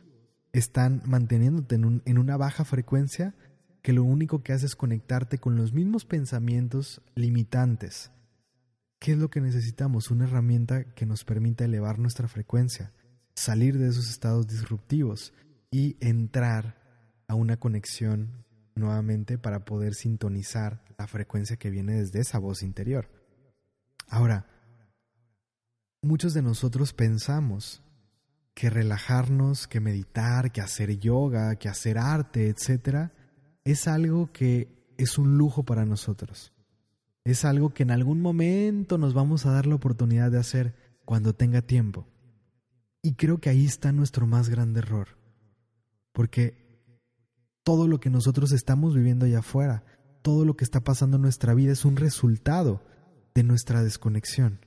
están 0.51 1.01
manteniéndote 1.05 1.75
en, 1.75 2.01
en 2.05 2.17
una 2.17 2.35
baja 2.35 2.65
frecuencia 2.65 3.35
que 3.81 3.93
lo 3.93 4.03
único 4.03 4.43
que 4.43 4.51
hace 4.51 4.65
es 4.65 4.75
conectarte 4.75 5.37
con 5.37 5.55
los 5.55 5.71
mismos 5.71 6.03
pensamientos 6.03 7.01
limitantes. 7.15 8.11
¿Qué 8.99 9.13
es 9.13 9.17
lo 9.17 9.29
que 9.29 9.39
necesitamos? 9.39 10.11
Una 10.11 10.25
herramienta 10.25 10.83
que 10.93 11.05
nos 11.05 11.23
permita 11.23 11.63
elevar 11.63 11.99
nuestra 11.99 12.27
frecuencia 12.27 12.91
salir 13.35 13.77
de 13.77 13.89
esos 13.89 14.09
estados 14.09 14.47
disruptivos 14.47 15.33
y 15.71 15.97
entrar 15.99 16.81
a 17.27 17.35
una 17.35 17.57
conexión 17.57 18.45
nuevamente 18.75 19.37
para 19.37 19.65
poder 19.65 19.95
sintonizar 19.95 20.83
la 20.97 21.07
frecuencia 21.07 21.57
que 21.57 21.69
viene 21.69 21.93
desde 21.93 22.19
esa 22.19 22.39
voz 22.39 22.63
interior. 22.63 23.09
Ahora, 24.07 24.45
muchos 26.01 26.33
de 26.33 26.41
nosotros 26.41 26.93
pensamos 26.93 27.81
que 28.53 28.69
relajarnos, 28.69 29.67
que 29.67 29.79
meditar, 29.79 30.51
que 30.51 30.61
hacer 30.61 30.99
yoga, 30.99 31.55
que 31.55 31.69
hacer 31.69 31.97
arte, 31.97 32.49
etc., 32.49 33.09
es 33.63 33.87
algo 33.87 34.31
que 34.31 34.93
es 34.97 35.17
un 35.17 35.37
lujo 35.37 35.63
para 35.63 35.85
nosotros. 35.85 36.53
Es 37.23 37.45
algo 37.45 37.73
que 37.73 37.83
en 37.83 37.91
algún 37.91 38.21
momento 38.21 38.97
nos 38.97 39.13
vamos 39.13 39.45
a 39.45 39.51
dar 39.51 39.65
la 39.65 39.75
oportunidad 39.75 40.29
de 40.29 40.39
hacer 40.39 40.75
cuando 41.05 41.33
tenga 41.33 41.61
tiempo. 41.61 42.05
Y 43.03 43.13
creo 43.13 43.37
que 43.39 43.49
ahí 43.49 43.65
está 43.65 43.91
nuestro 43.91 44.25
más 44.25 44.49
grande 44.49 44.79
error. 44.79 45.09
Porque 46.13 46.63
todo 47.63 47.87
lo 47.87 47.99
que 47.99 48.09
nosotros 48.09 48.51
estamos 48.53 48.95
viviendo 48.95 49.25
allá 49.25 49.39
afuera, 49.39 49.83
todo 50.21 50.45
lo 50.45 50.55
que 50.55 50.63
está 50.63 50.79
pasando 50.83 51.17
en 51.17 51.21
nuestra 51.21 51.53
vida 51.53 51.73
es 51.73 51.85
un 51.85 51.97
resultado 51.97 52.81
de 53.35 53.43
nuestra 53.43 53.83
desconexión. 53.83 54.65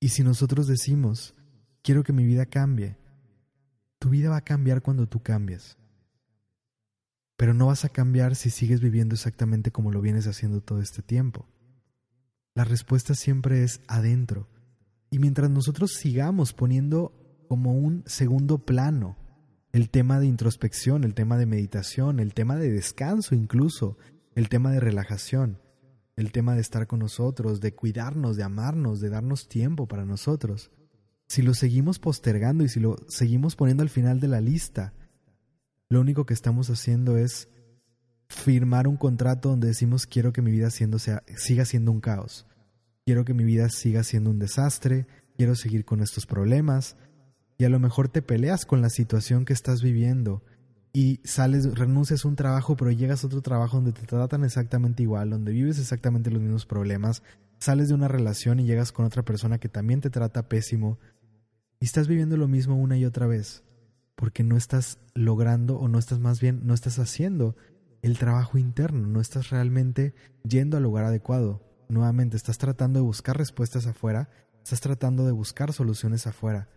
Y 0.00 0.10
si 0.10 0.22
nosotros 0.22 0.66
decimos, 0.66 1.34
quiero 1.82 2.04
que 2.04 2.12
mi 2.12 2.24
vida 2.24 2.46
cambie, 2.46 2.96
tu 3.98 4.10
vida 4.10 4.30
va 4.30 4.36
a 4.36 4.44
cambiar 4.44 4.82
cuando 4.82 5.08
tú 5.08 5.20
cambies. 5.22 5.76
Pero 7.36 7.54
no 7.54 7.66
vas 7.66 7.84
a 7.84 7.88
cambiar 7.88 8.36
si 8.36 8.50
sigues 8.50 8.80
viviendo 8.80 9.14
exactamente 9.14 9.72
como 9.72 9.90
lo 9.90 10.00
vienes 10.00 10.26
haciendo 10.28 10.60
todo 10.60 10.80
este 10.80 11.02
tiempo. 11.02 11.48
La 12.54 12.62
respuesta 12.62 13.14
siempre 13.14 13.64
es 13.64 13.80
adentro. 13.88 14.48
Y 15.14 15.20
mientras 15.20 15.48
nosotros 15.48 15.92
sigamos 15.92 16.52
poniendo 16.52 17.12
como 17.46 17.72
un 17.72 18.02
segundo 18.04 18.58
plano 18.58 19.16
el 19.70 19.88
tema 19.88 20.18
de 20.18 20.26
introspección, 20.26 21.04
el 21.04 21.14
tema 21.14 21.38
de 21.38 21.46
meditación, 21.46 22.18
el 22.18 22.34
tema 22.34 22.56
de 22.56 22.72
descanso 22.72 23.36
incluso, 23.36 23.96
el 24.34 24.48
tema 24.48 24.72
de 24.72 24.80
relajación, 24.80 25.60
el 26.16 26.32
tema 26.32 26.56
de 26.56 26.62
estar 26.62 26.88
con 26.88 26.98
nosotros, 26.98 27.60
de 27.60 27.76
cuidarnos, 27.76 28.36
de 28.36 28.42
amarnos, 28.42 28.98
de 28.98 29.08
darnos 29.08 29.46
tiempo 29.46 29.86
para 29.86 30.04
nosotros. 30.04 30.72
Si 31.28 31.42
lo 31.42 31.54
seguimos 31.54 32.00
postergando 32.00 32.64
y 32.64 32.68
si 32.68 32.80
lo 32.80 32.96
seguimos 33.06 33.54
poniendo 33.54 33.84
al 33.84 33.90
final 33.90 34.18
de 34.18 34.26
la 34.26 34.40
lista, 34.40 34.94
lo 35.88 36.00
único 36.00 36.26
que 36.26 36.34
estamos 36.34 36.70
haciendo 36.70 37.18
es 37.18 37.48
firmar 38.26 38.88
un 38.88 38.96
contrato 38.96 39.50
donde 39.50 39.68
decimos 39.68 40.08
quiero 40.08 40.32
que 40.32 40.42
mi 40.42 40.50
vida 40.50 40.70
siga 40.70 41.64
siendo 41.66 41.92
un 41.92 42.00
caos, 42.00 42.48
quiero 43.04 43.24
que 43.24 43.34
mi 43.34 43.44
vida 43.44 43.68
siga 43.68 44.02
siendo 44.02 44.30
un 44.30 44.38
desastre, 44.38 45.06
quiero 45.36 45.54
seguir 45.54 45.84
con 45.84 46.00
estos 46.00 46.26
problemas, 46.26 46.96
y 47.58 47.64
a 47.64 47.68
lo 47.68 47.78
mejor 47.78 48.08
te 48.08 48.22
peleas 48.22 48.66
con 48.66 48.82
la 48.82 48.90
situación 48.90 49.44
que 49.44 49.52
estás 49.52 49.82
viviendo 49.82 50.42
y 50.92 51.20
sales, 51.24 51.76
renuncias 51.76 52.24
a 52.24 52.28
un 52.28 52.36
trabajo, 52.36 52.76
pero 52.76 52.90
llegas 52.92 53.24
a 53.24 53.26
otro 53.26 53.42
trabajo 53.42 53.76
donde 53.76 53.92
te 53.92 54.06
tratan 54.06 54.44
exactamente 54.44 55.02
igual, 55.02 55.30
donde 55.30 55.52
vives 55.52 55.78
exactamente 55.78 56.30
los 56.30 56.40
mismos 56.40 56.66
problemas, 56.66 57.22
sales 57.58 57.88
de 57.88 57.94
una 57.94 58.08
relación 58.08 58.60
y 58.60 58.64
llegas 58.64 58.92
con 58.92 59.04
otra 59.04 59.24
persona 59.24 59.58
que 59.58 59.68
también 59.68 60.00
te 60.00 60.10
trata 60.10 60.48
pésimo 60.48 60.98
y 61.80 61.84
estás 61.84 62.06
viviendo 62.06 62.36
lo 62.36 62.46
mismo 62.46 62.76
una 62.76 62.96
y 62.96 63.04
otra 63.04 63.26
vez, 63.26 63.64
porque 64.14 64.44
no 64.44 64.56
estás 64.56 64.98
logrando 65.14 65.78
o 65.78 65.88
no 65.88 65.98
estás 65.98 66.20
más 66.20 66.40
bien, 66.40 66.60
no 66.64 66.74
estás 66.74 67.00
haciendo 67.00 67.56
el 68.02 68.18
trabajo 68.18 68.56
interno, 68.56 69.08
no 69.08 69.20
estás 69.20 69.50
realmente 69.50 70.14
yendo 70.48 70.76
al 70.76 70.84
lugar 70.84 71.04
adecuado. 71.04 71.73
Nuevamente, 71.88 72.36
estás 72.36 72.58
tratando 72.58 72.98
de 72.98 73.04
buscar 73.04 73.36
respuestas 73.36 73.86
afuera, 73.86 74.28
estás 74.62 74.80
tratando 74.80 75.26
de 75.26 75.32
buscar 75.32 75.72
soluciones 75.72 76.26
afuera, 76.26 76.68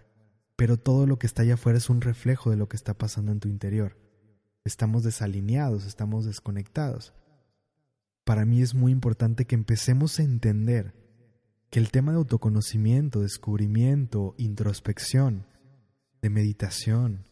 pero 0.56 0.78
todo 0.78 1.06
lo 1.08 1.18
que 1.20 1.28
está 1.28 1.44
allá 1.44 1.54
afuera 1.54 1.78
es 1.78 1.90
un 1.90 2.02
reflejo 2.02 2.50
de 2.50 2.58
lo 2.58 2.68
que 2.68 2.76
está 2.76 2.94
pasando 2.94 3.32
en 3.32 3.40
tu 3.40 3.48
interior. 3.48 3.98
Estamos 4.66 5.04
desalineados, 5.04 5.86
estamos 5.86 6.26
desconectados. 6.26 7.14
Para 8.26 8.44
mí 8.44 8.62
es 8.62 8.76
muy 8.76 8.92
importante 8.92 9.46
que 9.46 9.56
empecemos 9.56 10.20
a 10.20 10.24
entender 10.24 10.94
que 11.70 11.80
el 11.80 11.92
tema 11.92 12.12
de 12.12 12.18
autoconocimiento, 12.18 13.22
descubrimiento, 13.22 14.36
introspección, 14.38 15.46
de 16.22 16.30
meditación, 16.30 17.26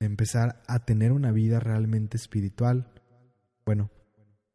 de 0.00 0.06
empezar 0.06 0.62
a 0.66 0.84
tener 0.84 1.12
una 1.12 1.32
vida 1.32 1.60
realmente 1.60 2.16
espiritual, 2.16 2.92
bueno, 3.64 3.90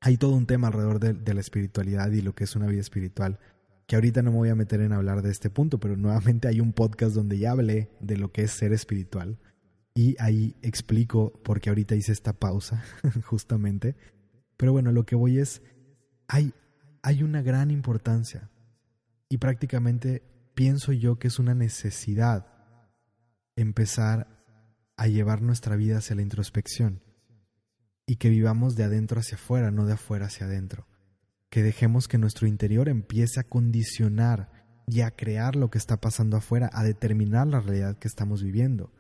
hay 0.02 0.18
todo 0.18 0.34
un 0.34 0.46
tema 0.46 0.68
alrededor 0.68 1.00
de, 1.00 1.34
la 1.34 1.40
espiritualidad 1.40 2.12
y 2.12 2.22
lo 2.22 2.34
que 2.34 2.46
es 2.46 2.56
una 2.56 2.68
vida 2.68 2.82
espiritual 2.82 3.40
que 3.86 3.96
ahorita 3.96 4.22
no 4.22 4.32
me 4.32 4.38
voy 4.38 4.50
a 4.50 4.56
meter 4.56 4.82
en 4.82 4.94
hablar 4.94 5.24
de 5.24 5.32
este 5.32 5.50
punto, 5.50 5.80
pero 5.80 5.98
nuevamente 5.98 6.48
hay 6.48 6.62
un 6.62 6.74
podcast 6.74 7.16
donde 7.16 7.40
ya 7.40 7.52
hablé 7.52 7.90
de 8.00 8.18
lo 8.18 8.32
que 8.32 8.44
es 8.44 8.52
ser 8.52 8.72
espiritual 8.72 9.40
y 9.96 10.16
ahí 10.20 10.56
explico 10.62 11.34
por 11.44 11.60
qué 11.60 11.70
ahorita 11.70 11.96
hice 11.96 12.12
esta 12.12 12.34
pausa, 12.34 12.84
justamente. 13.26 13.96
Pero 14.58 14.74
bueno, 14.74 14.92
lo 14.92 15.08
que 15.08 15.16
voy 15.16 15.40
es, 15.40 15.64
hay, 16.28 16.54
hay 17.02 17.24
una 17.24 17.42
gran 17.42 17.72
importancia 17.72 18.52
y 19.28 19.40
prácticamente 19.40 20.22
pienso 20.54 20.92
yo 20.94 21.18
que 21.18 21.28
es 21.28 21.40
una 21.40 21.56
necesidad 21.56 22.46
empezar 23.56 24.28
a 24.98 25.08
llevar 25.08 25.42
nuestra 25.42 25.76
vida 25.76 25.98
hacia 25.98 26.16
la 26.16 26.22
introspección 26.22 27.02
y 28.10 28.18
que 28.18 28.30
vivamos 28.30 28.76
de 28.76 28.84
adentro 28.84 29.20
hacia 29.20 29.38
afuera, 29.38 29.72
no 29.72 29.86
de 29.86 29.94
afuera 29.94 30.26
hacia 30.26 30.48
adentro 30.48 30.88
que 31.50 31.64
dejemos 31.64 32.08
que 32.08 32.18
nuestro 32.18 32.48
interior 32.48 32.90
empiece 32.90 33.40
a 33.40 33.44
condicionar 33.44 34.52
y 34.88 35.02
a 35.02 35.12
crear 35.12 35.56
lo 35.56 35.70
que 35.70 35.78
está 35.78 35.98
pasando 35.98 36.38
afuera, 36.38 36.70
a 36.74 36.84
determinar 36.84 37.48
la 37.48 37.60
realidad 37.60 37.98
que 37.98 38.08
estamos 38.08 38.44
viviendo. 38.44 38.92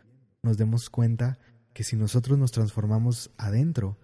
Nos 0.43 0.57
demos 0.57 0.89
cuenta 0.89 1.39
que 1.74 1.84
si 1.84 1.95
nosotros 1.95 2.38
nos 2.38 2.51
transformamos 2.51 3.32
adentro, 3.38 3.97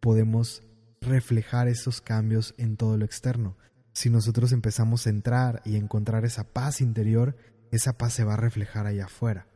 podemos 0.00 0.62
reflejar 1.00 1.68
esos 1.68 2.00
cambios 2.00 2.54
en 2.58 2.76
todo 2.76 2.96
lo 2.96 3.04
externo. 3.04 3.56
Si 3.92 4.10
nosotros 4.10 4.52
empezamos 4.52 5.06
a 5.06 5.10
entrar 5.10 5.62
y 5.64 5.76
encontrar 5.76 6.24
esa 6.24 6.44
paz 6.44 6.80
interior, 6.80 7.36
esa 7.70 7.96
paz 7.96 8.12
se 8.12 8.24
va 8.24 8.34
a 8.34 8.38
reflejar 8.38 8.86
allá 8.86 9.06
afuera. 9.06 9.48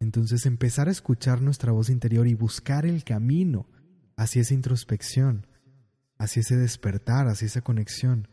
Entonces 0.00 0.46
empezar 0.46 0.88
a 0.88 0.92
escuchar 0.92 1.42
nuestra 1.42 1.72
voz 1.72 1.90
interior 1.90 2.26
y 2.26 2.34
buscar 2.34 2.86
el 2.86 3.04
camino 3.04 3.66
hacia 4.18 4.42
esa 4.42 4.52
introspección, 4.52 5.46
hacia 6.18 6.40
ese 6.40 6.56
despertar, 6.56 7.28
hacia 7.28 7.46
esa 7.46 7.60
conexión, 7.60 8.26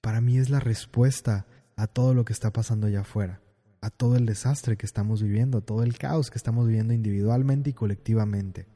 para 0.00 0.20
mí 0.20 0.38
es 0.38 0.48
la 0.48 0.60
respuesta 0.60 1.46
a 1.76 1.88
todo 1.88 2.14
lo 2.14 2.24
que 2.24 2.32
está 2.32 2.52
pasando 2.52 2.86
allá 2.86 3.00
afuera, 3.00 3.42
a 3.80 3.90
todo 3.90 4.16
el 4.16 4.26
desastre 4.26 4.76
que 4.76 4.86
estamos 4.86 5.20
viviendo, 5.20 5.58
a 5.58 5.60
todo 5.60 5.82
el 5.82 5.98
caos 5.98 6.30
que 6.30 6.38
estamos 6.38 6.68
viviendo 6.68 6.94
individualmente 6.94 7.70
y 7.70 7.72
colectivamente. 7.72 8.68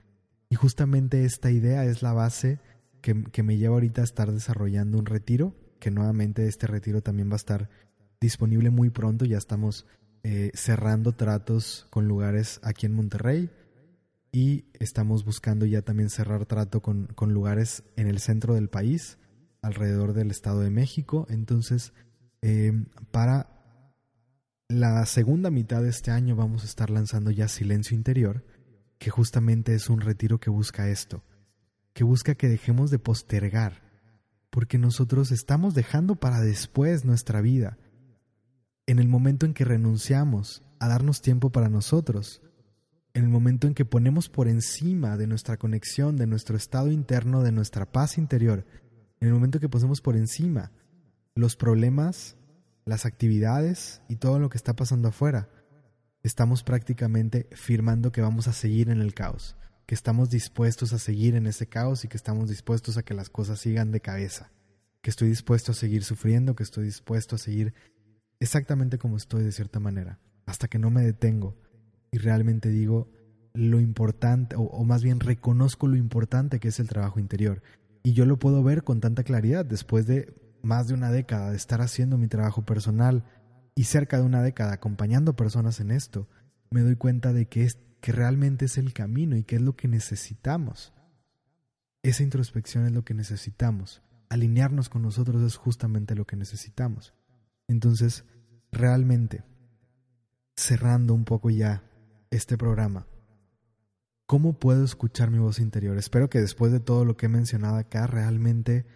Y 0.51 0.57
justamente 0.57 1.25
esta 1.25 1.53
idea 1.53 1.85
es 1.85 2.03
la 2.03 2.13
base 2.13 2.59
que, 3.01 3.43
me 3.43 3.57
lleva 3.57 3.75
ahorita 3.75 4.01
a 4.01 4.05
estar 4.05 4.33
desarrollando 4.33 4.99
un 4.99 5.07
retiro, 5.07 5.55
que 5.79 5.93
nuevamente 5.93 6.49
este 6.49 6.67
retiro 6.67 7.03
también 7.03 7.29
va 7.31 7.35
a 7.35 7.37
estar 7.37 7.71
disponible 8.21 8.71
muy 8.71 8.91
pronto, 8.91 9.25
ya 9.25 9.39
estamos 9.39 9.87
eh, 10.25 10.51
cerrando 10.55 11.13
tratos 11.13 11.87
con 11.91 12.09
lugares 12.09 12.59
aquí 12.65 12.87
en 12.87 12.95
Monterrey, 12.95 13.51
y 14.33 14.65
estamos 14.81 15.27
buscando 15.27 15.67
ya 15.67 15.83
también 15.83 16.09
cerrar 16.09 16.47
trato 16.47 16.81
con, 16.81 17.07
lugares 17.29 17.85
en 17.97 18.09
el 18.09 18.19
centro 18.19 18.55
del 18.55 18.71
país, 18.71 19.19
alrededor 19.61 20.15
del 20.15 20.31
Estado 20.31 20.61
de 20.61 20.71
México. 20.71 21.27
Entonces, 21.29 21.93
em, 22.41 22.87
para 23.11 23.51
la 24.69 25.05
segunda 25.05 25.51
mitad 25.51 25.83
de 25.83 25.91
este 25.91 26.11
año 26.11 26.35
vamos 26.35 26.63
a 26.63 26.67
estar 26.67 26.89
lanzando 26.89 27.31
ya 27.31 27.47
Silencio 27.47 27.95
Interior, 27.95 28.43
que 28.99 29.11
justamente 29.11 29.75
es 29.75 29.91
un 29.91 30.01
retiro 30.01 30.41
que 30.41 30.49
busca 30.49 30.89
esto, 30.89 31.23
que 31.93 32.05
busca 32.05 32.35
que 32.35 32.49
dejemos 32.49 32.91
de 32.91 32.99
postergar, 32.99 33.83
porque 34.49 34.79
nosotros 34.79 35.31
estamos 35.31 35.75
dejando 35.75 36.17
para 36.17 36.41
después 36.41 37.05
nuestra 37.05 37.43
vida. 37.43 37.77
En 38.87 38.99
el 38.99 39.09
momento 39.09 39.45
en 39.45 39.53
que 39.53 39.67
renunciamos 39.67 40.63
a 40.79 40.89
darnos 40.89 41.21
tiempo 41.21 41.51
para 41.51 41.69
nosotros, 41.69 42.41
en 43.15 43.25
el 43.25 43.29
momento 43.29 43.67
en 43.67 43.75
que 43.75 43.85
ponemos 43.85 44.29
por 44.29 44.49
encima 44.49 45.17
de 45.17 45.27
nuestra 45.27 45.57
conexión, 45.57 46.17
de 46.17 46.27
nuestro 46.27 46.57
estado 46.57 46.91
interno, 46.91 47.43
de 47.43 47.53
nuestra 47.53 47.91
paz 47.91 48.17
interior, 48.17 48.67
en 49.21 49.29
el 49.29 49.35
momento 49.35 49.59
en 49.59 49.61
que 49.61 49.69
ponemos 49.69 50.01
por 50.01 50.17
encima 50.17 50.73
los 51.35 51.57
problemas, 51.57 52.37
las 52.85 53.05
actividades 53.07 54.03
y 54.09 54.17
todo 54.17 54.39
lo 54.39 54.49
que 54.49 54.57
está 54.57 54.75
pasando 54.75 55.09
afuera, 55.09 55.49
estamos 56.23 56.63
prácticamente 56.63 57.49
firmando 57.53 58.13
que 58.13 58.23
vamos 58.23 58.49
a 58.49 58.53
seguir 58.53 58.89
en 58.89 59.01
el 59.01 59.15
caos, 59.15 59.57
que 59.87 59.95
estamos 59.95 60.31
dispuestos 60.31 60.93
a 60.93 60.99
seguir 60.99 61.35
en 61.35 61.47
ese 61.47 61.67
caos 61.67 62.05
y 62.05 62.09
que 62.09 62.17
estamos 62.17 62.49
dispuestos 62.49 62.97
a 62.97 63.03
que 63.03 63.15
las 63.15 63.29
cosas 63.29 63.61
sigan 63.61 63.93
de 63.93 64.01
cabeza, 64.01 64.53
que 65.03 65.11
estoy 65.11 65.29
dispuesto 65.29 65.73
a 65.73 65.75
seguir 65.75 66.03
sufriendo, 66.03 66.57
que 66.57 66.63
estoy 66.63 66.85
dispuesto 66.85 67.37
a 67.37 67.39
seguir 67.39 67.75
exactamente 68.41 68.99
como 68.99 69.17
estoy 69.17 69.45
de 69.45 69.53
cierta 69.53 69.81
manera, 69.81 70.19
hasta 70.47 70.69
que 70.69 70.79
no 70.79 70.91
me 70.91 71.03
detengo 71.03 71.62
y 72.13 72.19
realmente 72.19 72.69
digo 72.69 73.09
lo 73.55 73.81
importante, 73.81 74.57
o, 74.57 74.85
más 74.85 75.03
bien 75.03 75.21
reconozco 75.21 75.87
lo 75.87 75.97
importante 75.97 76.61
que 76.61 76.69
es 76.69 76.81
el 76.81 76.89
trabajo 76.89 77.21
interior. 77.21 77.63
Y 78.03 78.13
yo 78.13 78.25
lo 78.25 78.39
puedo 78.39 78.63
ver 78.63 78.83
con 78.83 79.01
tanta 79.01 79.25
claridad 79.25 79.65
después 79.65 80.07
de 80.07 80.35
más 80.63 80.89
de 80.89 80.95
una 80.95 81.11
década 81.11 81.51
de 81.51 81.57
estar 81.57 81.81
haciendo 81.81 82.17
mi 82.17 82.29
trabajo 82.29 82.65
personal 82.65 83.25
y 83.75 83.85
cerca 83.85 84.19
de 84.19 84.25
una 84.25 84.43
década 84.43 84.75
acompañando 84.75 85.37
personas 85.37 85.81
en 85.81 85.91
esto, 85.91 86.29
me 86.71 86.81
doy 86.81 86.97
cuenta 86.97 87.33
de 87.33 87.47
que, 87.47 87.65
es, 87.65 87.79
que 88.01 88.13
realmente 88.13 88.67
es 88.67 88.79
el 88.79 88.93
camino 88.93 89.37
y 89.37 89.45
que 89.45 89.57
es 89.57 89.63
lo 89.63 89.77
que 89.77 89.89
necesitamos. 89.89 90.93
Esa 92.03 92.23
introspección 92.23 92.87
es 92.87 92.93
lo 92.93 93.05
que 93.05 93.15
necesitamos. 93.15 94.03
Alinearnos 94.29 94.89
con 94.89 95.03
nosotros 95.03 95.43
es 95.43 95.57
justamente 95.57 96.15
lo 96.15 96.27
que 96.27 96.37
necesitamos. 96.37 97.15
Entonces, 97.69 98.25
realmente, 98.71 99.45
cerrando 100.57 101.15
un 101.15 101.25
poco 101.25 101.51
ya 101.51 101.83
este 102.33 102.59
programa. 102.59 103.07
¿Cómo 104.27 104.59
puedo 104.59 104.85
escuchar 104.85 105.31
mi 105.31 105.39
voz 105.39 105.59
interior? 105.59 105.99
Espero 105.99 106.31
que 106.31 106.41
después 106.41 106.73
de 106.73 106.81
todo 106.81 107.05
lo 107.05 107.17
que 107.17 107.27
he 107.27 107.29
mencionado 107.29 107.77
acá, 107.77 108.07
realmente 108.07 108.87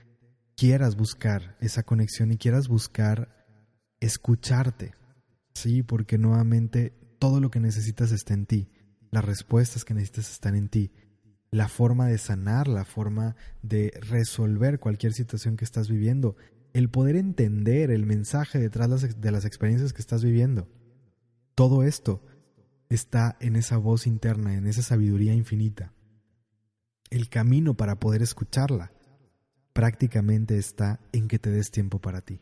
quieras 0.57 0.97
buscar 0.97 1.57
esa 1.61 1.82
conexión 1.82 2.32
y 2.32 2.39
quieras 2.39 2.68
buscar 2.68 3.47
escucharte. 4.01 4.95
Sí, 5.53 5.82
porque 5.82 6.16
nuevamente 6.16 6.95
todo 7.18 7.41
lo 7.41 7.51
que 7.51 7.61
necesitas 7.61 8.12
está 8.12 8.34
en 8.34 8.47
ti. 8.47 8.70
Las 9.11 9.24
respuestas 9.24 9.84
que 9.84 9.95
necesitas 9.95 10.30
están 10.32 10.57
en 10.57 10.68
ti. 10.68 10.93
La 11.51 11.68
forma 11.68 12.07
de 12.09 12.18
sanar, 12.18 12.66
la 12.68 12.84
forma 12.84 13.37
de 13.62 13.93
resolver 14.01 14.80
cualquier 14.80 15.12
situación 15.12 15.57
que 15.57 15.64
estás 15.64 15.89
viviendo. 15.91 16.37
El 16.72 16.89
poder 16.89 17.16
entender 17.16 17.91
el 17.91 18.07
mensaje 18.07 18.59
detrás 18.59 19.20
de 19.20 19.30
las 19.30 19.45
experiencias 19.45 19.93
que 19.93 20.01
estás 20.01 20.24
viviendo. 20.24 20.68
Todo 21.55 21.82
esto 21.82 22.22
está 22.89 23.37
en 23.41 23.57
esa 23.57 23.76
voz 23.76 24.07
interna, 24.07 24.55
en 24.55 24.66
esa 24.66 24.82
sabiduría 24.82 25.34
infinita. 25.34 25.93
El 27.11 27.28
camino 27.28 27.74
para 27.74 27.99
poder 27.99 28.22
escucharla 28.22 28.93
prácticamente 29.72 30.57
está 30.59 31.01
en 31.12 31.28
que 31.28 31.39
te 31.39 31.51
des 31.51 31.70
tiempo 31.70 32.01
para 32.01 32.20
ti, 32.20 32.41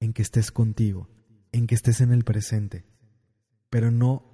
en 0.00 0.12
que 0.12 0.22
estés 0.22 0.50
contigo, 0.50 1.08
en 1.52 1.66
que 1.66 1.74
estés 1.74 2.00
en 2.00 2.12
el 2.12 2.24
presente, 2.24 2.84
pero 3.70 3.90
no 3.90 4.24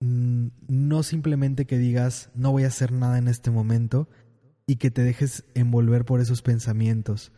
mm, 0.00 0.48
no 0.68 1.02
simplemente 1.02 1.64
que 1.64 1.78
digas 1.78 2.30
no 2.34 2.52
voy 2.52 2.64
a 2.64 2.68
hacer 2.68 2.92
nada 2.92 3.18
en 3.18 3.28
este 3.28 3.50
momento 3.50 4.08
y 4.66 4.76
que 4.76 4.90
te 4.90 5.02
dejes 5.02 5.44
envolver 5.54 6.04
por 6.04 6.20
esos 6.20 6.42
pensamientos, 6.42 7.32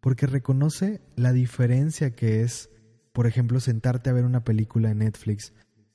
porque 0.00 0.26
reconoce 0.26 1.00
la 1.16 1.32
diferencia 1.32 2.14
que 2.14 2.42
es, 2.42 2.70
por 3.12 3.26
ejemplo, 3.26 3.60
sentarte 3.60 4.08
a 4.08 4.14
ver 4.14 4.24
una 4.24 4.44
película 4.44 4.90
en 4.90 4.98
Netflix 4.98 5.52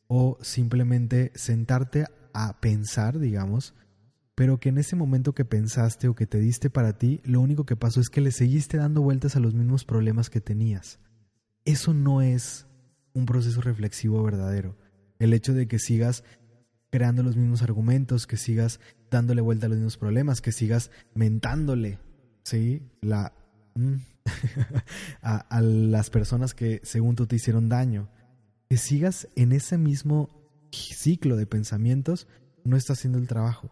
o 0.07 0.37
simplemente 0.41 1.31
sentarte 1.35 2.05
a 2.33 2.59
pensar, 2.59 3.19
digamos, 3.19 3.73
pero 4.35 4.59
que 4.59 4.69
en 4.69 4.77
ese 4.77 4.95
momento 4.95 5.33
que 5.33 5.45
pensaste 5.45 6.07
o 6.07 6.15
que 6.15 6.27
te 6.27 6.39
diste 6.39 6.69
para 6.69 6.97
ti, 6.97 7.21
lo 7.23 7.41
único 7.41 7.65
que 7.65 7.75
pasó 7.75 7.99
es 7.99 8.09
que 8.09 8.21
le 8.21 8.31
seguiste 8.31 8.77
dando 8.77 9.01
vueltas 9.01 9.35
a 9.35 9.39
los 9.39 9.53
mismos 9.53 9.83
problemas 9.83 10.29
que 10.29 10.41
tenías. 10.41 10.99
Eso 11.65 11.93
no 11.93 12.21
es 12.21 12.67
un 13.13 13.25
proceso 13.25 13.61
reflexivo 13.61 14.21
verdadero. 14.23 14.77
El 15.19 15.33
hecho 15.33 15.53
de 15.53 15.67
que 15.67 15.79
sigas 15.79 16.23
creando 16.89 17.23
los 17.23 17.35
mismos 17.35 17.63
argumentos, 17.63 18.27
que 18.27 18.37
sigas 18.37 18.79
dándole 19.09 19.41
vuelta 19.41 19.65
a 19.65 19.69
los 19.69 19.77
mismos 19.77 19.97
problemas, 19.97 20.41
que 20.41 20.51
sigas 20.51 20.91
mentándole, 21.13 21.99
¿sí? 22.43 22.83
La, 23.01 23.33
mm, 23.75 23.95
a, 25.21 25.61
las 25.61 26.09
personas 26.09 26.53
que 26.53 26.79
según 26.83 27.15
tú 27.15 27.27
te 27.27 27.35
hicieron 27.35 27.69
daño. 27.69 28.09
Que 28.69 28.77
sigas 28.77 29.27
en 29.35 29.51
ese 29.51 29.77
mismo 29.77 30.29
ciclo 30.71 31.35
de 31.35 31.45
pensamientos 31.45 32.27
no 32.63 32.75
está 32.75 32.93
haciendo 32.93 33.17
el 33.17 33.27
trabajo. 33.27 33.71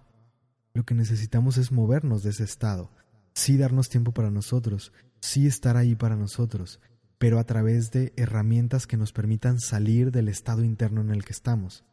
Lo 0.73 0.83
que 0.83 0.93
necesitamos 0.93 1.57
es 1.57 1.71
movernos 1.71 2.23
de 2.23 2.31
ese 2.31 2.43
estado, 2.43 2.91
sí 3.33 3.57
darnos 3.57 3.89
tiempo 3.89 4.13
para 4.13 4.31
nosotros, 4.31 4.93
sí 5.21 5.47
estar 5.47 5.77
ahí 5.77 5.95
para 5.95 6.15
nosotros, 6.15 6.79
pero 7.17 7.39
a 7.39 7.45
través 7.45 7.91
de 7.91 8.13
herramientas 8.17 8.87
que 8.87 8.97
nos 8.97 9.13
permitan 9.13 9.59
salir 9.59 10.11
del 10.11 10.27
estado 10.27 10.63
interno 10.63 11.01
en 11.01 11.11
el 11.11 11.23
que 11.23 11.33
estamos. 11.33 11.85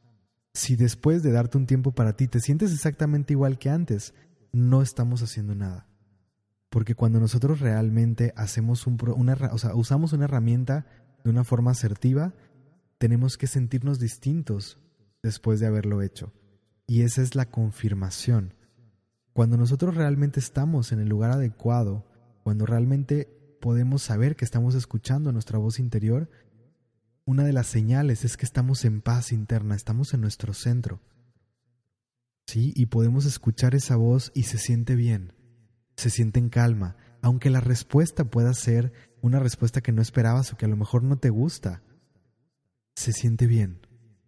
Si 0.55 0.77
después 0.77 1.23
de 1.23 1.33
darte 1.33 1.59
un 1.59 1.67
tiempo 1.67 1.93
para 1.93 2.15
ti 2.15 2.29
te 2.29 2.41
sientes 2.41 2.73
exactamente 2.73 3.33
igual 3.33 3.59
que 3.59 3.71
antes, 3.71 4.15
no 4.53 4.83
estamos 4.83 5.23
haciendo 5.23 5.55
nada. 5.55 5.87
Porque 6.69 6.95
cuando 6.95 7.21
nosotros 7.21 7.61
realmente 7.61 8.33
hacemos 8.37 8.87
una, 8.87 9.37
usamos 9.75 10.13
una 10.13 10.25
herramienta 10.25 10.87
de 11.25 11.31
una 11.31 11.45
forma 11.45 11.71
asertiva, 11.71 12.35
tenemos 13.03 13.37
que 13.37 13.49
sentirnos 13.49 13.99
distintos 13.99 14.79
después 15.25 15.59
de 15.59 15.67
haberlo 15.67 16.03
hecho. 16.03 16.33
Y 16.87 17.03
esa 17.03 17.21
es 17.21 17.35
la 17.35 17.47
confirmación. 17.47 18.55
Cuando 19.33 19.57
nosotros 19.57 19.97
realmente 19.97 20.39
estamos 20.39 20.93
en 20.93 21.01
el 21.01 21.09
lugar 21.09 21.33
adecuado, 21.33 22.07
cuando 22.45 22.65
realmente 22.65 23.57
podemos 23.61 24.05
saber 24.05 24.37
que 24.37 24.45
estamos 24.45 24.77
escuchando 24.77 25.33
nuestra 25.33 25.59
voz 25.59 25.81
interior, 25.81 26.31
una 27.25 27.43
de 27.43 27.53
las 27.53 27.67
señales 27.67 28.25
es 28.25 28.37
que 28.37 28.45
estamos 28.47 28.85
en 28.85 29.01
paz 29.01 29.33
interna, 29.33 29.75
estamos 29.75 30.15
en 30.15 30.21
nuestro 30.21 30.55
centro. 30.55 31.01
Sí, 32.47 32.73
y 32.77 32.87
podemos 32.87 33.25
escuchar 33.25 33.75
esa 33.75 33.97
voz 33.97 34.31
y 34.33 34.45
se 34.45 34.59
siente 34.59 34.95
bien, 34.95 35.33
se 35.97 36.09
siente 36.09 36.39
en 36.39 36.51
calma, 36.51 36.97
aunque 37.21 37.51
la 37.51 37.59
respuesta 37.59 38.31
pueda 38.31 38.55
ser 38.55 38.93
una 39.23 39.41
respuesta 39.41 39.81
que 39.81 39.91
no 39.91 40.03
esperabas 40.03 40.53
o 40.53 40.57
que 40.57 40.67
a 40.67 40.69
lo 40.69 40.77
mejor 40.77 41.03
no 41.03 41.19
te 41.19 41.31
gusta. 41.31 41.83
Se 42.95 43.13
siente 43.13 43.47
bien, 43.47 43.81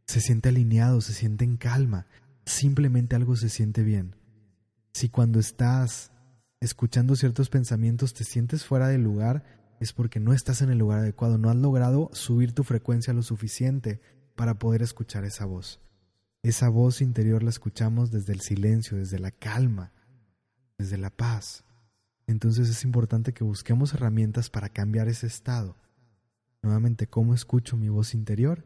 se 0.07 0.21
siente 0.21 0.49
alineado, 0.49 1.01
se 1.01 1.12
siente 1.12 1.45
en 1.45 1.57
calma, 1.57 2.07
simplemente 2.47 3.17
algo 3.17 3.37
se 3.37 3.49
siente 3.49 3.83
bien. 3.83 4.17
Si 4.93 5.09
cuando 5.09 5.41
estás 5.41 6.12
escuchando 6.61 7.17
ciertos 7.17 7.51
pensamientos 7.51 8.15
te 8.15 8.25
sientes 8.25 8.65
fuera 8.65 8.89
del 8.89 9.03
lugar, 9.03 9.45
es 9.81 9.93
porque 9.93 10.21
no 10.21 10.33
estás 10.33 10.62
en 10.62 10.71
el 10.71 10.79
lugar 10.79 11.01
adecuado, 11.01 11.37
no 11.39 11.51
has 11.51 11.57
logrado 11.57 12.11
subir 12.12 12.53
tu 12.53 12.65
frecuencia 12.65 13.12
lo 13.12 13.23
suficiente 13.23 14.01
para 14.35 14.59
poder 14.59 14.83
escuchar 14.83 15.25
esa 15.25 15.45
voz. 15.45 15.81
Esa 16.43 16.69
voz 16.69 17.01
interior 17.01 17.43
la 17.43 17.51
escuchamos 17.51 18.11
desde 18.11 18.33
el 18.33 18.41
silencio, 18.41 18.99
desde 18.99 19.19
la 19.19 19.31
calma, 19.31 19.93
desde 20.79 20.99
la 20.99 21.11
paz. 21.11 21.65
Entonces 22.27 22.69
es 22.69 22.85
importante 22.85 23.33
que 23.33 23.45
busquemos 23.45 23.95
herramientas 23.95 24.51
para 24.51 24.69
cambiar 24.69 25.09
ese 25.09 25.27
estado. 25.27 25.77
Nuevamente, 26.65 27.07
¿cómo 27.07 27.35
escucho 27.35 27.77
mi 27.77 27.91
voz 27.91 28.15
interior? 28.15 28.65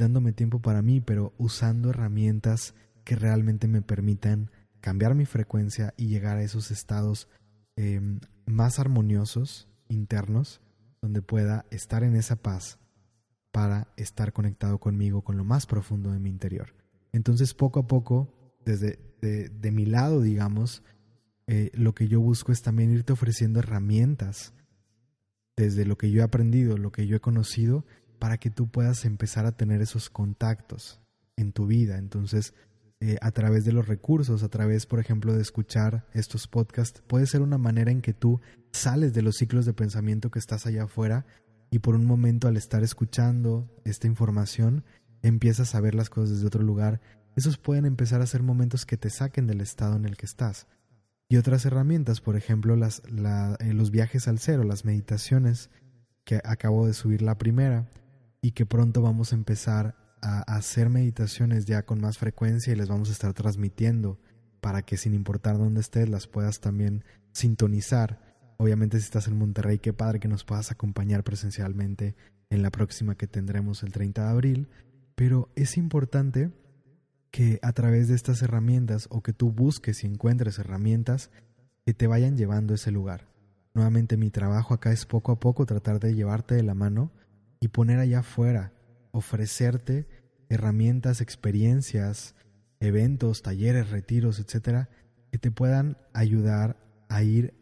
Dándome 0.00 0.32
tiempo 0.32 0.60
para 0.60 0.82
mí, 0.82 1.00
pero 1.00 1.32
usando 1.38 1.90
herramientas 1.90 2.74
que 3.04 3.14
realmente 3.14 3.68
me 3.68 3.82
permitan 3.82 4.50
cambiar 4.80 5.14
mi 5.14 5.26
frecuencia 5.26 5.94
y 5.96 6.08
llegar 6.08 6.38
a 6.38 6.42
esos 6.42 6.72
estados 6.72 7.28
em, 7.76 8.18
más 8.46 8.80
armoniosos, 8.80 9.68
internos, 9.88 10.60
donde 11.00 11.22
pueda 11.22 11.66
estar 11.70 12.02
en 12.02 12.16
esa 12.16 12.34
paz 12.34 12.80
para 13.52 13.92
estar 13.96 14.32
conectado 14.32 14.78
conmigo, 14.80 15.22
con 15.22 15.36
lo 15.36 15.44
más 15.44 15.66
profundo 15.66 16.10
de 16.10 16.18
mi 16.18 16.30
interior. 16.30 16.74
Entonces, 17.12 17.54
poco 17.54 17.78
a 17.78 17.86
poco, 17.86 18.28
desde 18.64 18.98
de, 19.20 19.70
mi 19.70 19.86
lado, 19.86 20.20
digamos, 20.20 20.82
eh, 21.46 21.70
lo 21.74 21.94
que 21.94 22.08
yo 22.08 22.20
busco 22.20 22.50
es 22.50 22.62
también 22.62 22.92
irte 22.92 23.12
ofreciendo 23.12 23.60
herramientas 23.60 24.52
desde 25.56 25.86
lo 25.86 25.96
que 25.96 26.10
yo 26.10 26.20
he 26.20 26.24
aprendido, 26.24 26.76
lo 26.76 26.92
que 26.92 27.06
yo 27.06 27.16
he 27.16 27.20
conocido, 27.20 27.84
para 28.18 28.38
que 28.38 28.50
tú 28.50 28.68
puedas 28.68 29.04
empezar 29.04 29.46
a 29.46 29.56
tener 29.56 29.80
esos 29.80 30.10
contactos 30.10 31.00
en 31.36 31.52
tu 31.52 31.66
vida. 31.66 31.98
Entonces, 31.98 32.54
eh, 33.00 33.18
a 33.20 33.30
través 33.30 33.64
de 33.64 33.72
los 33.72 33.86
recursos, 33.86 34.42
a 34.42 34.48
través, 34.48 34.86
por 34.86 35.00
ejemplo, 35.00 35.34
de 35.34 35.42
escuchar 35.42 36.06
estos 36.14 36.48
podcasts, 36.48 37.02
puede 37.06 37.26
ser 37.26 37.42
una 37.42 37.58
manera 37.58 37.90
en 37.90 38.00
que 38.00 38.14
tú 38.14 38.40
sales 38.72 39.12
de 39.12 39.22
los 39.22 39.36
ciclos 39.36 39.66
de 39.66 39.74
pensamiento 39.74 40.30
que 40.30 40.38
estás 40.38 40.66
allá 40.66 40.84
afuera 40.84 41.26
y 41.70 41.80
por 41.80 41.94
un 41.94 42.06
momento 42.06 42.48
al 42.48 42.56
estar 42.56 42.82
escuchando 42.82 43.68
esta 43.84 44.06
información 44.06 44.84
empiezas 45.22 45.74
a 45.74 45.80
ver 45.80 45.94
las 45.94 46.08
cosas 46.08 46.30
desde 46.30 46.46
otro 46.46 46.62
lugar. 46.62 47.00
Esos 47.34 47.58
pueden 47.58 47.84
empezar 47.84 48.22
a 48.22 48.26
ser 48.26 48.42
momentos 48.42 48.86
que 48.86 48.96
te 48.96 49.10
saquen 49.10 49.46
del 49.46 49.60
estado 49.60 49.96
en 49.96 50.06
el 50.06 50.16
que 50.16 50.26
estás. 50.26 50.66
Y 51.28 51.36
otras 51.38 51.64
herramientas, 51.66 52.20
por 52.20 52.36
ejemplo, 52.36 52.76
las, 52.76 53.02
eh, 53.58 53.72
los 53.72 53.90
viajes 53.90 54.28
al 54.28 54.38
cero, 54.38 54.62
las 54.62 54.84
meditaciones, 54.84 55.70
que 56.24 56.40
acabo 56.44 56.86
de 56.86 56.94
subir 56.94 57.22
la 57.22 57.38
primera 57.38 57.88
y 58.42 58.52
que 58.52 58.66
pronto 58.66 59.00
vamos 59.00 59.32
a 59.32 59.36
empezar 59.36 59.96
a 60.20 60.40
hacer 60.42 60.88
meditaciones 60.88 61.66
ya 61.66 61.84
con 61.84 62.00
más 62.00 62.18
frecuencia 62.18 62.72
y 62.72 62.76
les 62.76 62.88
vamos 62.88 63.08
a 63.08 63.12
estar 63.12 63.32
transmitiendo 63.32 64.18
para 64.60 64.82
que 64.82 64.96
sin 64.96 65.14
importar 65.14 65.56
dónde 65.56 65.80
estés 65.80 66.08
las 66.08 66.26
puedas 66.26 66.60
también 66.60 67.04
sintonizar. 67.32 68.20
Obviamente 68.56 68.98
si 68.98 69.04
estás 69.04 69.28
en 69.28 69.38
Monterrey, 69.38 69.78
qué 69.78 69.92
padre 69.92 70.18
que 70.18 70.28
nos 70.28 70.44
puedas 70.44 70.72
acompañar 70.72 71.22
presencialmente 71.22 72.16
en 72.50 72.62
la 72.62 72.70
próxima 72.70 73.16
que 73.16 73.28
tendremos 73.28 73.82
el 73.82 73.92
30 73.92 74.24
de 74.24 74.28
abril, 74.28 74.68
pero 75.14 75.48
es 75.54 75.76
importante 75.76 76.50
que 77.36 77.58
a 77.60 77.74
través 77.74 78.08
de 78.08 78.14
estas 78.14 78.40
herramientas 78.40 79.08
o 79.10 79.22
que 79.22 79.34
tú 79.34 79.52
busques 79.52 80.02
y 80.02 80.06
encuentres 80.06 80.58
herramientas 80.58 81.30
que 81.84 81.92
te 81.92 82.06
vayan 82.06 82.38
llevando 82.38 82.72
a 82.72 82.76
ese 82.76 82.90
lugar. 82.90 83.28
Nuevamente 83.74 84.16
mi 84.16 84.30
trabajo 84.30 84.72
acá 84.72 84.90
es 84.90 85.04
poco 85.04 85.32
a 85.32 85.38
poco 85.38 85.66
tratar 85.66 86.00
de 86.00 86.14
llevarte 86.14 86.54
de 86.54 86.62
la 86.62 86.72
mano 86.72 87.12
y 87.60 87.68
poner 87.68 87.98
allá 87.98 88.20
afuera 88.20 88.72
ofrecerte 89.10 90.08
herramientas, 90.48 91.20
experiencias, 91.20 92.34
eventos, 92.80 93.42
talleres, 93.42 93.90
retiros, 93.90 94.38
etcétera, 94.38 94.88
que 95.30 95.36
te 95.36 95.50
puedan 95.50 95.98
ayudar 96.14 96.78
a 97.10 97.22
ir 97.22 97.52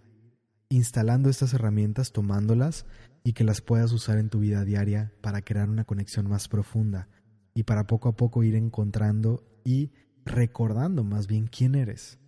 instalando 0.68 1.29
estas 1.31 1.53
herramientas, 1.53 2.12
tomándolas 2.12 2.87
y 3.25 3.33
que 3.33 3.43
las 3.43 3.61
puedas 3.61 3.91
usar 3.91 4.18
en 4.18 4.31
tu 4.31 4.39
vida 4.39 4.64
diaria 4.64 5.11
para 5.20 5.43
crear 5.43 5.68
una 5.68 5.83
conexión 5.83 6.29
más 6.29 6.47
profunda 6.47 7.09
y 7.55 7.62
para 7.62 7.86
poco 7.86 8.09
a 8.09 8.16
poco 8.16 8.42
ir 8.42 8.57
encontrando 8.57 9.44
y 9.64 9.92
recordando 10.24 11.05
más 11.05 11.26
bien 11.26 11.46
quién 11.46 11.74
eres, 11.74 12.18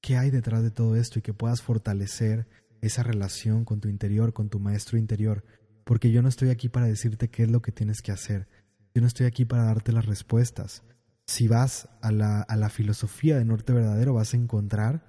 qué 0.00 0.16
hay 0.16 0.30
detrás 0.30 0.62
de 0.62 0.70
todo 0.70 0.96
esto 0.96 1.18
y 1.18 1.22
que 1.22 1.34
puedas 1.34 1.62
fortalecer 1.62 2.46
esa 2.82 3.02
relación 3.02 3.64
con 3.64 3.80
tu 3.80 3.88
interior, 3.88 4.32
con 4.32 4.50
tu 4.50 4.60
maestro 4.60 4.98
interior, 4.98 5.44
porque 5.84 6.10
yo 6.10 6.20
no 6.20 6.28
estoy 6.28 6.50
aquí 6.50 6.68
para 6.68 6.86
decirte 6.86 7.28
qué 7.28 7.44
es 7.44 7.50
lo 7.50 7.62
que 7.62 7.72
tienes 7.72 8.02
que 8.02 8.12
hacer, 8.12 8.48
yo 8.94 9.00
no 9.00 9.06
estoy 9.06 9.26
aquí 9.26 9.44
para 9.44 9.64
darte 9.64 9.92
las 9.92 10.04
respuestas. 10.04 10.82
Si 11.26 11.48
vas 11.48 11.88
a 12.02 12.12
la, 12.12 12.42
a 12.42 12.56
la 12.56 12.68
filosofía 12.68 13.38
de 13.38 13.44
Norte 13.44 13.72
Verdadero 13.72 14.12
vas 14.12 14.34
a 14.34 14.36
encontrar 14.36 15.06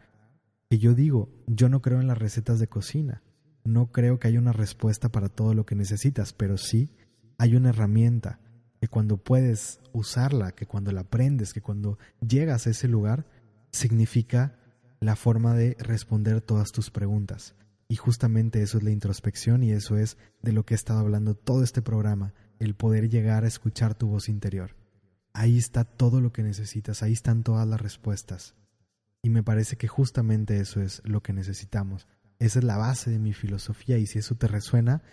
que 0.69 0.77
yo 0.77 0.93
digo, 0.93 1.29
yo 1.47 1.67
no 1.67 1.81
creo 1.81 1.99
en 1.99 2.07
las 2.07 2.17
recetas 2.17 2.59
de 2.59 2.67
cocina, 2.67 3.23
no 3.65 3.91
creo 3.91 4.19
que 4.19 4.27
haya 4.27 4.39
una 4.39 4.53
respuesta 4.53 5.09
para 5.09 5.27
todo 5.27 5.53
lo 5.53 5.65
que 5.65 5.75
necesitas, 5.75 6.31
pero 6.31 6.57
sí 6.57 6.91
hay 7.37 7.55
una 7.55 7.69
herramienta 7.69 8.39
que 8.83 8.89
cuando 8.89 9.15
puedes 9.15 9.79
usarla, 9.93 10.51
que 10.51 10.65
cuando 10.65 10.91
la 10.91 11.01
aprendes, 11.01 11.53
que 11.53 11.61
cuando 11.61 11.97
llegas 12.19 12.67
a 12.67 12.71
ese 12.71 12.89
lugar, 12.89 13.25
significa 13.71 14.59
la 14.99 15.15
forma 15.15 15.55
de 15.55 15.77
responder 15.79 16.41
todas 16.41 16.73
tus 16.73 16.91
preguntas. 16.91 17.55
Y 17.87 17.95
justamente 17.95 18.61
eso 18.61 18.79
es 18.79 18.83
la 18.83 18.91
introspección 18.91 19.63
y 19.63 19.71
eso 19.71 19.97
es 19.97 20.17
de 20.41 20.51
lo 20.51 20.65
que 20.65 20.73
he 20.73 20.75
estado 20.75 20.99
hablando 20.99 21.33
todo 21.33 21.63
este 21.63 21.81
programa, 21.81 22.33
el 22.59 22.75
poder 22.75 23.07
llegar 23.07 23.45
a 23.45 23.47
escuchar 23.47 23.95
tu 23.95 24.07
voz 24.09 24.27
interior. 24.27 24.75
Ahí 25.31 25.57
está 25.57 25.85
todo 25.85 26.19
lo 26.19 26.33
que 26.33 26.43
necesitas, 26.43 27.03
ahí 27.03 27.13
están 27.13 27.43
todas 27.43 27.65
las 27.65 27.79
respuestas. 27.79 28.53
Y 29.21 29.29
me 29.29 29.43
parece 29.43 29.77
que 29.77 29.87
justamente 29.87 30.59
eso 30.59 30.81
es 30.81 31.01
lo 31.05 31.23
que 31.23 31.31
necesitamos. 31.31 32.05
Esa 32.39 32.59
es 32.59 32.65
la 32.65 32.75
base 32.75 33.11
de 33.11 33.19
mi 33.19 33.31
filosofía 33.31 33.97
y 33.97 34.07
si 34.07 34.19
eso 34.19 34.35
te 34.35 34.47
resuena, 34.49 35.03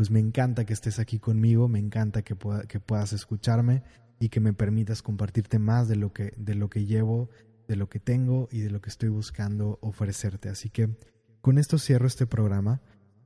pues 0.00 0.10
me 0.10 0.18
encanta 0.18 0.64
que 0.64 0.72
estés 0.72 0.98
aquí 0.98 1.18
conmigo, 1.18 1.68
me 1.68 1.78
encanta 1.78 2.22
que, 2.22 2.34
que 2.68 2.80
puedas 2.80 3.12
escucharme 3.12 3.82
y 4.18 4.30
que 4.30 4.40
me 4.40 4.54
permitas 4.54 5.02
compartirte 5.02 5.58
más 5.58 5.88
de 5.88 5.96
lo 5.96 6.14
que, 6.14 6.32
de 6.38 6.54
lo 6.54 6.70
que 6.70 6.86
llevo, 6.86 7.28
de 7.68 7.76
lo 7.76 7.90
que 7.90 8.00
tengo 8.00 8.48
y 8.50 8.60
de 8.60 8.70
lo 8.70 8.80
que 8.80 8.88
estoy 8.88 9.10
buscando 9.10 9.78
ofrecerte. 9.82 10.48
Así 10.48 10.70
que 10.70 10.96
con 11.42 11.58
esto 11.58 11.76
cierro 11.76 12.06
este 12.06 12.26
programa 12.26 12.80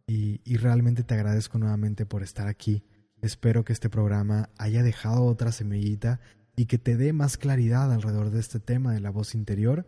y, 0.09 0.41
realmente 0.57 1.05
te 1.05 1.15
agradezco 1.15 1.61
nuevamente 1.61 2.07
por 2.07 2.25
estar 2.25 2.49
aquí. 2.49 2.83
Espero 3.23 3.65
que 3.65 3.73
este 3.73 3.89
programa 3.89 4.51
haya 4.59 4.83
dejado 4.83 5.27
otra 5.27 5.53
semillita 5.53 6.19
y 6.57 6.67
que 6.67 6.79
te 6.79 6.97
dé 6.97 7.13
más 7.13 7.37
claridad 7.37 7.93
alrededor 7.93 8.31
de 8.31 8.41
este 8.41 8.59
tema 8.59 8.93
de 8.93 8.99
la 8.99 9.11
voz 9.11 9.37
interior 9.37 9.87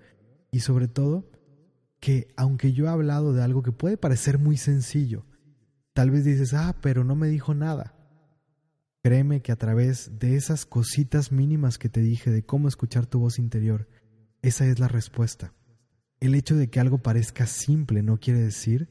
y 0.52 0.60
sobre 0.60 0.86
todo 0.86 1.28
que 1.98 2.28
aunque 2.36 2.72
yo 2.72 2.86
he 2.86 2.90
hablado 2.90 3.32
de 3.32 3.42
algo 3.42 3.64
que 3.64 3.72
puede 3.72 3.96
parecer 3.96 4.38
muy 4.38 4.56
sencillo, 4.56 5.26
tal 5.96 6.10
vez 6.10 6.26
dices, 6.26 6.52
ah, 6.52 6.76
pero 6.82 7.04
no 7.04 7.16
me 7.16 7.26
dijo 7.26 7.54
nada. 7.54 7.94
Créeme 9.02 9.40
que 9.40 9.50
a 9.50 9.56
través 9.56 10.18
de 10.18 10.36
esas 10.36 10.66
cositas 10.66 11.32
mínimas 11.32 11.78
que 11.78 11.88
te 11.88 12.02
dije 12.02 12.30
de 12.30 12.44
cómo 12.44 12.68
escuchar 12.68 13.06
tu 13.06 13.18
voz 13.18 13.38
interior, 13.38 13.88
esa 14.42 14.66
es 14.66 14.78
la 14.78 14.88
respuesta. 14.88 15.54
El 16.20 16.34
hecho 16.34 16.54
de 16.54 16.68
que 16.68 16.80
algo 16.80 16.98
parezca 16.98 17.46
simple 17.46 18.02
no 18.02 18.20
quiere 18.20 18.42
decir 18.42 18.90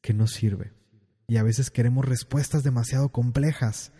que 0.00 0.14
no 0.14 0.26
sirve. 0.26 0.72
Y 1.28 1.36
a 1.36 1.42
veces 1.42 1.70
queremos 1.70 2.06
respuestas 2.06 2.62
demasiado 2.62 3.10
complejas 3.10 3.92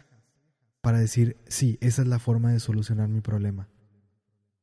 para 0.81 0.99
decir, 0.99 1.37
sí, 1.47 1.77
esa 1.83 2.01
es 2.01 2.09
la 2.09 2.19
forma 2.19 2.53
de 2.53 2.61
solucionar 2.61 3.11
mi 3.11 3.21
problema. 3.21 3.69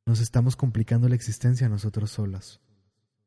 Nos 0.04 0.18
estamos 0.18 0.56
complicando 0.56 1.08
la 1.08 1.14
existencia 1.14 1.68
a 1.68 1.70
nosotros 1.70 2.10
solas. 2.10 2.60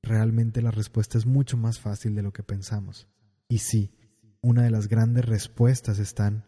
Realmente 0.03 0.61
la 0.61 0.71
respuesta 0.71 1.17
es 1.17 1.25
mucho 1.25 1.55
más 1.55 1.79
fácil 1.79 2.15
de 2.15 2.21
lo 2.21 2.33
que 2.33 2.43
pensamos. 2.43 3.07
Y 3.47 3.59
sí, 3.59 3.93
una 4.41 4.63
de 4.63 4.71
las 4.71 4.87
grandes 4.87 5.25
respuestas 5.25 5.99
están 5.99 6.45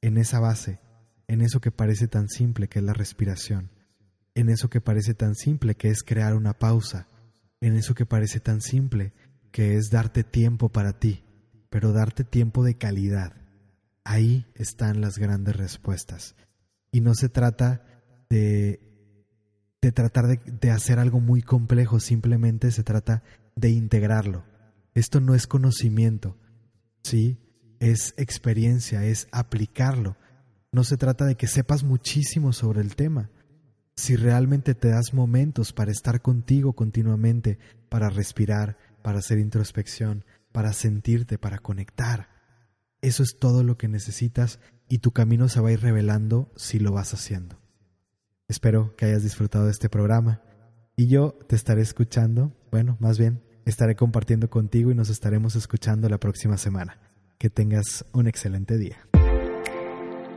en 0.00 0.18
esa 0.18 0.40
base, 0.40 0.80
en 1.28 1.40
eso 1.40 1.60
que 1.60 1.70
parece 1.70 2.08
tan 2.08 2.28
simple 2.28 2.68
que 2.68 2.80
es 2.80 2.84
la 2.84 2.92
respiración, 2.92 3.70
en 4.34 4.48
eso 4.48 4.68
que 4.68 4.80
parece 4.80 5.14
tan 5.14 5.34
simple 5.34 5.74
que 5.74 5.88
es 5.88 6.02
crear 6.02 6.34
una 6.34 6.58
pausa, 6.58 7.08
en 7.60 7.76
eso 7.76 7.94
que 7.94 8.06
parece 8.06 8.40
tan 8.40 8.60
simple 8.60 9.12
que 9.50 9.76
es 9.76 9.90
darte 9.90 10.24
tiempo 10.24 10.70
para 10.70 10.98
ti, 10.98 11.24
pero 11.70 11.92
darte 11.92 12.24
tiempo 12.24 12.64
de 12.64 12.76
calidad. 12.76 13.34
Ahí 14.04 14.46
están 14.54 15.00
las 15.00 15.18
grandes 15.18 15.56
respuestas. 15.56 16.34
Y 16.90 17.00
no 17.00 17.14
se 17.14 17.28
trata 17.28 17.84
de, 18.28 18.80
de 19.80 19.92
tratar 19.92 20.26
de, 20.26 20.40
de 20.60 20.70
hacer 20.70 20.98
algo 20.98 21.20
muy 21.20 21.42
complejo, 21.42 22.00
simplemente 22.00 22.72
se 22.72 22.82
trata 22.82 23.22
de 23.54 23.70
integrarlo. 23.70 24.44
Esto 24.94 25.20
no 25.20 25.34
es 25.34 25.46
conocimiento, 25.46 26.36
¿sí? 27.02 27.38
Es 27.80 28.14
experiencia, 28.16 29.04
es 29.04 29.28
aplicarlo. 29.32 30.16
No 30.70 30.84
se 30.84 30.96
trata 30.96 31.24
de 31.24 31.36
que 31.36 31.46
sepas 31.46 31.84
muchísimo 31.84 32.52
sobre 32.52 32.80
el 32.80 32.96
tema. 32.96 33.30
Si 33.96 34.16
realmente 34.16 34.74
te 34.74 34.88
das 34.88 35.12
momentos 35.12 35.72
para 35.72 35.90
estar 35.90 36.22
contigo 36.22 36.72
continuamente, 36.72 37.58
para 37.88 38.08
respirar, 38.08 38.78
para 39.02 39.18
hacer 39.18 39.38
introspección, 39.38 40.24
para 40.50 40.72
sentirte, 40.72 41.38
para 41.38 41.58
conectar, 41.58 42.28
eso 43.02 43.24
es 43.24 43.36
todo 43.38 43.64
lo 43.64 43.76
que 43.76 43.88
necesitas 43.88 44.60
y 44.88 44.98
tu 44.98 45.10
camino 45.10 45.48
se 45.48 45.60
va 45.60 45.70
a 45.70 45.72
ir 45.72 45.80
revelando 45.80 46.52
si 46.56 46.78
lo 46.78 46.92
vas 46.92 47.12
haciendo. 47.12 47.58
Espero 48.48 48.94
que 48.96 49.06
hayas 49.06 49.24
disfrutado 49.24 49.64
de 49.64 49.72
este 49.72 49.88
programa 49.88 50.40
y 50.96 51.08
yo 51.08 51.36
te 51.48 51.56
estaré 51.56 51.82
escuchando, 51.82 52.56
bueno, 52.70 52.96
más 53.00 53.18
bien, 53.18 53.42
estaré 53.64 53.94
compartiendo 53.94 54.48
contigo 54.48 54.90
y 54.90 54.94
nos 54.94 55.08
estaremos 55.08 55.56
escuchando 55.56 56.08
la 56.08 56.18
próxima 56.18 56.56
semana. 56.56 56.98
Que 57.38 57.50
tengas 57.50 58.04
un 58.12 58.26
excelente 58.26 58.78
día. 58.78 58.98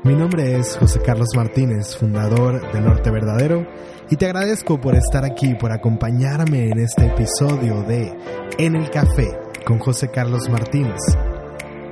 Mi 0.03 0.15
nombre 0.15 0.57
es 0.57 0.77
José 0.77 0.99
Carlos 1.03 1.29
Martínez, 1.35 1.97
fundador 1.97 2.71
de 2.71 2.81
Norte 2.81 3.09
Verdadero, 3.09 3.65
y 4.09 4.17
te 4.17 4.25
agradezco 4.25 4.79
por 4.79 4.95
estar 4.95 5.25
aquí, 5.25 5.55
por 5.55 5.71
acompañarme 5.71 6.69
en 6.69 6.79
este 6.79 7.07
episodio 7.07 7.81
de 7.83 8.15
En 8.59 8.75
el 8.75 8.89
Café 8.91 9.35
con 9.65 9.79
José 9.79 10.09
Carlos 10.11 10.47
Martínez. 10.47 10.99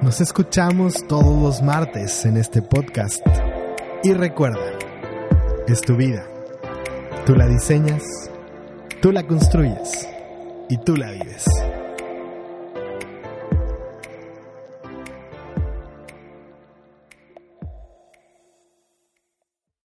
Nos 0.04 0.22
escuchamos 0.22 1.08
todos 1.08 1.42
los 1.42 1.64
martes 1.64 2.26
en 2.26 2.38
este 2.38 2.62
podcast. 2.62 3.26
Y 4.04 4.14
recuerda, 4.14 4.78
es 5.68 5.82
tu 5.82 5.96
vida. 5.96 6.28
Tú 7.26 7.36
la 7.36 7.48
diseñas, 7.48 8.04
tú 9.02 9.12
la 9.12 9.26
construyes 9.26 10.08
y 10.70 10.78
tú 10.78 10.96
la 10.96 11.12
vives. 11.12 11.46